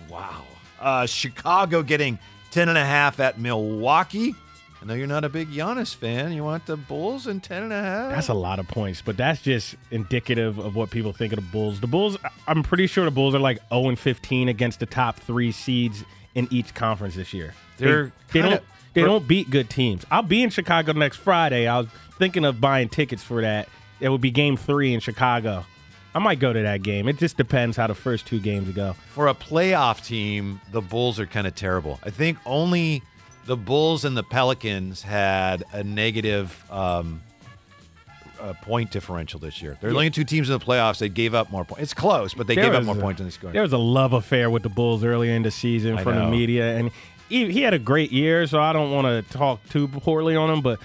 Wow. 0.08 0.42
Uh, 0.80 1.06
Chicago 1.06 1.82
getting 1.82 2.18
10 2.52 2.68
and 2.68 2.78
a 2.78 2.84
half 2.84 3.18
at 3.20 3.38
Milwaukee. 3.40 4.34
I 4.83 4.85
know 4.85 4.95
you're 4.95 5.07
not 5.07 5.22
a 5.24 5.28
big 5.28 5.49
Giannis 5.53 5.95
fan. 5.95 6.33
You 6.33 6.43
want 6.43 6.66
the 6.66 6.76
Bulls 6.76 7.28
and 7.28 7.41
10 7.41 7.62
and 7.62 7.72
a 7.72 7.80
half? 7.80 8.11
That's 8.11 8.28
a 8.28 8.35
lot 8.35 8.59
of 8.59 8.66
points, 8.66 9.01
but 9.01 9.16
that's 9.16 9.41
just 9.41 9.76
indicative 9.93 10.59
of 10.59 10.74
what 10.74 10.91
people 10.91 11.12
think 11.12 11.33
of 11.33 11.37
the 11.37 11.45
Bulls. 11.53 11.78
The 11.80 11.87
Bulls, 11.87 12.16
I'm 12.49 12.64
pretty 12.64 12.89
sure 12.89 13.05
the 13.05 13.12
Bulls 13.12 13.33
are 13.35 13.39
like 13.39 13.59
0 13.68 13.91
and 13.91 13.99
15 13.99 14.49
against 14.49 14.80
the 14.80 14.87
top 14.87 15.20
three 15.20 15.53
seeds 15.53 16.05
in 16.35 16.49
each 16.51 16.74
conference 16.74 17.14
this 17.14 17.33
year. 17.33 17.55
They- 17.78 17.87
They're 17.87 18.12
they, 18.33 18.41
kinda- 18.41 18.51
don't 18.57 18.64
they 18.95 19.03
don't 19.03 19.26
beat 19.28 19.51
good 19.51 19.70
teams. 19.70 20.05
I'll 20.11 20.22
be 20.22 20.43
in 20.43 20.51
Chicago 20.51 20.93
next 20.93 21.16
Friday. 21.18 21.66
I 21.68 21.78
was 21.78 21.89
thinking 22.18 22.45
of 22.45 22.61
buying 22.61 22.89
tickets 22.89 23.22
for 23.22 23.41
that. 23.43 23.68
It 24.01 24.09
would 24.09 24.20
be 24.20 24.30
Game 24.33 24.57
Three 24.57 24.93
in 24.93 24.99
Chicago. 25.01 25.64
I 26.14 26.18
might 26.18 26.41
go 26.41 26.53
to 26.53 26.61
that 26.61 26.83
game. 26.83 27.09
It 27.09 27.16
just 27.18 27.39
depends 27.39 27.76
how 27.76 27.87
the 27.87 27.95
first 27.95 28.26
two 28.26 28.39
games 28.41 28.68
go. 28.74 28.95
For 29.14 29.28
a 29.28 29.35
playoff 29.35 30.05
team, 30.05 30.61
the 30.72 30.83
Bulls 30.83 31.18
are 31.20 31.24
kind 31.26 31.47
of 31.47 31.55
terrible. 31.55 32.01
I 32.03 32.11
think 32.11 32.37
only 32.45 33.03
the 33.47 33.57
Bulls 33.57 34.05
and 34.05 34.16
the 34.16 34.22
Pelicans 34.22 35.03
had 35.03 35.64
a 35.72 35.82
negative 35.82 36.64
um, 36.70 37.22
uh, 38.40 38.53
point 38.62 38.90
differential 38.90 39.38
this 39.40 39.61
year. 39.62 39.76
They're 39.80 39.90
the 39.90 39.97
only 39.97 40.11
two 40.11 40.24
teams 40.24 40.49
in 40.51 40.59
the 40.59 40.64
playoffs 40.64 40.99
that 40.99 41.11
gave 41.11 41.34
up 41.34 41.51
more 41.51 41.64
points. 41.64 41.82
It's 41.82 41.95
close, 41.95 42.34
but 42.34 42.47
they 42.47 42.55
There 42.55 42.64
gave 42.64 42.74
up 42.74 42.84
more 42.84 42.97
a- 42.97 43.01
points 43.01 43.18
than 43.18 43.26
they 43.26 43.32
scored. 43.32 43.55
There 43.55 43.62
was 43.62 43.72
a 43.72 43.78
love 43.78 44.12
affair 44.12 44.51
with 44.51 44.62
the 44.62 44.68
Bulls 44.68 45.05
earlier 45.05 45.32
in 45.34 45.43
the 45.43 45.51
season 45.51 45.99
I 45.99 46.03
from 46.03 46.16
the 46.16 46.26
media, 46.28 46.76
and 46.76 46.90
he, 47.28 47.51
he 47.53 47.62
had 47.62 47.74
a 47.74 47.78
great 47.78 48.12
year. 48.12 48.47
So 48.47 48.61
I 48.61 48.72
don't 48.72 48.90
want 48.93 49.07
to 49.07 49.32
talk 49.36 49.61
too 49.70 49.88
poorly 49.88 50.36
on 50.36 50.51
him, 50.51 50.61
but 50.61 50.78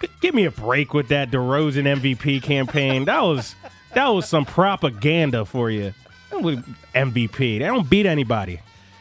g- 0.00 0.08
give 0.20 0.34
me 0.34 0.44
a 0.44 0.50
break 0.50 0.94
with 0.94 1.08
that 1.08 1.30
DeRozan 1.30 2.00
MVP 2.00 2.42
campaign. 2.42 3.04
That 3.06 3.22
was 3.22 3.54
that 3.94 4.06
was 4.08 4.28
some 4.28 4.44
propaganda 4.44 5.44
for 5.44 5.70
you. 5.70 5.94
MVP. 6.32 7.36
They 7.38 7.58
don't 7.58 7.88
beat 7.88 8.06
anybody. 8.06 8.60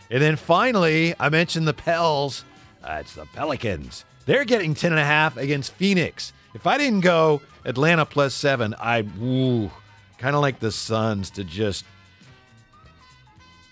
And 0.10 0.22
then 0.22 0.36
finally, 0.36 1.16
I 1.20 1.30
mentioned 1.30 1.68
the 1.68 1.74
Pels. 1.74 2.44
It's 2.84 3.16
the 3.16 3.26
Pelicans. 3.28 4.06
They're 4.26 4.46
getting 4.46 4.74
10 4.74 4.92
and 4.92 5.00
a 5.00 5.06
half 5.06 5.38
against 5.38 5.74
Phoenix. 5.74 6.34
If 6.54 6.68
I 6.68 6.78
didn't 6.78 7.02
go 7.02 7.42
Atlanta 7.66 8.06
plus 8.06 8.34
seven, 8.34 8.76
I 8.80 9.02
kind 10.18 10.36
of 10.36 10.42
like 10.42 10.60
the 10.60 10.72
Suns 10.72 11.30
to 11.32 11.44
just 11.44 11.86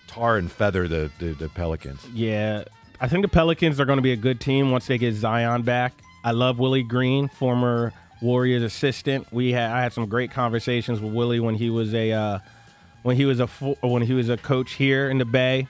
tar 0.06 0.38
and 0.38 0.50
feather 0.50 0.88
the, 0.88 1.10
the, 1.18 1.32
the 1.32 1.48
Pelicans. 1.48 2.04
Yeah, 2.12 2.64
I 3.00 3.08
think 3.08 3.22
the 3.22 3.28
Pelicans 3.28 3.78
are 3.80 3.84
going 3.84 3.98
to 3.98 4.02
be 4.02 4.12
a 4.12 4.16
good 4.16 4.40
team 4.40 4.70
once 4.70 4.86
they 4.86 4.98
get 4.98 5.14
Zion 5.14 5.62
back. 5.62 5.92
I 6.24 6.32
love 6.32 6.58
Willie 6.58 6.82
Green, 6.82 7.28
former 7.28 7.92
Warriors 8.20 8.62
assistant. 8.62 9.32
We 9.32 9.52
had 9.52 9.70
I 9.70 9.82
had 9.82 9.92
some 9.92 10.06
great 10.06 10.30
conversations 10.30 11.00
with 11.00 11.12
Willie 11.12 11.40
when 11.40 11.54
he 11.54 11.70
was 11.70 11.94
a 11.94 12.12
uh, 12.12 12.38
when 13.02 13.16
he 13.16 13.24
was 13.24 13.40
a 13.40 13.46
when 13.46 14.02
he 14.02 14.12
was 14.12 14.28
a 14.28 14.36
coach 14.36 14.72
here 14.72 15.08
in 15.08 15.18
the 15.18 15.24
Bay. 15.24 15.68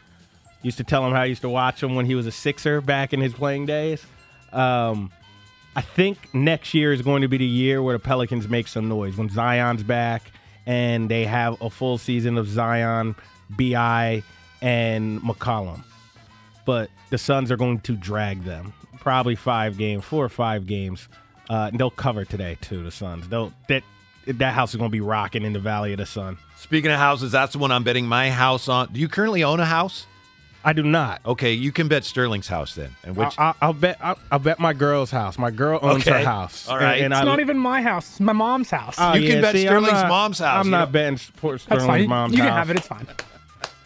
Used 0.63 0.79
to 0.79 0.85
tell 0.85 1.07
him 1.07 1.13
how 1.13 1.23
I 1.23 1.27
used 1.27 1.43
to 1.43 1.49
watch 1.49 1.83
him 1.83 1.95
when 1.95 2.07
he 2.07 2.15
was 2.15 2.27
a 2.27 2.33
Sixer 2.33 2.81
back 2.81 3.13
in 3.13 3.21
his 3.21 3.33
playing 3.33 3.67
days. 3.67 4.05
Um, 4.53 5.11
I 5.75 5.81
think 5.81 6.35
next 6.35 6.75
year 6.75 6.93
is 6.93 7.03
going 7.03 7.23
to 7.23 7.29
be 7.29 7.39
the 7.39 7.47
year 7.47 7.83
where 7.83 7.97
the 7.97 8.03
Pelicans 8.03 8.49
make 8.49 8.69
some 8.69 8.89
noise 8.89 9.17
when 9.17 9.29
Zion's 9.29 9.83
back 9.83 10.33
and 10.67 11.09
they 11.09 11.25
have 11.25 11.61
a 11.63 11.71
full 11.71 11.97
season 11.97 12.37
of 12.37 12.49
Zion, 12.49 13.15
Bi, 13.49 14.23
and 14.61 15.21
McCollum 15.23 15.85
but 16.71 16.89
the 17.11 17.19
Suns 17.19 17.51
are 17.51 17.57
going 17.57 17.81
to 17.81 17.97
drag 17.97 18.45
them. 18.45 18.73
Probably 19.01 19.35
five 19.35 19.77
games, 19.77 20.05
four 20.05 20.25
or 20.25 20.29
five 20.29 20.67
games. 20.67 21.09
Uh, 21.49 21.69
and 21.73 21.81
they'll 21.81 21.91
cover 21.91 22.25
today 22.25 22.59
too. 22.61 22.85
The 22.85 22.93
Suns. 22.93 23.29
They'll 23.29 23.53
that 23.67 23.83
that 24.27 24.55
house 24.55 24.71
is 24.71 24.77
going 24.77 24.89
to 24.89 24.93
be 24.93 25.01
rocking 25.01 25.43
in 25.43 25.53
the 25.53 25.59
Valley 25.59 25.93
of 25.93 25.99
the 25.99 26.07
Sun. 26.07 26.39
Speaking 26.57 26.93
of 26.93 26.99
houses, 26.99 27.33
that's 27.33 27.55
the 27.55 27.59
one 27.59 27.73
I'm 27.73 27.83
betting 27.83 28.07
my 28.07 28.31
house 28.31 28.69
on. 28.69 28.93
Do 28.93 29.01
you 29.01 29.09
currently 29.09 29.43
own 29.43 29.59
a 29.59 29.65
house? 29.65 30.07
I 30.63 30.73
do 30.75 30.83
not. 30.83 31.21
Okay, 31.25 31.53
you 31.55 31.73
can 31.73 31.89
bet 31.89 32.05
Sterling's 32.05 32.47
house 32.49 32.75
then. 32.75 32.95
And 33.03 33.17
which 33.17 33.35
I, 33.39 33.55
will 33.63 33.73
bet. 33.73 33.97
I'll, 34.03 34.19
I'll 34.31 34.39
bet 34.39 34.59
my 34.59 34.73
girl's 34.75 35.11
house. 35.11 35.39
My 35.39 35.51
girl 35.51 35.79
owns 35.81 36.07
Okay. 36.07 36.19
her 36.19 36.25
house. 36.25 36.69
All 36.69 36.77
right. 36.77 36.97
And, 36.97 37.07
and 37.07 37.15
It's 37.15 37.23
I, 37.23 37.25
not 37.25 37.41
even 37.41 37.57
my 37.59 37.81
house. 37.81 38.11
It's 38.11 38.21
my 38.21 38.35
mom's 38.35 38.71
house. 38.71 38.97
Oh, 38.99 39.15
You 39.15 39.29
can 39.31 39.41
bet 39.41 39.55
see, 39.55 39.63
Sterling's 39.65 39.93
not- 39.93 40.09
mom's 40.09 40.39
house. 40.39 40.65
I'm 40.65 40.71
not 40.71 40.87
don't- 40.87 40.93
betting 40.93 41.17
Ster- 41.17 41.51
That's 41.53 41.63
Sterling's 41.63 41.87
fine. 41.87 42.09
mom's 42.09 42.33
house. 42.33 42.37
you 42.37 42.43
house. 42.43 42.51
can 42.51 42.57
have 42.59 42.71
it. 42.71 42.77
It's 42.77 42.87
fine. 42.87 43.07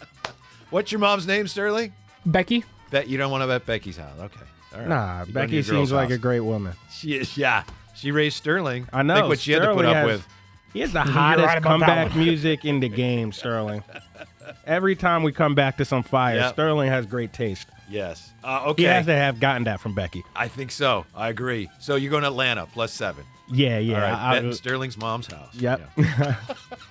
what's 0.70 0.90
your 0.92 0.98
mom's 0.98 1.26
name, 1.26 1.46
Sterling? 1.46 1.92
Becky. 2.26 2.64
Bet 2.90 3.08
you 3.08 3.18
don't 3.18 3.30
want 3.30 3.42
to 3.42 3.46
bet 3.46 3.66
Becky's 3.66 3.96
house. 3.96 4.18
Okay. 4.18 4.40
All 4.74 4.80
right. 4.80 4.88
Nah, 4.88 5.06
You're 5.06 5.14
going 5.16 5.26
to 5.26 5.32
Becky 5.34 5.62
seems 5.62 5.70
girl's 5.70 5.92
like 5.92 6.10
a 6.10 6.18
great 6.18 6.40
woman. 6.40 6.72
She 6.92 7.14
is, 7.16 7.36
yeah. 7.36 7.62
She 7.94 8.10
raised 8.10 8.36
Sterling. 8.36 8.88
I 8.92 9.02
know. 9.02 9.14
Think 9.14 9.28
what 9.28 9.38
she 9.40 9.52
had 9.52 9.60
to 9.60 9.66
put 9.74 9.84
Sterling 9.84 9.90
up 9.90 9.96
has- 9.96 10.06
with. 10.06 10.28
He 10.72 10.80
has 10.80 10.92
the 10.92 11.02
hottest 11.02 11.46
right 11.46 11.62
comeback 11.62 12.16
music 12.16 12.64
in 12.64 12.80
the 12.80 12.88
game, 12.88 13.30
Sterling. 13.30 13.84
Every 14.66 14.97
time 14.97 15.22
we 15.22 15.32
come 15.32 15.55
back 15.55 15.76
to 15.78 15.84
some 15.84 16.03
fire, 16.03 16.36
Yep. 16.36 16.53
Sterling 16.55 16.88
has 16.90 17.07
great 17.07 17.32
taste. 17.32 17.68
Yes. 17.88 18.32
Uh, 18.42 18.62
okay. 18.68 18.82
He 18.82 18.88
has 18.88 19.07
to 19.07 19.14
have 19.14 19.40
gotten 19.40 19.64
that 19.64 19.80
from 19.80 19.95
Becky. 19.95 20.24
I 20.34 20.49
think 20.49 20.70
so. 20.70 21.05
I 21.14 21.28
agree. 21.28 21.68
So 21.80 21.97
you're 21.97 22.11
going 22.11 22.22
to 22.22 22.28
Atlanta 22.28 22.66
plus 22.66 22.92
seven. 22.92 23.24
Yeah, 23.53 23.78
yeah. 23.78 23.95
All 23.97 24.01
right. 24.01 24.45
I- 24.45 24.51
Sterling's 24.53 24.97
mom's 24.97 25.26
house. 25.26 25.55
Yep. 25.55 25.90
Yeah. 25.97 26.36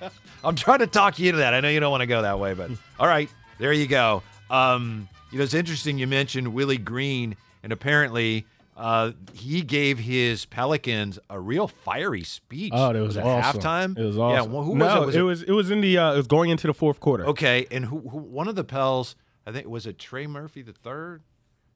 I'm 0.43 0.56
trying 0.56 0.80
to 0.80 0.88
talk 0.88 1.18
you 1.20 1.30
into 1.30 1.39
that. 1.39 1.54
I 1.54 1.62
know 1.62 1.70
you 1.70 1.80
don't 1.80 1.91
want 1.91 2.01
to 2.01 2.08
go 2.08 2.22
that 2.22 2.38
way, 2.39 2.54
but 2.54 2.70
all 2.99 3.08
right. 3.08 3.30
There 3.58 3.74
you 3.74 3.88
go. 3.88 4.22
Um, 4.49 5.08
you 5.32 5.38
know, 5.39 5.43
it's 5.43 5.54
interesting 5.54 5.97
you 5.97 6.06
mentioned 6.08 6.54
Willie 6.54 6.78
Green, 6.78 7.36
and 7.64 7.72
apparently 7.72 8.45
uh, 8.76 9.11
he 9.34 9.61
gave 9.61 9.99
his 9.99 10.45
Pelicans 10.45 11.19
a 11.30 11.39
real 11.39 11.67
fiery 11.67 12.24
speech. 12.24 12.71
Oh, 12.76 12.91
it 12.91 12.99
was, 12.99 13.17
it 13.17 13.24
awesome. 13.24 13.61
halftime. 13.61 13.97
It 13.97 14.03
was 14.03 14.17
awesome. 14.17 14.51
Yeah. 14.51 14.53
well, 14.53 14.63
who 14.63 14.76
no, 14.76 14.86
was 14.86 14.95
it? 14.95 15.05
Was 15.05 15.15
it 15.15 15.21
was 15.21 15.43
it 15.43 15.51
was 15.51 15.71
in 15.71 15.82
the 15.82 15.97
uh, 15.97 16.13
it 16.13 16.17
was 16.17 16.28
going 16.28 16.49
into 16.49 16.67
the 16.67 16.74
fourth 16.74 16.99
quarter. 16.99 17.26
Okay, 17.28 17.67
and 17.71 17.86
who, 17.86 17.99
who 17.99 18.17
one 18.17 18.47
of 18.47 18.55
the 18.55 18.63
Pels, 18.63 19.15
I 19.45 19.51
think 19.51 19.67
was 19.67 19.86
it 19.86 19.99
Trey 19.99 20.28
Murphy 20.28 20.61
the 20.61 20.74
third, 20.74 21.21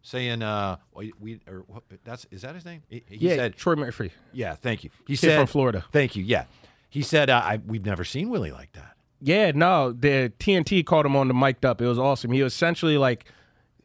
saying, 0.01 0.41
uh, 0.41 0.77
we, 0.95 1.13
we 1.19 1.39
or 1.47 1.63
what, 1.67 1.83
that's 2.03 2.25
is 2.31 2.41
that 2.41 2.55
his 2.55 2.65
name? 2.65 2.81
He, 2.89 3.03
he 3.07 3.17
yeah, 3.17 3.35
said, 3.35 3.55
Troy 3.55 3.75
Murphy. 3.75 4.11
yeah, 4.33 4.55
thank 4.55 4.83
you. 4.83 4.89
He 5.05 5.13
Kid 5.13 5.27
said 5.27 5.37
from 5.37 5.47
Florida. 5.47 5.85
Thank 5.91 6.15
you. 6.15 6.23
Yeah, 6.23 6.45
he 6.89 7.01
said, 7.01 7.29
uh, 7.29 7.41
I 7.43 7.59
we've 7.65 7.85
never 7.85 8.03
seen 8.03 8.29
Willie 8.29 8.51
like 8.51 8.71
that. 8.73 8.95
Yeah, 9.19 9.51
no, 9.53 9.91
the 9.91 10.31
TNT 10.39 10.85
called 10.85 11.05
him 11.05 11.15
on 11.15 11.27
the 11.27 11.33
mic'd 11.33 11.65
up. 11.65 11.81
It 11.81 11.87
was 11.87 11.99
awesome. 11.99 12.31
He 12.31 12.43
was 12.43 12.53
essentially 12.53 12.97
like 12.97 13.25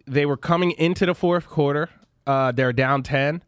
they 0.07 0.27
were 0.27 0.37
coming 0.37 0.73
into 0.73 1.07
the 1.07 1.15
fourth 1.15 1.47
quarter. 1.47 1.89
Uh, 2.27 2.53
they're 2.53 2.73
down 2.73 3.03
ten, 3.03 3.43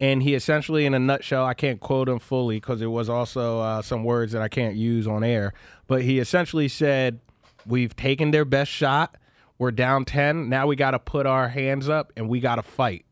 and 0.00 0.22
he 0.22 0.34
essentially, 0.34 0.86
in 0.86 0.94
a 0.94 0.98
nutshell, 0.98 1.44
I 1.44 1.54
can't 1.54 1.80
quote 1.80 2.08
him 2.08 2.18
fully 2.18 2.56
because 2.56 2.82
it 2.82 2.86
was 2.86 3.08
also 3.08 3.60
uh, 3.60 3.82
some 3.82 4.04
words 4.04 4.32
that 4.32 4.42
I 4.42 4.48
can't 4.48 4.76
use 4.76 5.06
on 5.06 5.24
air. 5.24 5.54
But 5.86 6.02
he 6.02 6.18
essentially 6.18 6.68
said, 6.68 7.20
"We've 7.66 7.94
taken 7.96 8.30
their 8.30 8.44
best 8.44 8.70
shot. 8.70 9.16
We're 9.58 9.72
down 9.72 10.04
ten. 10.04 10.48
Now 10.48 10.66
we 10.66 10.76
got 10.76 10.92
to 10.92 10.98
put 10.98 11.26
our 11.26 11.48
hands 11.48 11.88
up 11.88 12.12
and 12.16 12.28
we 12.28 12.38
got 12.40 12.56
to 12.56 12.62
fight. 12.62 13.04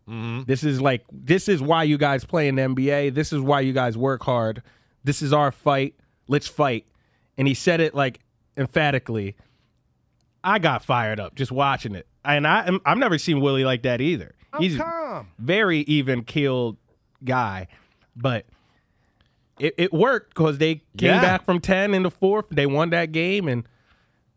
This 0.47 0.63
is 0.63 0.81
like 0.81 1.05
this 1.11 1.49
is 1.49 1.61
why 1.61 1.83
you 1.83 1.99
guys 1.99 2.25
play 2.25 2.47
in 2.47 2.55
the 2.55 2.63
NBA. 2.63 3.15
This 3.15 3.33
is 3.33 3.41
why 3.41 3.61
you 3.61 3.73
guys 3.73 3.99
work 3.99 4.23
hard. 4.23 4.63
This 5.03 5.23
is 5.23 5.33
our 5.33 5.51
fight. 5.51 5.95
Let's 6.29 6.47
fight." 6.47 6.87
And 7.39 7.49
he 7.49 7.55
said 7.55 7.81
it 7.81 7.95
like 7.95 8.21
emphatically. 8.57 9.35
I 10.45 10.61
got 10.61 10.85
fired 10.85 11.19
up 11.19 11.35
just 11.35 11.51
watching 11.51 11.97
it, 11.97 12.07
and 12.25 12.47
I 12.47 12.71
I've 12.85 12.99
never 12.99 13.19
seen 13.19 13.41
Willie 13.41 13.65
like 13.65 13.83
that 13.83 14.01
either. 14.01 14.35
He's 14.59 14.81
very 15.39 15.81
even 15.81 16.23
keeled 16.25 16.77
guy, 17.25 17.69
but 18.15 18.47
it, 19.59 19.75
it 19.79 19.93
worked 19.93 20.31
because 20.35 20.59
they 20.59 20.77
came 20.97 21.11
Yeah. 21.15 21.21
back 21.23 21.45
from 21.45 21.61
ten 21.61 21.95
in 21.95 22.03
the 22.03 22.11
fourth. 22.11 22.47
They 22.51 22.67
won 22.67 22.91
that 22.91 23.13
game, 23.13 23.49
and 23.49 23.65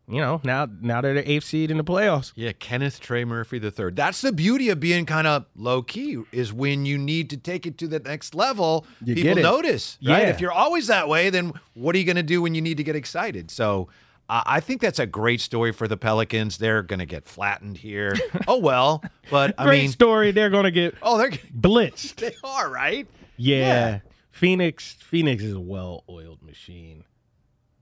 you 0.08 0.20
know 0.20 0.40
now 0.44 0.66
now 0.80 1.00
they're 1.00 1.14
the 1.14 1.30
eighth 1.30 1.44
seed 1.44 1.70
in 1.70 1.76
the 1.76 1.84
playoffs. 1.84 2.32
Yeah, 2.34 2.52
Kenneth 2.52 3.00
Trey 3.00 3.24
Murphy 3.24 3.58
the 3.58 3.70
third. 3.70 3.96
That's 3.96 4.20
the 4.22 4.32
beauty 4.32 4.68
of 4.70 4.80
being 4.80 5.06
kind 5.06 5.26
of 5.26 5.44
low 5.54 5.82
key 5.82 6.18
is 6.32 6.52
when 6.52 6.86
you 6.86 6.96
need 6.98 7.28
to 7.30 7.36
take 7.36 7.66
it 7.66 7.76
to 7.78 7.86
the 7.86 7.98
next 8.00 8.34
level, 8.34 8.86
You 9.04 9.14
people 9.14 9.34
get 9.34 9.42
notice. 9.42 9.98
Right? 10.02 10.22
Yeah. 10.22 10.28
If 10.30 10.40
you're 10.40 10.52
always 10.52 10.86
that 10.86 11.06
way, 11.08 11.30
then 11.30 11.52
what 11.74 11.94
are 11.94 11.98
you 11.98 12.04
going 12.04 12.16
to 12.16 12.22
do 12.22 12.40
when 12.42 12.54
you 12.54 12.60
need 12.62 12.78
to 12.78 12.84
get 12.84 12.96
excited? 12.96 13.50
So. 13.50 13.88
I 14.32 14.60
think 14.60 14.80
that's 14.80 15.00
a 15.00 15.06
great 15.06 15.40
story 15.40 15.72
for 15.72 15.88
the 15.88 15.96
Pelicans. 15.96 16.58
They're 16.58 16.82
going 16.82 17.00
to 17.00 17.06
get 17.06 17.24
flattened 17.24 17.78
here. 17.78 18.14
oh 18.46 18.58
well, 18.58 19.02
but 19.28 19.54
I 19.58 19.64
Great 19.66 19.82
mean, 19.82 19.90
story. 19.90 20.30
They're 20.30 20.50
gonna 20.50 20.70
get 20.70 20.94
oh, 21.02 21.18
they're 21.18 21.30
blitzed. 21.58 22.14
they 22.16 22.34
are 22.44 22.70
right. 22.70 23.08
Yeah. 23.36 24.00
Phoenix 24.30 24.92
Phoenix 24.94 25.42
is 25.42 25.54
a 25.54 25.60
well-oiled 25.60 26.42
machine. 26.42 27.04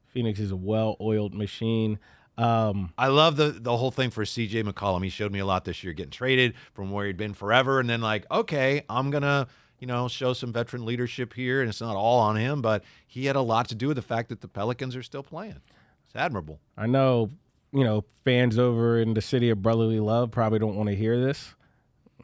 Phoenix 0.07 0.41
is 0.41 0.51
a 0.51 0.57
well-oiled 0.57 1.35
machine. 1.35 1.99
Um, 2.39 2.93
I 2.97 3.09
love 3.09 3.37
the 3.37 3.51
the 3.51 3.77
whole 3.77 3.91
thing 3.91 4.11
for 4.11 4.25
CJ 4.25 4.65
McCollum. 4.65 5.05
He 5.05 5.11
showed 5.11 5.33
me 5.33 5.41
a 5.41 5.47
lot 5.47 5.65
this 5.65 5.85
year, 5.85 5.93
getting 5.93 6.11
traded 6.13 6.55
from 6.73 6.91
where 6.91 7.07
he'd 7.07 7.17
been 7.17 7.35
forever, 7.35 7.79
and 7.81 7.91
then 7.91 8.01
like, 8.01 8.25
okay, 8.31 8.85
I'm 8.89 9.11
gonna 9.11 9.49
you 9.81 9.87
know 9.87 10.09
show 10.09 10.33
some 10.33 10.53
veteran 10.53 10.87
leadership 10.87 11.35
here, 11.35 11.61
and 11.61 11.69
it's 11.69 11.81
not 11.81 11.97
all 11.97 12.21
on 12.21 12.37
him, 12.37 12.63
but 12.63 12.85
he 13.07 13.27
had 13.27 13.37
a 13.37 13.41
lot 13.43 13.69
to 13.69 13.75
do 13.75 13.89
with 13.89 13.97
the 13.97 14.03
fact 14.03 14.31
that 14.31 14.41
the 14.41 14.49
Pelicans 14.49 14.97
are 14.97 15.03
still 15.03 15.23
playing. 15.23 15.61
Admirable. 16.19 16.61
I 16.77 16.87
know, 16.87 17.31
you 17.73 17.85
know, 17.85 18.05
fans 18.25 18.59
over 18.59 18.99
in 18.99 19.15
the 19.15 19.23
city 19.23 19.51
of 19.51 19.63
brotherly 19.63 20.01
love 20.01 20.31
probably 20.31 20.59
don't 20.59 20.77
want 20.77 20.89
to 20.89 20.97
hear 20.97 21.19
this. 21.19 21.55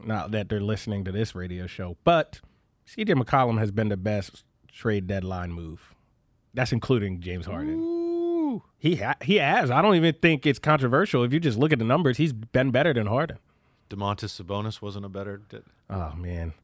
Not 0.04 0.32
that 0.32 0.48
they're 0.48 0.60
listening 0.60 1.04
to 1.04 1.12
this 1.12 1.34
radio 1.34 1.66
show, 1.66 1.96
but 2.04 2.40
CJ 2.86 3.14
McCollum 3.22 3.58
has 3.58 3.70
been 3.70 3.88
the 3.88 3.96
best 3.96 4.44
trade 4.70 5.06
deadline 5.06 5.52
move. 5.52 5.94
That's 6.52 6.72
including 6.72 7.20
James 7.20 7.46
Harden. 7.46 7.74
Ooh. 7.74 8.62
He 8.78 8.96
ha- 8.96 9.16
he 9.22 9.36
has. 9.36 9.70
I 9.70 9.82
don't 9.82 9.96
even 9.96 10.14
think 10.20 10.46
it's 10.46 10.58
controversial. 10.58 11.24
If 11.24 11.32
you 11.32 11.40
just 11.40 11.58
look 11.58 11.72
at 11.72 11.78
the 11.78 11.84
numbers, 11.84 12.18
he's 12.18 12.32
been 12.32 12.70
better 12.70 12.92
than 12.92 13.06
Harden. 13.06 13.38
Domantas 13.90 14.40
Sabonis 14.40 14.82
wasn't 14.82 15.04
a 15.04 15.08
better. 15.08 15.40
Oh 15.90 16.12
man, 16.16 16.54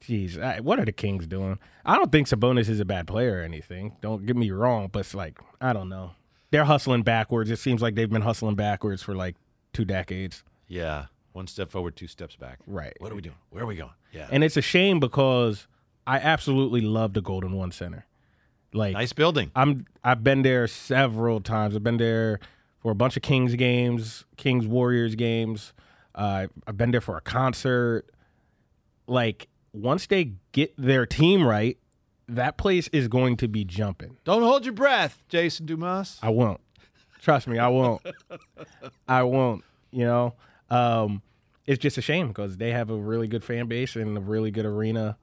jeez, 0.00 0.40
I, 0.40 0.60
what 0.60 0.78
are 0.78 0.84
the 0.84 0.92
Kings 0.92 1.26
doing? 1.26 1.58
I 1.84 1.96
don't 1.96 2.10
think 2.10 2.28
Sabonis 2.28 2.68
is 2.68 2.80
a 2.80 2.84
bad 2.84 3.06
player 3.06 3.38
or 3.38 3.42
anything. 3.42 3.96
Don't 4.00 4.26
get 4.26 4.36
me 4.36 4.50
wrong, 4.50 4.88
but 4.90 5.00
it's 5.00 5.14
like 5.14 5.38
I 5.60 5.72
don't 5.72 5.88
know. 5.88 6.12
They're 6.52 6.64
hustling 6.64 7.02
backwards. 7.02 7.50
It 7.50 7.58
seems 7.58 7.82
like 7.82 7.96
they've 7.96 8.08
been 8.08 8.22
hustling 8.22 8.54
backwards 8.54 9.02
for 9.02 9.14
like 9.14 9.36
two 9.72 9.84
decades. 9.84 10.44
Yeah, 10.68 11.06
one 11.32 11.46
step 11.46 11.70
forward, 11.70 11.96
two 11.96 12.06
steps 12.06 12.36
back. 12.36 12.58
Right. 12.66 12.94
What 13.00 13.10
are 13.10 13.14
we 13.14 13.22
doing? 13.22 13.36
Where 13.50 13.64
are 13.64 13.66
we 13.66 13.74
going? 13.74 13.92
Yeah. 14.12 14.28
And 14.30 14.44
it's 14.44 14.56
a 14.56 14.62
shame 14.62 15.00
because 15.00 15.66
I 16.06 16.18
absolutely 16.18 16.82
love 16.82 17.14
the 17.14 17.22
Golden 17.22 17.52
One 17.52 17.72
Center. 17.72 18.06
Like 18.74 18.94
nice 18.94 19.12
building. 19.12 19.50
I'm 19.54 19.86
I've 20.04 20.22
been 20.22 20.42
there 20.42 20.66
several 20.66 21.40
times. 21.40 21.74
I've 21.74 21.82
been 21.82 21.98
there 21.98 22.38
for 22.80 22.92
a 22.92 22.94
bunch 22.94 23.16
of 23.16 23.22
Kings 23.22 23.54
games, 23.54 24.24
Kings 24.36 24.66
Warriors 24.66 25.14
games. 25.14 25.72
Uh, 26.14 26.48
I've 26.66 26.76
been 26.76 26.90
there 26.90 27.00
for 27.00 27.16
a 27.16 27.20
concert. 27.20 28.06
Like 29.06 29.48
once 29.72 30.06
they 30.06 30.32
get 30.52 30.74
their 30.76 31.06
team 31.06 31.46
right, 31.46 31.78
that 32.28 32.56
place 32.56 32.88
is 32.88 33.08
going 33.08 33.36
to 33.38 33.48
be 33.48 33.64
jumping. 33.64 34.16
Don't 34.24 34.42
hold 34.42 34.64
your 34.64 34.74
breath, 34.74 35.22
Jason 35.28 35.66
Dumas. 35.66 36.18
I 36.22 36.30
won't. 36.30 36.60
Trust 37.20 37.46
me, 37.46 37.58
I 37.58 37.68
won't. 37.68 38.02
I 39.08 39.22
won't. 39.22 39.64
You 39.90 40.04
know, 40.04 40.34
um, 40.70 41.22
it's 41.66 41.80
just 41.80 41.98
a 41.98 42.02
shame 42.02 42.28
because 42.28 42.56
they 42.56 42.70
have 42.70 42.90
a 42.90 42.96
really 42.96 43.28
good 43.28 43.44
fan 43.44 43.66
base 43.66 43.94
and 43.96 44.16
a 44.16 44.20
really 44.20 44.50
good 44.50 44.66
arena. 44.66 45.16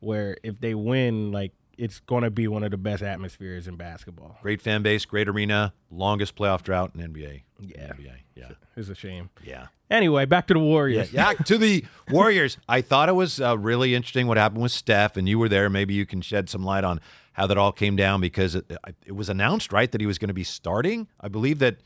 Where 0.00 0.36
if 0.42 0.60
they 0.60 0.74
win, 0.74 1.32
like 1.32 1.52
it's 1.78 2.00
going 2.00 2.22
to 2.22 2.30
be 2.30 2.48
one 2.48 2.62
of 2.62 2.70
the 2.70 2.76
best 2.76 3.02
atmospheres 3.02 3.68
in 3.68 3.76
basketball. 3.76 4.36
Great 4.42 4.62
fan 4.62 4.82
base, 4.82 5.04
great 5.04 5.28
arena, 5.28 5.72
longest 5.90 6.36
playoff 6.36 6.62
drought 6.62 6.92
in 6.94 7.12
NBA. 7.12 7.42
Yeah, 7.60 7.92
NBA. 7.92 8.12
Yeah, 8.34 8.50
it's 8.76 8.88
a 8.88 8.94
shame. 8.94 9.30
Yeah. 9.44 9.66
Anyway, 9.90 10.24
back 10.24 10.46
to 10.48 10.54
the 10.54 10.60
Warriors. 10.60 11.12
Yeah, 11.12 11.30
yeah 11.30 11.44
to 11.44 11.58
the 11.58 11.84
Warriors. 12.10 12.58
I 12.68 12.80
thought 12.80 13.08
it 13.08 13.14
was 13.14 13.40
uh, 13.40 13.56
really 13.56 13.94
interesting 13.94 14.26
what 14.26 14.36
happened 14.36 14.62
with 14.62 14.72
Steph, 14.72 15.16
and 15.16 15.28
you 15.28 15.38
were 15.38 15.48
there. 15.48 15.70
Maybe 15.70 15.94
you 15.94 16.06
can 16.06 16.20
shed 16.20 16.48
some 16.48 16.64
light 16.64 16.84
on 16.84 17.00
how 17.34 17.46
that 17.46 17.58
all 17.58 17.72
came 17.72 17.96
down 17.96 18.20
because 18.20 18.54
it, 18.54 18.72
it 19.04 19.12
was 19.12 19.28
announced, 19.28 19.72
right, 19.72 19.90
that 19.92 20.00
he 20.00 20.06
was 20.06 20.18
going 20.18 20.28
to 20.28 20.34
be 20.34 20.44
starting. 20.44 21.08
I 21.20 21.28
believe 21.28 21.58
that. 21.60 21.76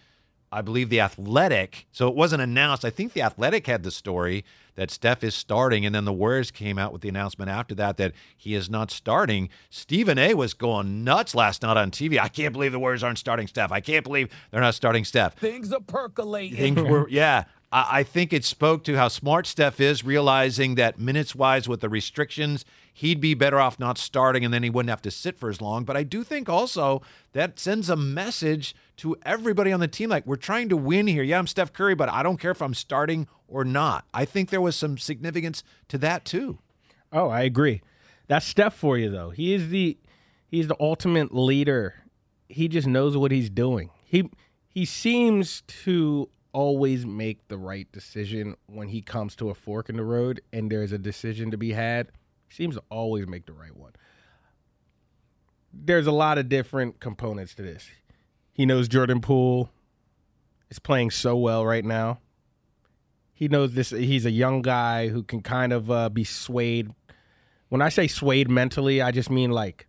I 0.53 0.62
believe 0.62 0.88
the 0.88 0.99
Athletic. 0.99 1.86
So 1.93 2.09
it 2.09 2.16
wasn't 2.16 2.43
announced. 2.43 2.84
I 2.84 2.91
think 2.91 3.12
the 3.12 3.22
Athletic 3.22 3.68
had 3.68 3.84
the 3.84 3.93
story 3.93 4.45
that 4.75 4.91
Steph 4.91 5.25
is 5.25 5.35
starting, 5.35 5.85
and 5.85 5.95
then 5.95 6.05
the 6.05 6.12
Warriors 6.12 6.51
came 6.51 6.79
out 6.79 6.93
with 6.93 7.03
the 7.03 7.09
announcement 7.09 7.51
after 7.51 7.75
that 7.77 7.97
that 7.97 8.12
he 8.37 8.55
is 8.55 8.71
not 8.71 8.91
starting. 8.91 9.49
Stephen 9.68 10.18
A. 10.18 10.35
was 10.35 10.55
going 10.55 11.05
nuts 11.05 11.35
last 11.35 11.62
night 11.62 11.77
on 11.77 11.91
TV. 11.91 12.18
I 12.18 12.29
can't 12.29 12.53
believe 12.53 12.73
the 12.73 12.79
Warriors 12.79 13.03
aren't 13.03 13.18
starting 13.18 13.47
Steph. 13.47 13.73
I 13.73 13.81
can't 13.81 14.05
believe 14.05 14.29
they're 14.51 14.61
not 14.61 14.75
starting 14.75 15.05
Steph. 15.05 15.37
Things 15.37 15.73
are 15.73 15.81
percolating. 15.81 16.57
Things 16.57 16.83
were, 16.91 17.09
yeah. 17.09 17.45
I 17.73 18.03
think 18.03 18.33
it 18.33 18.45
spoke 18.45 18.83
to 18.85 18.97
how 18.97 19.07
smart 19.07 19.47
Steph 19.47 19.79
is, 19.81 20.05
realizing 20.05 20.75
that 20.75 20.99
minutes 20.99 21.37
wise 21.37 21.68
with 21.68 21.81
the 21.81 21.89
restrictions, 21.89 22.64
he'd 22.93 23.21
be 23.21 23.35
better 23.35 23.61
off 23.61 23.79
not 23.79 23.97
starting 23.97 24.45
and 24.45 24.53
then 24.53 24.64
he 24.64 24.71
wouldn't 24.71 24.91
have 24.91 25.03
to 25.03 25.11
sit 25.11 25.39
for 25.39 25.49
as 25.49 25.61
long. 25.61 25.85
But 25.85 25.97
I 25.97 26.03
do 26.03 26.25
think 26.25 26.49
also 26.49 27.01
that 27.33 27.61
sends 27.61 27.89
a 27.89 27.95
message 27.95 28.75
to 29.01 29.16
everybody 29.24 29.72
on 29.72 29.80
the 29.80 29.88
team 29.88 30.11
like, 30.11 30.26
we're 30.26 30.36
trying 30.36 30.68
to 30.68 30.76
win 30.76 31.07
here. 31.07 31.22
Yeah, 31.22 31.38
I'm 31.38 31.46
Steph 31.46 31.72
Curry, 31.72 31.94
but 31.94 32.11
I 32.11 32.22
don't 32.22 32.36
care 32.36 32.51
if 32.51 32.61
I'm 32.61 32.74
starting 32.74 33.28
or 33.48 33.64
not. 33.64 34.05
I 34.12 34.26
think 34.26 34.51
there 34.51 34.61
was 34.61 34.76
some 34.76 34.98
significance 34.98 35.64
to 35.88 35.96
that 35.98 36.26
too. 36.26 36.59
Oh, 37.11 37.28
I 37.28 37.42
agree. 37.42 37.80
That's 38.28 38.46
Steph 38.46 38.74
for 38.74 38.98
you 38.98 39.11
though. 39.11 39.30
He 39.30 39.55
is 39.55 39.70
the 39.70 39.96
he's 40.46 40.68
the 40.68 40.76
ultimate 40.78 41.34
leader. 41.34 41.94
He 42.48 42.68
just 42.68 42.86
knows 42.86 43.16
what 43.16 43.32
he's 43.32 43.48
doing. 43.48 43.90
He 44.05 44.28
he 44.68 44.84
seems 44.84 45.62
to 45.84 46.28
always 46.53 47.07
make 47.07 47.48
the 47.48 47.57
right 47.57 47.90
decision 47.92 48.55
when 48.66 48.88
he 48.88 49.01
comes 49.01 49.34
to 49.36 49.48
a 49.48 49.55
fork 49.55 49.88
in 49.88 49.96
the 49.96 50.05
road 50.05 50.42
and 50.53 50.70
there's 50.70 50.92
a 50.92 50.98
decision 50.98 51.51
to 51.53 51.57
be 51.57 51.72
had. 51.72 52.09
He 52.48 52.55
seems 52.55 52.76
to 52.76 52.82
always 52.90 53.26
make 53.26 53.46
the 53.46 53.55
right 53.55 53.74
one. 53.74 53.92
There's 55.72 56.07
a 56.07 56.12
lot 56.12 56.36
of 56.36 56.51
different 56.51 57.01
components 57.01 57.55
to 57.55 57.62
this. 57.62 57.88
He 58.53 58.66
knows 58.66 58.88
Jordan 58.88 59.20
Poole 59.20 59.70
is 60.70 60.78
playing 60.78 61.11
so 61.11 61.36
well 61.36 61.64
right 61.64 61.84
now. 61.84 62.20
He 63.32 63.48
knows 63.48 63.72
this. 63.74 63.90
He's 63.90 64.26
a 64.26 64.30
young 64.30 64.61
guy 64.61 65.09
who 65.09 65.22
can 65.22 65.40
kind 65.40 65.72
of 65.72 65.90
uh, 65.90 66.09
be 66.11 66.24
swayed. 66.24 66.90
When 67.68 67.80
I 67.80 67.88
say 67.88 68.07
swayed 68.07 68.51
mentally, 68.51 69.01
I 69.01 69.12
just 69.12 69.30
mean 69.30 69.51
like 69.51 69.86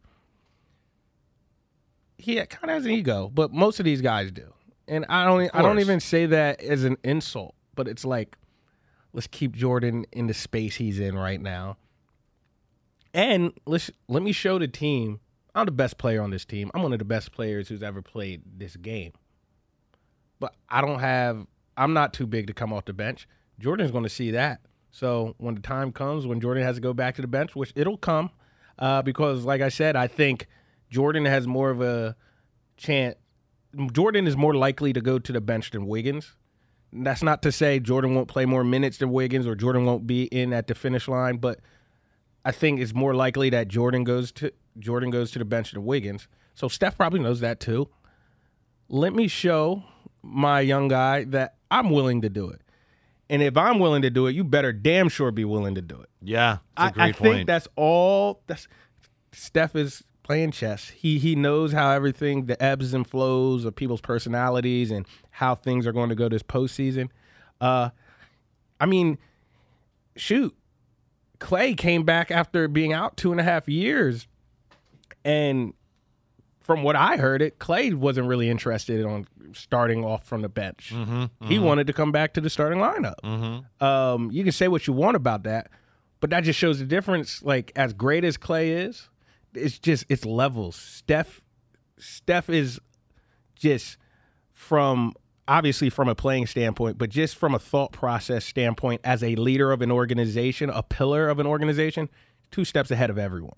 he 2.18 2.36
kind 2.36 2.66
of 2.66 2.70
has 2.70 2.86
an 2.86 2.92
ego, 2.92 3.30
but 3.34 3.52
most 3.52 3.80
of 3.80 3.86
these 3.86 4.02
guys 4.02 4.32
do 4.32 4.54
and 4.92 5.06
I 5.08 5.26
don't 5.26 5.50
I 5.54 5.62
don't 5.62 5.80
even 5.80 6.02
say 6.02 6.26
that 6.28 6.62
as 6.62 6.84
an 6.84 6.98
insult, 7.04 7.56
but 7.76 7.88
it's 7.88 8.04
like 8.04 8.38
let's 9.14 9.28
keep 9.28 9.56
Jordan 9.56 10.06
in 10.12 10.28
the 10.28 10.34
space 10.34 10.76
he's 10.76 11.00
in 11.00 11.18
right 11.18 11.40
now. 11.40 11.78
And 13.14 13.54
let's 13.66 13.90
let 14.10 14.22
me 14.22 14.34
show 14.34 14.60
the 14.60 14.68
team 14.68 15.22
I'm 15.54 15.66
the 15.66 15.72
best 15.72 15.98
player 15.98 16.22
on 16.22 16.32
this 16.32 16.46
team. 16.46 16.72
I'm 16.74 16.82
one 16.82 16.94
of 16.94 17.00
the 17.00 17.06
best 17.06 17.32
players 17.32 17.68
who's 17.68 17.84
ever 17.84 18.02
played 18.02 18.42
this 18.58 18.76
game. 18.76 19.14
But 20.40 20.56
I 20.70 20.82
don't 20.82 21.00
have 21.00 21.46
I'm 21.78 21.94
not 21.94 22.14
too 22.14 22.28
big 22.28 22.48
to 22.48 22.54
come 22.54 22.74
off 22.74 22.86
the 22.86 22.94
bench. 22.94 23.28
Jordan's 23.60 23.92
going 23.92 24.04
to 24.04 24.10
see 24.10 24.32
that. 24.32 24.62
So 24.92 25.36
when 25.38 25.56
the 25.56 25.62
time 25.62 25.92
comes 25.92 26.28
when 26.28 26.42
Jordan 26.42 26.64
has 26.64 26.76
to 26.76 26.82
go 26.82 26.94
back 26.94 27.16
to 27.16 27.22
the 27.22 27.28
bench, 27.28 27.56
which 27.56 27.72
it'll 27.76 27.98
come, 27.98 28.30
uh, 28.80 29.02
because 29.02 29.46
like 29.46 29.62
I 29.62 29.70
said, 29.70 29.96
I 29.96 30.08
think 30.08 30.48
Jordan 30.90 31.26
has 31.26 31.48
more 31.48 31.70
of 31.70 31.82
a 31.82 32.16
chance 32.78 33.16
Jordan 33.94 34.28
is 34.28 34.36
more 34.36 34.54
likely 34.54 34.94
to 34.94 35.02
go 35.02 35.20
to 35.20 35.32
the 35.32 35.42
bench 35.42 35.72
than 35.72 35.88
Wiggins. 35.88 36.36
That's 36.92 37.24
not 37.24 37.42
to 37.44 37.52
say 37.52 37.80
Jordan 37.80 38.16
won't 38.16 38.28
play 38.28 38.46
more 38.46 38.64
minutes 38.64 38.98
than 38.98 39.12
Wiggins 39.12 39.48
or 39.48 39.56
Jordan 39.56 39.86
won't 39.86 40.06
be 40.06 40.24
in 40.24 40.52
at 40.52 40.68
the 40.68 40.76
finish 40.76 41.08
line, 41.08 41.38
but 41.38 41.60
I 42.44 42.52
think 42.52 42.82
it's 42.82 42.94
more 42.94 43.14
likely 43.14 43.50
that 43.52 43.70
Jordan 43.70 44.04
goes 44.04 44.32
to 44.34 44.52
Jordan 44.80 45.10
goes 45.10 45.32
to 45.32 45.40
the 45.40 45.46
bench 45.46 45.72
than 45.72 45.86
Wiggins. 45.86 46.28
So 46.56 46.68
Steph 46.68 46.98
probably 46.98 47.20
knows 47.20 47.40
that 47.42 47.60
too. 47.60 47.90
Let 48.90 49.14
me 49.14 49.28
show 49.28 49.84
my 50.22 50.62
young 50.62 50.88
guy 50.88 51.24
that 51.26 51.56
I'm 51.70 51.90
willing 51.90 52.22
to 52.22 52.30
do 52.30 52.50
it. 52.50 52.62
And 53.30 53.42
if 53.42 53.56
I'm 53.56 53.80
willing 53.80 54.02
to 54.02 54.10
do 54.10 54.28
it, 54.28 54.36
you 54.36 54.44
better 54.44 54.74
damn 54.74 55.08
sure 55.08 55.32
be 55.32 55.46
willing 55.46 55.76
to 55.76 55.82
do 55.82 56.00
it. 56.02 56.10
Yeah, 56.22 56.58
I, 56.76 56.92
I 56.98 57.12
think 57.14 57.48
that's 57.48 57.68
all. 57.78 58.42
That's 58.48 58.68
Steph 59.32 59.76
is 59.76 60.04
playing 60.24 60.52
chess. 60.52 60.90
He 60.90 61.18
he 61.18 61.36
knows 61.36 61.72
how 61.72 61.92
everything, 61.92 62.48
the 62.48 62.62
ebbs 62.62 62.94
and 62.94 63.08
flows 63.08 63.64
of 63.64 63.76
people's 63.76 64.02
personalities 64.02 64.92
and 64.92 65.06
how 65.30 65.56
things 65.56 65.88
are 65.88 65.94
going 65.94 66.10
to 66.10 66.16
go 66.16 66.28
this 66.28 66.44
postseason. 66.44 67.10
Uh, 67.62 67.92
I 68.82 68.86
mean, 68.86 69.18
shoot, 70.18 70.56
Klay 71.40 71.78
came 71.78 72.04
back 72.04 72.32
after 72.32 72.68
being 72.68 72.94
out 72.94 73.18
two 73.18 73.32
and 73.32 73.40
a 73.40 73.44
half 73.44 73.70
years, 73.70 74.28
and 75.24 75.74
from 76.62 76.84
what 76.84 76.96
I 76.96 77.18
heard, 77.18 77.42
it 77.42 77.60
Klay 77.60 77.94
wasn't 77.94 78.28
really 78.28 78.50
interested 78.50 79.06
on 79.06 79.26
starting 79.54 80.06
off 80.06 80.26
from 80.26 80.42
the 80.42 80.50
bench. 80.50 80.92
Mm-hmm, 80.94 81.14
mm-hmm. 81.14 81.48
He 81.48 81.60
wanted 81.60 81.88
to 81.88 81.94
come 81.94 82.12
back 82.12 82.34
to 82.36 82.42
the 82.42 82.50
starting 82.50 82.80
lineup. 82.80 83.16
Mm-hmm. 83.24 83.84
Um, 83.84 84.32
you 84.32 84.44
can 84.44 84.52
say 84.52 84.68
what 84.68 84.88
you 84.88 84.94
want 84.94 85.16
about 85.16 85.44
that, 85.44 85.70
but 86.20 86.30
that 86.30 86.44
just 86.44 86.60
shows 86.60 86.80
the 86.80 86.86
difference. 86.86 87.44
Like 87.44 87.72
as 87.76 87.94
great 87.94 88.24
as 88.24 88.38
Klay 88.38 88.88
is, 88.88 89.10
it's 89.54 89.80
just 89.80 90.06
it's 90.08 90.26
levels. 90.26 90.76
Steph 90.76 91.42
Steph 91.98 92.50
is 92.50 92.80
just 93.56 93.98
from 94.54 95.14
obviously 95.48 95.90
from 95.90 96.08
a 96.08 96.16
playing 96.16 96.48
standpoint, 96.48 96.98
but 96.98 97.10
just 97.10 97.36
from 97.36 97.54
a 97.54 97.60
thought 97.60 97.92
process 97.92 98.46
standpoint 98.46 99.02
as 99.04 99.24
a 99.24 99.36
leader 99.36 99.72
of 99.72 99.82
an 99.82 99.92
organization, 99.92 100.70
a 100.70 100.84
pillar 100.84 101.28
of 101.28 101.40
an 101.40 101.48
organization, 101.48 102.10
two 102.52 102.64
steps 102.64 102.92
ahead 102.92 103.10
of 103.10 103.18
everyone. 103.18 103.58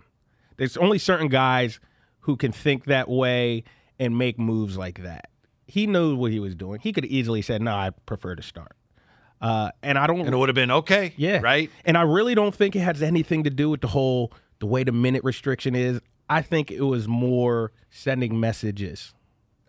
There's 0.58 0.78
only 0.78 0.98
certain 0.98 1.28
guys 1.28 1.80
who 2.22 2.38
can 2.38 2.52
think 2.52 2.86
that 2.86 3.10
way 3.10 3.64
and 4.00 4.18
make 4.18 4.40
moves 4.40 4.78
like 4.78 5.04
that. 5.04 5.30
He 5.66 5.88
knows 5.88 6.16
what 6.16 6.32
he 6.32 6.40
was 6.40 6.56
doing. 6.56 6.80
He 6.80 6.92
could 6.94 7.06
easily 7.06 7.42
said, 7.42 7.62
"No, 7.62 7.74
I 7.74 7.92
prefer 8.06 8.36
to 8.36 8.44
start." 8.44 8.76
Uh, 9.42 9.72
and 9.82 9.98
I 9.98 10.08
don't. 10.08 10.22
And 10.22 10.34
it 10.34 10.38
would 10.38 10.50
have 10.50 10.56
been 10.56 10.72
okay. 10.72 11.14
Yeah. 11.18 11.40
Right. 11.42 11.70
And 11.84 11.98
I 11.98 12.04
really 12.04 12.34
don't 12.34 12.56
think 12.56 12.76
it 12.76 12.80
has 12.80 13.02
anything 13.04 13.44
to 13.44 13.50
do 13.50 13.70
with 13.70 13.82
the 13.82 13.88
whole 13.88 14.32
the 14.60 14.66
way 14.66 14.86
the 14.86 14.94
minute 14.94 15.24
restriction 15.26 15.76
is, 15.76 16.00
I 16.30 16.42
think 16.42 16.72
it 16.72 16.84
was 16.84 17.06
more 17.06 17.74
sending 17.90 18.40
messages. 18.40 19.14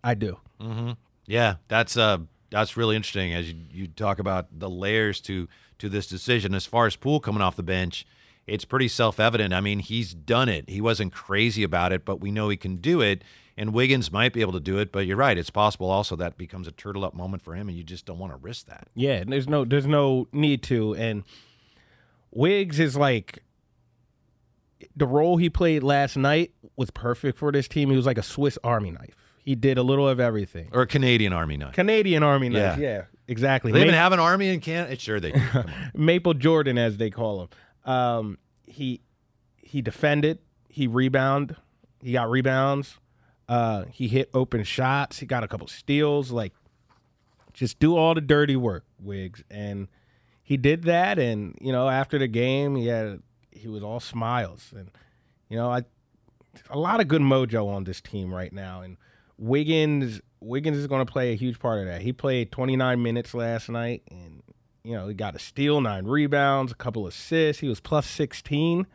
I 0.05 0.15
do. 0.15 0.39
Mm-hmm. 0.61 0.93
Yeah, 1.27 1.57
that's 1.67 1.97
uh 1.97 2.19
that's 2.51 2.77
really 2.77 2.95
interesting 2.95 3.35
as 3.35 3.51
you, 3.51 3.59
you 3.73 3.87
talk 3.89 4.21
about 4.21 4.47
the 4.57 4.71
layers 4.71 5.21
to 5.23 5.49
to 5.79 5.89
this 5.89 6.07
decision. 6.07 6.55
As 6.55 6.67
far 6.67 6.87
as 6.87 6.95
Poole 6.95 7.19
coming 7.19 7.43
off 7.43 7.57
the 7.57 7.65
bench, 7.65 8.07
it's 8.47 8.65
pretty 8.65 8.89
self 8.89 9.19
evident. 9.21 9.55
I 9.55 9.61
mean, 9.61 9.79
he's 9.81 10.15
done 10.15 10.49
it. 10.49 10.69
He 10.69 10.81
wasn't 10.81 11.13
crazy 11.13 11.63
about 11.63 11.93
it, 11.93 12.05
but 12.05 12.21
we 12.21 12.31
know 12.31 12.49
he 12.49 12.57
can 12.57 12.77
do 12.77 13.01
it. 13.01 13.23
And 13.57 13.73
Wiggins 13.73 14.11
might 14.11 14.33
be 14.33 14.41
able 14.41 14.53
to 14.55 14.61
do 14.61 14.79
it, 14.79 14.91
but 14.91 15.07
you're 15.07 15.17
right. 15.17 15.39
It's 15.39 15.49
possible 15.51 15.89
also 15.89 16.17
that 16.17 16.37
becomes 16.37 16.67
a 16.67 16.73
turtle 16.73 17.05
up 17.05 17.15
moment 17.15 17.41
for 17.43 17.55
him, 17.55 17.69
and 17.69 17.79
you 17.79 17.85
just 17.85 18.05
don't 18.05 18.19
want 18.19 18.33
to 18.33 18.37
risk 18.39 18.67
that. 18.67 18.89
Yeah, 18.97 19.23
there's 19.25 19.47
no 19.49 19.65
there's 19.65 19.87
no 19.87 20.27
need 20.33 20.63
to. 20.65 20.95
And 20.97 21.23
Wiggs 22.33 22.81
is 22.81 22.97
like 22.97 23.45
the 24.97 25.07
role 25.07 25.37
he 25.37 25.49
played 25.51 25.83
last 25.83 26.17
night 26.17 26.53
was 26.77 26.91
perfect 26.91 27.39
for 27.39 27.53
this 27.53 27.69
team. 27.69 27.91
He 27.91 27.97
was 27.97 28.07
like 28.07 28.19
a 28.19 28.23
Swiss 28.23 28.59
Army 28.65 28.91
knife. 28.91 29.15
He 29.45 29.55
did 29.55 29.79
a 29.79 29.83
little 29.83 30.09
of 30.09 30.21
everything. 30.21 30.71
Or 30.73 30.83
a 30.83 30.87
Canadian 30.87 31.33
Army 31.33 31.57
knife. 31.57 31.75
Canadian 31.75 32.23
Army 32.23 32.49
knife. 32.49 32.79
Yeah, 32.79 32.85
Yeah. 32.85 33.03
exactly. 33.29 33.73
They 33.73 33.83
even 33.83 33.95
have 33.95 34.13
an 34.13 34.19
army 34.21 34.49
in 34.49 34.61
Canada. 34.61 34.99
Sure, 34.99 35.21
they 35.21 35.33
do. 35.33 35.41
Maple 35.95 36.35
Jordan, 36.35 36.79
as 36.79 36.97
they 36.97 37.11
call 37.11 37.43
him. 37.43 37.49
Um, 37.85 38.39
he 38.67 39.01
he 39.59 39.83
defended. 39.83 40.39
He 40.69 40.87
rebound. 40.87 41.57
He 42.03 42.13
got 42.13 42.31
rebounds. 42.31 42.99
Uh, 43.49 43.85
he 43.91 44.09
hit 44.09 44.31
open 44.35 44.65
shots. 44.65 45.19
He 45.19 45.27
got 45.27 45.45
a 45.45 45.49
couple 45.49 45.67
steals. 45.67 46.31
Like, 46.31 46.53
just 47.53 47.79
do 47.79 47.97
all 47.97 48.15
the 48.15 48.21
dirty 48.21 48.57
work, 48.57 48.85
Wiggs. 48.99 49.43
And 49.51 49.89
he 50.43 50.57
did 50.57 50.85
that. 50.85 51.19
And 51.19 51.57
you 51.61 51.73
know, 51.73 51.89
after 51.89 52.19
the 52.19 52.29
game, 52.29 52.77
he 52.77 52.87
had 52.87 53.23
he 53.51 53.69
was 53.69 53.83
all 53.83 54.01
smiles. 54.01 54.73
And 54.77 54.91
you 55.49 55.57
know, 55.57 55.71
I 55.71 55.83
a 56.71 56.79
lot 56.79 57.01
of 57.01 57.09
good 57.09 57.23
mojo 57.23 57.69
on 57.69 57.85
this 57.85 58.01
team 58.01 58.33
right 58.33 58.53
now. 58.53 58.83
And 58.83 58.97
Wiggins 59.39 60.21
Wiggins 60.41 60.77
is 60.77 60.87
going 60.87 61.05
to 61.05 61.11
play 61.11 61.33
a 61.33 61.37
huge 61.37 61.59
part 61.59 61.81
of 61.81 61.87
that. 61.87 62.03
He 62.03 62.13
played 62.13 62.53
29 62.53 63.03
minutes 63.03 63.35
last 63.35 63.69
night, 63.69 64.03
and 64.11 64.43
you 64.85 64.93
know 64.93 65.09
he 65.09 65.15
got 65.15 65.35
a 65.35 65.39
steal, 65.39 65.81
nine 65.81 66.05
rebounds, 66.07 66.71
a 66.71 66.75
couple 66.75 67.07
assists. 67.07 67.61
He 67.61 67.69
was 67.69 67.81
plus 67.81 68.07
16, 68.07 68.87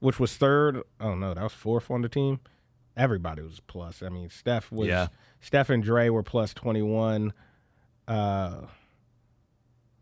which 0.00 0.20
was 0.20 0.36
third. 0.36 0.82
Oh 1.00 1.14
no, 1.14 1.34
that 1.34 1.42
was 1.42 1.52
fourth 1.52 1.90
on 1.90 2.02
the 2.02 2.08
team. 2.08 2.40
Everybody 2.96 3.42
was 3.42 3.60
plus. 3.66 4.02
I 4.02 4.08
mean, 4.10 4.28
Steph 4.28 4.70
was. 4.70 4.88
Yeah. 4.88 5.08
Steph 5.40 5.70
and 5.70 5.82
Dre 5.82 6.08
were 6.08 6.22
plus 6.24 6.52
21. 6.52 7.32
Uh, 8.08 8.62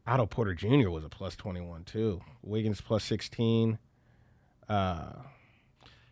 Otto 0.07 0.27
Porter 0.27 0.55
Jr. 0.55 0.89
was 0.89 1.05
a 1.05 1.09
plus 1.09 1.37
21 1.37 1.85
too. 1.85 2.21
Wiggins 2.43 2.81
plus 2.81 3.05
16. 3.05 3.79
Uh, 4.69 5.13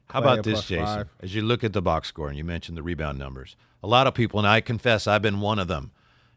How 0.08 0.18
about 0.18 0.44
this, 0.44 0.62
Jason? 0.66 0.84
five. 0.84 1.08
As 1.20 1.34
you 1.34 1.42
look 1.42 1.64
at 1.64 1.72
the 1.72 1.80
box 1.82 2.08
score 2.08 2.28
and 2.28 2.36
you 2.36 2.44
mentioned 2.44 2.76
the 2.76 2.82
rebound 2.82 3.18
numbers, 3.18 3.56
a 3.82 3.86
lot 3.86 4.06
of 4.06 4.14
people, 4.14 4.38
and 4.38 4.46
I 4.46 4.60
confess 4.60 5.06
I've 5.06 5.22
been 5.22 5.40
one 5.40 5.58
of 5.58 5.68
them, 5.68 5.92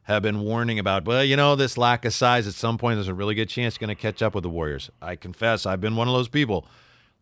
have 0.07 0.23
been 0.23 0.39
warning 0.39 0.79
about, 0.79 1.03
well, 1.03 1.21
you 1.21 1.35
know, 1.35 1.57
this 1.57 1.77
lack 1.77 2.05
of 2.05 2.13
size 2.13 2.47
at 2.47 2.53
some 2.53 2.77
point 2.77 2.95
there's 2.95 3.09
a 3.09 3.13
really 3.13 3.35
good 3.35 3.49
chance 3.49 3.77
going 3.77 3.89
to 3.89 3.95
catch 3.95 4.21
up 4.21 4.33
with 4.33 4.43
the 4.43 4.49
Warriors. 4.49 4.89
I 5.01 5.17
confess 5.17 5.65
I've 5.65 5.81
been 5.81 5.97
one 5.97 6.07
of 6.07 6.13
those 6.13 6.29
people. 6.29 6.65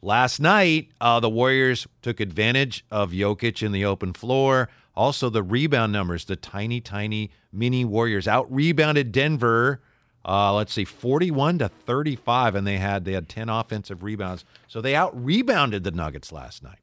Last 0.03 0.39
night, 0.39 0.89
uh, 1.01 1.19
the 1.19 1.29
Warriors 1.29 1.87
took 2.03 2.19
advantage 2.19 2.85
of 2.91 3.09
Jokic 3.09 3.63
in 3.63 3.71
the 3.71 3.83
open 3.83 4.13
floor. 4.13 4.69
Also, 4.95 5.31
the 5.31 5.41
rebound 5.41 5.93
numbers, 5.93 6.25
the 6.25 6.35
tiny, 6.35 6.79
tiny 6.79 7.31
mini 7.51 7.83
Warriors 7.83 8.27
out 8.27 8.53
rebounded 8.53 9.11
Denver. 9.11 9.81
Uh, 10.23 10.53
let's 10.53 10.71
see, 10.71 10.85
41 10.85 11.57
to 11.59 11.69
35, 11.69 12.53
and 12.53 12.67
they 12.67 12.77
had 12.77 13.03
they 13.03 13.13
had 13.13 13.27
10 13.27 13.49
offensive 13.49 14.03
rebounds. 14.03 14.45
So 14.67 14.79
they 14.79 14.93
out 14.93 15.11
rebounded 15.19 15.83
the 15.83 15.91
Nuggets 15.91 16.31
last 16.31 16.61
night. 16.61 16.79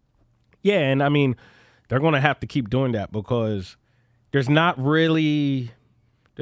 Yeah, 0.63 0.81
and 0.81 1.01
I 1.01 1.09
mean, 1.09 1.37
they're 1.89 2.01
going 2.01 2.15
to 2.15 2.21
have 2.21 2.41
to 2.41 2.49
keep 2.49 2.71
doing 2.71 2.91
that 2.93 3.13
because 3.13 3.77
there's 4.33 4.49
not 4.49 4.83
really 4.83 5.71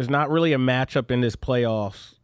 there's 0.00 0.08
not 0.08 0.30
really 0.30 0.54
a 0.54 0.58
matchup 0.58 1.10
in 1.10 1.20
this 1.20 1.36
playoffs 1.36 2.14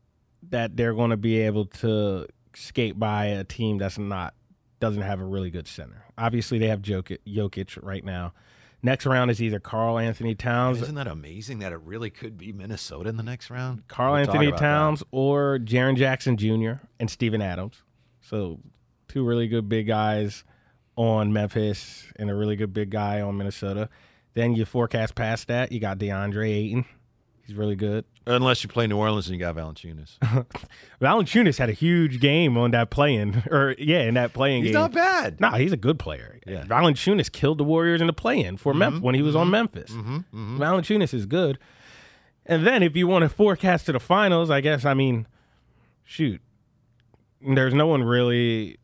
that 0.48 0.78
they're 0.78 0.94
going 0.94 1.10
to 1.10 1.16
be 1.18 1.40
able 1.40 1.66
to 1.66 2.26
skate 2.54 2.98
by 2.98 3.26
a 3.26 3.44
team 3.44 3.76
that's 3.76 3.98
not 3.98 4.32
doesn't 4.80 5.02
have 5.02 5.20
a 5.20 5.24
really 5.24 5.50
good 5.50 5.68
center. 5.68 6.06
Obviously, 6.16 6.58
they 6.58 6.68
have 6.68 6.80
Jokic, 6.80 7.18
Jokic 7.26 7.78
right 7.82 8.02
now. 8.02 8.32
Next 8.82 9.04
round 9.04 9.30
is 9.30 9.42
either 9.42 9.60
Karl 9.60 9.98
Anthony 9.98 10.34
Towns, 10.34 10.80
Isn't 10.80 10.94
that 10.94 11.06
amazing 11.06 11.58
that 11.58 11.72
it 11.72 11.80
really 11.82 12.08
could 12.08 12.38
be 12.38 12.50
Minnesota 12.50 13.10
in 13.10 13.18
the 13.18 13.22
next 13.22 13.50
round? 13.50 13.86
Karl 13.88 14.12
We'll 14.14 14.22
Anthony 14.22 14.46
about 14.46 14.58
that. 14.58 14.64
Towns, 14.66 15.02
or 15.10 15.58
Jaren 15.58 15.98
Jackson 15.98 16.38
Jr. 16.38 16.82
and 16.98 17.10
Steven 17.10 17.42
Adams. 17.42 17.82
So 18.22 18.60
two 19.06 19.22
really 19.22 19.48
good 19.48 19.68
big 19.68 19.86
guys 19.86 20.44
on 20.96 21.30
Memphis 21.30 22.10
and 22.16 22.30
a 22.30 22.34
really 22.34 22.56
good 22.56 22.72
big 22.72 22.88
guy 22.88 23.20
on 23.20 23.36
Minnesota. 23.36 23.90
Then 24.32 24.54
you 24.54 24.64
forecast 24.64 25.14
past 25.14 25.48
that, 25.48 25.72
you 25.72 25.78
got 25.78 25.98
DeAndre 25.98 26.48
Ayton. 26.48 26.86
He's 27.46 27.54
really 27.54 27.76
good. 27.76 28.04
Unless 28.26 28.64
you 28.64 28.68
play 28.68 28.88
New 28.88 28.96
Orleans 28.96 29.28
and 29.28 29.38
you 29.38 29.40
got 29.40 29.54
Valanciunas. 29.54 30.18
Valanciunas 31.00 31.58
had 31.58 31.68
a 31.68 31.72
huge 31.72 32.18
game 32.18 32.56
on 32.58 32.72
that 32.72 32.90
playing, 32.90 33.44
or 33.50 33.76
yeah, 33.78 34.00
in 34.00 34.14
that 34.14 34.32
playing 34.32 34.64
He's 34.64 34.74
not 34.74 34.92
bad. 34.92 35.40
No, 35.40 35.50
he's 35.50 35.72
a 35.72 35.76
good 35.76 36.00
player. 36.00 36.40
Yeah. 36.44 36.64
Valanciunas 36.64 37.30
killed 37.30 37.58
the 37.58 37.64
Warriors 37.64 38.00
in 38.00 38.08
the 38.08 38.12
play-in 38.12 38.56
for 38.56 38.72
mm-hmm. 38.72 38.80
Memphis 38.80 39.02
when 39.02 39.14
he 39.14 39.22
was 39.22 39.36
on 39.36 39.44
mm-hmm. 39.44 39.52
Memphis. 39.52 39.90
Mm-hmm. 39.92 40.16
mm-hmm, 40.16 40.60
Valanciunas 40.60 41.14
is 41.14 41.26
good. 41.26 41.58
And 42.44 42.66
then 42.66 42.82
if 42.82 42.96
you 42.96 43.06
want 43.06 43.22
to 43.22 43.28
forecast 43.28 43.86
to 43.86 43.92
the 43.92 44.00
finals, 44.00 44.50
I 44.50 44.60
guess 44.60 44.84
I 44.84 44.94
mean, 44.94 45.28
shoot, 46.02 46.40
there's 47.40 47.74
no 47.74 47.86
one 47.86 48.02
really. 48.02 48.78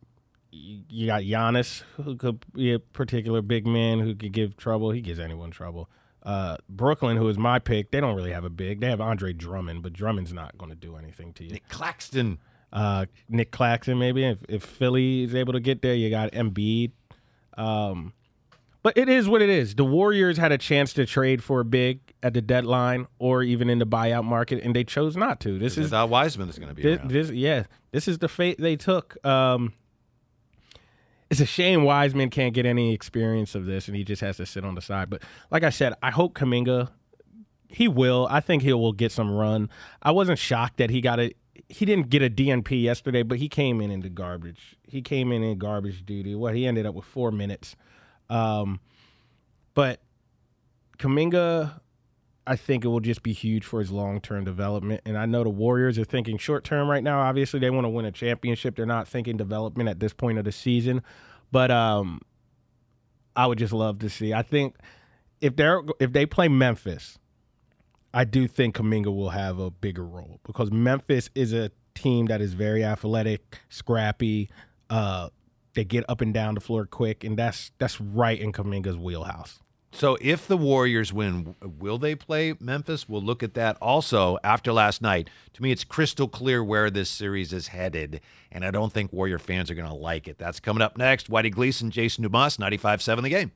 You 0.51 1.07
got 1.07 1.23
Giannis, 1.23 1.81
who 1.95 2.15
could 2.15 2.45
be 2.53 2.71
a 2.71 2.79
particular 2.79 3.41
big 3.41 3.65
man 3.65 3.99
who 3.99 4.13
could 4.13 4.31
give 4.31 4.55
trouble. 4.55 4.91
He 4.91 5.01
gives 5.01 5.19
anyone 5.19 5.49
trouble. 5.49 5.89
Uh, 6.23 6.55
Brooklyn, 6.69 7.17
who 7.17 7.27
is 7.27 7.37
my 7.37 7.59
pick, 7.59 7.91
they 7.91 7.99
don't 7.99 8.15
really 8.15 8.31
have 8.31 8.45
a 8.45 8.49
big. 8.49 8.79
They 8.79 8.89
have 8.89 9.01
Andre 9.01 9.33
Drummond, 9.33 9.83
but 9.83 9.93
Drummond's 9.93 10.31
not 10.33 10.57
going 10.57 10.69
to 10.69 10.75
do 10.75 10.95
anything 10.95 11.33
to 11.33 11.43
you. 11.43 11.51
Nic 11.51 11.67
Claxton. 11.67 12.39
Uh, 12.71 13.05
Nic 13.29 13.51
Claxton, 13.51 13.99
maybe 13.99 14.23
if, 14.23 14.37
if 14.47 14.63
Philly 14.63 15.23
is 15.23 15.35
able 15.35 15.53
to 15.53 15.59
get 15.59 15.81
there, 15.81 15.93
you 15.93 16.09
got 16.09 16.31
Embiid. 16.31 16.91
Um, 17.57 18.13
but 18.83 18.97
it 18.97 19.07
is 19.07 19.29
what 19.29 19.41
it 19.41 19.49
is. 19.49 19.75
The 19.75 19.85
Warriors 19.85 20.37
had 20.37 20.51
a 20.51 20.57
chance 20.57 20.93
to 20.93 21.05
trade 21.05 21.43
for 21.43 21.61
a 21.61 21.65
big 21.65 21.99
at 22.21 22.33
the 22.33 22.41
deadline 22.41 23.07
or 23.17 23.41
even 23.41 23.69
in 23.69 23.79
the 23.79 23.85
buyout 23.85 24.25
market, 24.25 24.61
and 24.63 24.75
they 24.75 24.83
chose 24.83 25.15
not 25.15 25.39
to. 25.41 25.53
This 25.57 25.75
This 25.75 25.85
is 25.85 25.93
is 25.93 26.09
Wiseman 26.09 26.49
is 26.49 26.59
going 26.59 26.69
to 26.69 26.75
be 26.75 26.81
this, 26.81 26.99
this 27.03 27.29
yeah 27.31 27.63
this 27.91 28.07
is 28.09 28.17
the 28.17 28.27
fate 28.27 28.59
they 28.59 28.75
took 28.75 29.23
um 29.25 29.73
it's 31.33 31.41
a 31.41 31.47
shame 31.47 31.83
wiseman 31.83 32.29
can't 32.29 32.53
get 32.53 32.63
any 32.63 32.93
experience 32.93 33.55
of 33.55 33.65
this 33.65 33.87
and 33.87 33.97
he 33.97 34.03
just 34.03 34.21
has 34.21 34.37
to 34.37 34.45
sit 34.45 34.63
on 34.63 34.75
the 34.75 34.81
side. 34.81 35.09
But 35.09 35.23
like 35.49 35.63
i 35.63 35.71
said 35.71 35.93
i 36.03 36.11
hope 36.11 36.35
Kuminga 36.35 36.89
he 37.67 37.87
will. 37.87 38.27
I 38.29 38.39
think 38.39 38.61
he 38.61 38.71
will 38.71 38.93
get 38.93 39.11
some 39.11 39.31
run. 39.31 39.67
I 40.03 40.11
wasn't 40.11 40.37
shocked 40.37 40.77
that 40.77 40.91
he 40.91 41.01
got 41.01 41.19
a 41.19 41.33
he 41.69 41.85
didn't 41.85 42.11
get 42.11 42.21
a 42.21 42.29
dnp 42.29 42.79
yesterday 42.79 43.23
but 43.23 43.39
he 43.39 43.49
came 43.49 43.81
in 43.81 43.89
into 43.89 44.09
garbage. 44.09 44.77
He 44.83 45.01
came 45.01 45.31
in 45.31 45.41
in 45.41 45.57
garbage 45.57 46.05
duty. 46.05 46.35
What 46.35 46.53
he 46.53 46.67
ended 46.67 46.85
up 46.85 46.93
with 46.93 47.05
four 47.05 47.31
minutes. 47.31 47.75
Um 48.29 48.79
but 49.73 50.01
Kuminga 50.99 51.79
I 52.45 52.55
think 52.55 52.83
it 52.83 52.89
will 52.89 52.99
just 52.99 53.23
be 53.23 53.31
huge 53.31 53.63
for 53.63 53.79
his 53.79 53.91
long 53.91 54.19
term 54.19 54.43
development. 54.43 55.01
And 55.05 55.17
I 55.17 55.25
know 55.25 55.43
the 55.43 55.49
Warriors 55.49 55.97
are 55.97 56.03
thinking 56.03 56.37
short 56.37 56.63
term 56.63 56.89
right 56.89 57.03
now. 57.03 57.21
Obviously, 57.21 57.59
they 57.59 57.69
want 57.69 57.85
to 57.85 57.89
win 57.89 58.05
a 58.05 58.11
championship. 58.11 58.75
They're 58.75 58.85
not 58.85 59.07
thinking 59.07 59.37
development 59.37 59.89
at 59.89 59.99
this 59.99 60.13
point 60.13 60.37
of 60.37 60.45
the 60.45 60.51
season. 60.51 61.01
But 61.51 61.71
um, 61.71 62.21
I 63.35 63.47
would 63.47 63.59
just 63.59 63.73
love 63.73 63.99
to 63.99 64.09
see. 64.09 64.33
I 64.33 64.41
think 64.41 64.75
if 65.39 65.55
they're 65.55 65.81
if 65.99 66.11
they 66.11 66.25
play 66.25 66.47
Memphis, 66.47 67.17
I 68.13 68.25
do 68.25 68.47
think 68.47 68.75
Kuminga 68.75 69.15
will 69.15 69.29
have 69.29 69.59
a 69.59 69.71
bigger 69.71 70.05
role 70.05 70.39
because 70.45 70.71
Memphis 70.71 71.29
is 71.35 71.53
a 71.53 71.71
team 71.95 72.25
that 72.27 72.41
is 72.41 72.53
very 72.53 72.83
athletic, 72.83 73.59
scrappy. 73.69 74.49
Uh, 74.89 75.29
they 75.73 75.83
get 75.83 76.05
up 76.07 76.21
and 76.21 76.33
down 76.33 76.55
the 76.55 76.61
floor 76.61 76.85
quick, 76.85 77.23
and 77.23 77.37
that's 77.37 77.71
that's 77.79 77.99
right 77.99 78.39
in 78.39 78.51
Kuminga's 78.51 78.97
wheelhouse. 78.97 79.59
So 79.95 80.17
if 80.21 80.47
the 80.47 80.57
Warriors 80.57 81.13
win, 81.13 81.55
will 81.61 81.99
they 81.99 82.15
play 82.15 82.55
Memphis? 82.59 83.07
We'll 83.07 83.21
look 83.21 83.43
at 83.43 83.53
that 83.53 83.77
also 83.79 84.39
after 84.43 84.73
last 84.73 85.03
night. 85.03 85.29
To 85.53 85.61
me, 85.61 85.71
it's 85.71 85.83
crystal 85.83 86.27
clear 86.27 86.63
where 86.63 86.89
this 86.89 87.11
series 87.11 87.53
is 87.53 87.67
headed, 87.67 88.19
and 88.51 88.65
I 88.65 88.71
don't 88.71 88.91
think 88.91 89.13
Warrior 89.13 89.37
fans 89.37 89.69
are 89.69 89.75
going 89.75 89.87
to 89.87 89.93
like 89.93 90.27
it. 90.27 90.39
That's 90.39 90.59
coming 90.59 90.81
up 90.81 90.97
next. 90.97 91.29
Whitey 91.29 91.51
Gleason, 91.51 91.91
Jason 91.91 92.23
Dumas, 92.23 92.57
95-7 92.57 93.21
The 93.21 93.29
Game. 93.29 93.51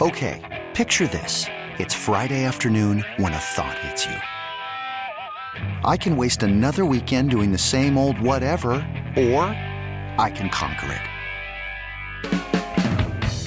Okay, 0.00 0.68
picture 0.74 1.06
this. 1.06 1.46
It's 1.78 1.94
Friday 1.94 2.44
afternoon 2.44 3.04
when 3.16 3.32
a 3.32 3.38
thought 3.38 3.78
hits 3.78 4.04
you. 4.04 4.16
I 5.84 5.96
can 5.96 6.18
waste 6.18 6.42
another 6.42 6.84
weekend 6.84 7.30
doing 7.30 7.50
the 7.50 7.58
same 7.58 7.96
old 7.96 8.20
whatever, 8.20 8.72
or 9.16 9.44
I 10.18 10.30
can 10.34 10.50
conquer 10.50 10.92
it. 10.92 11.11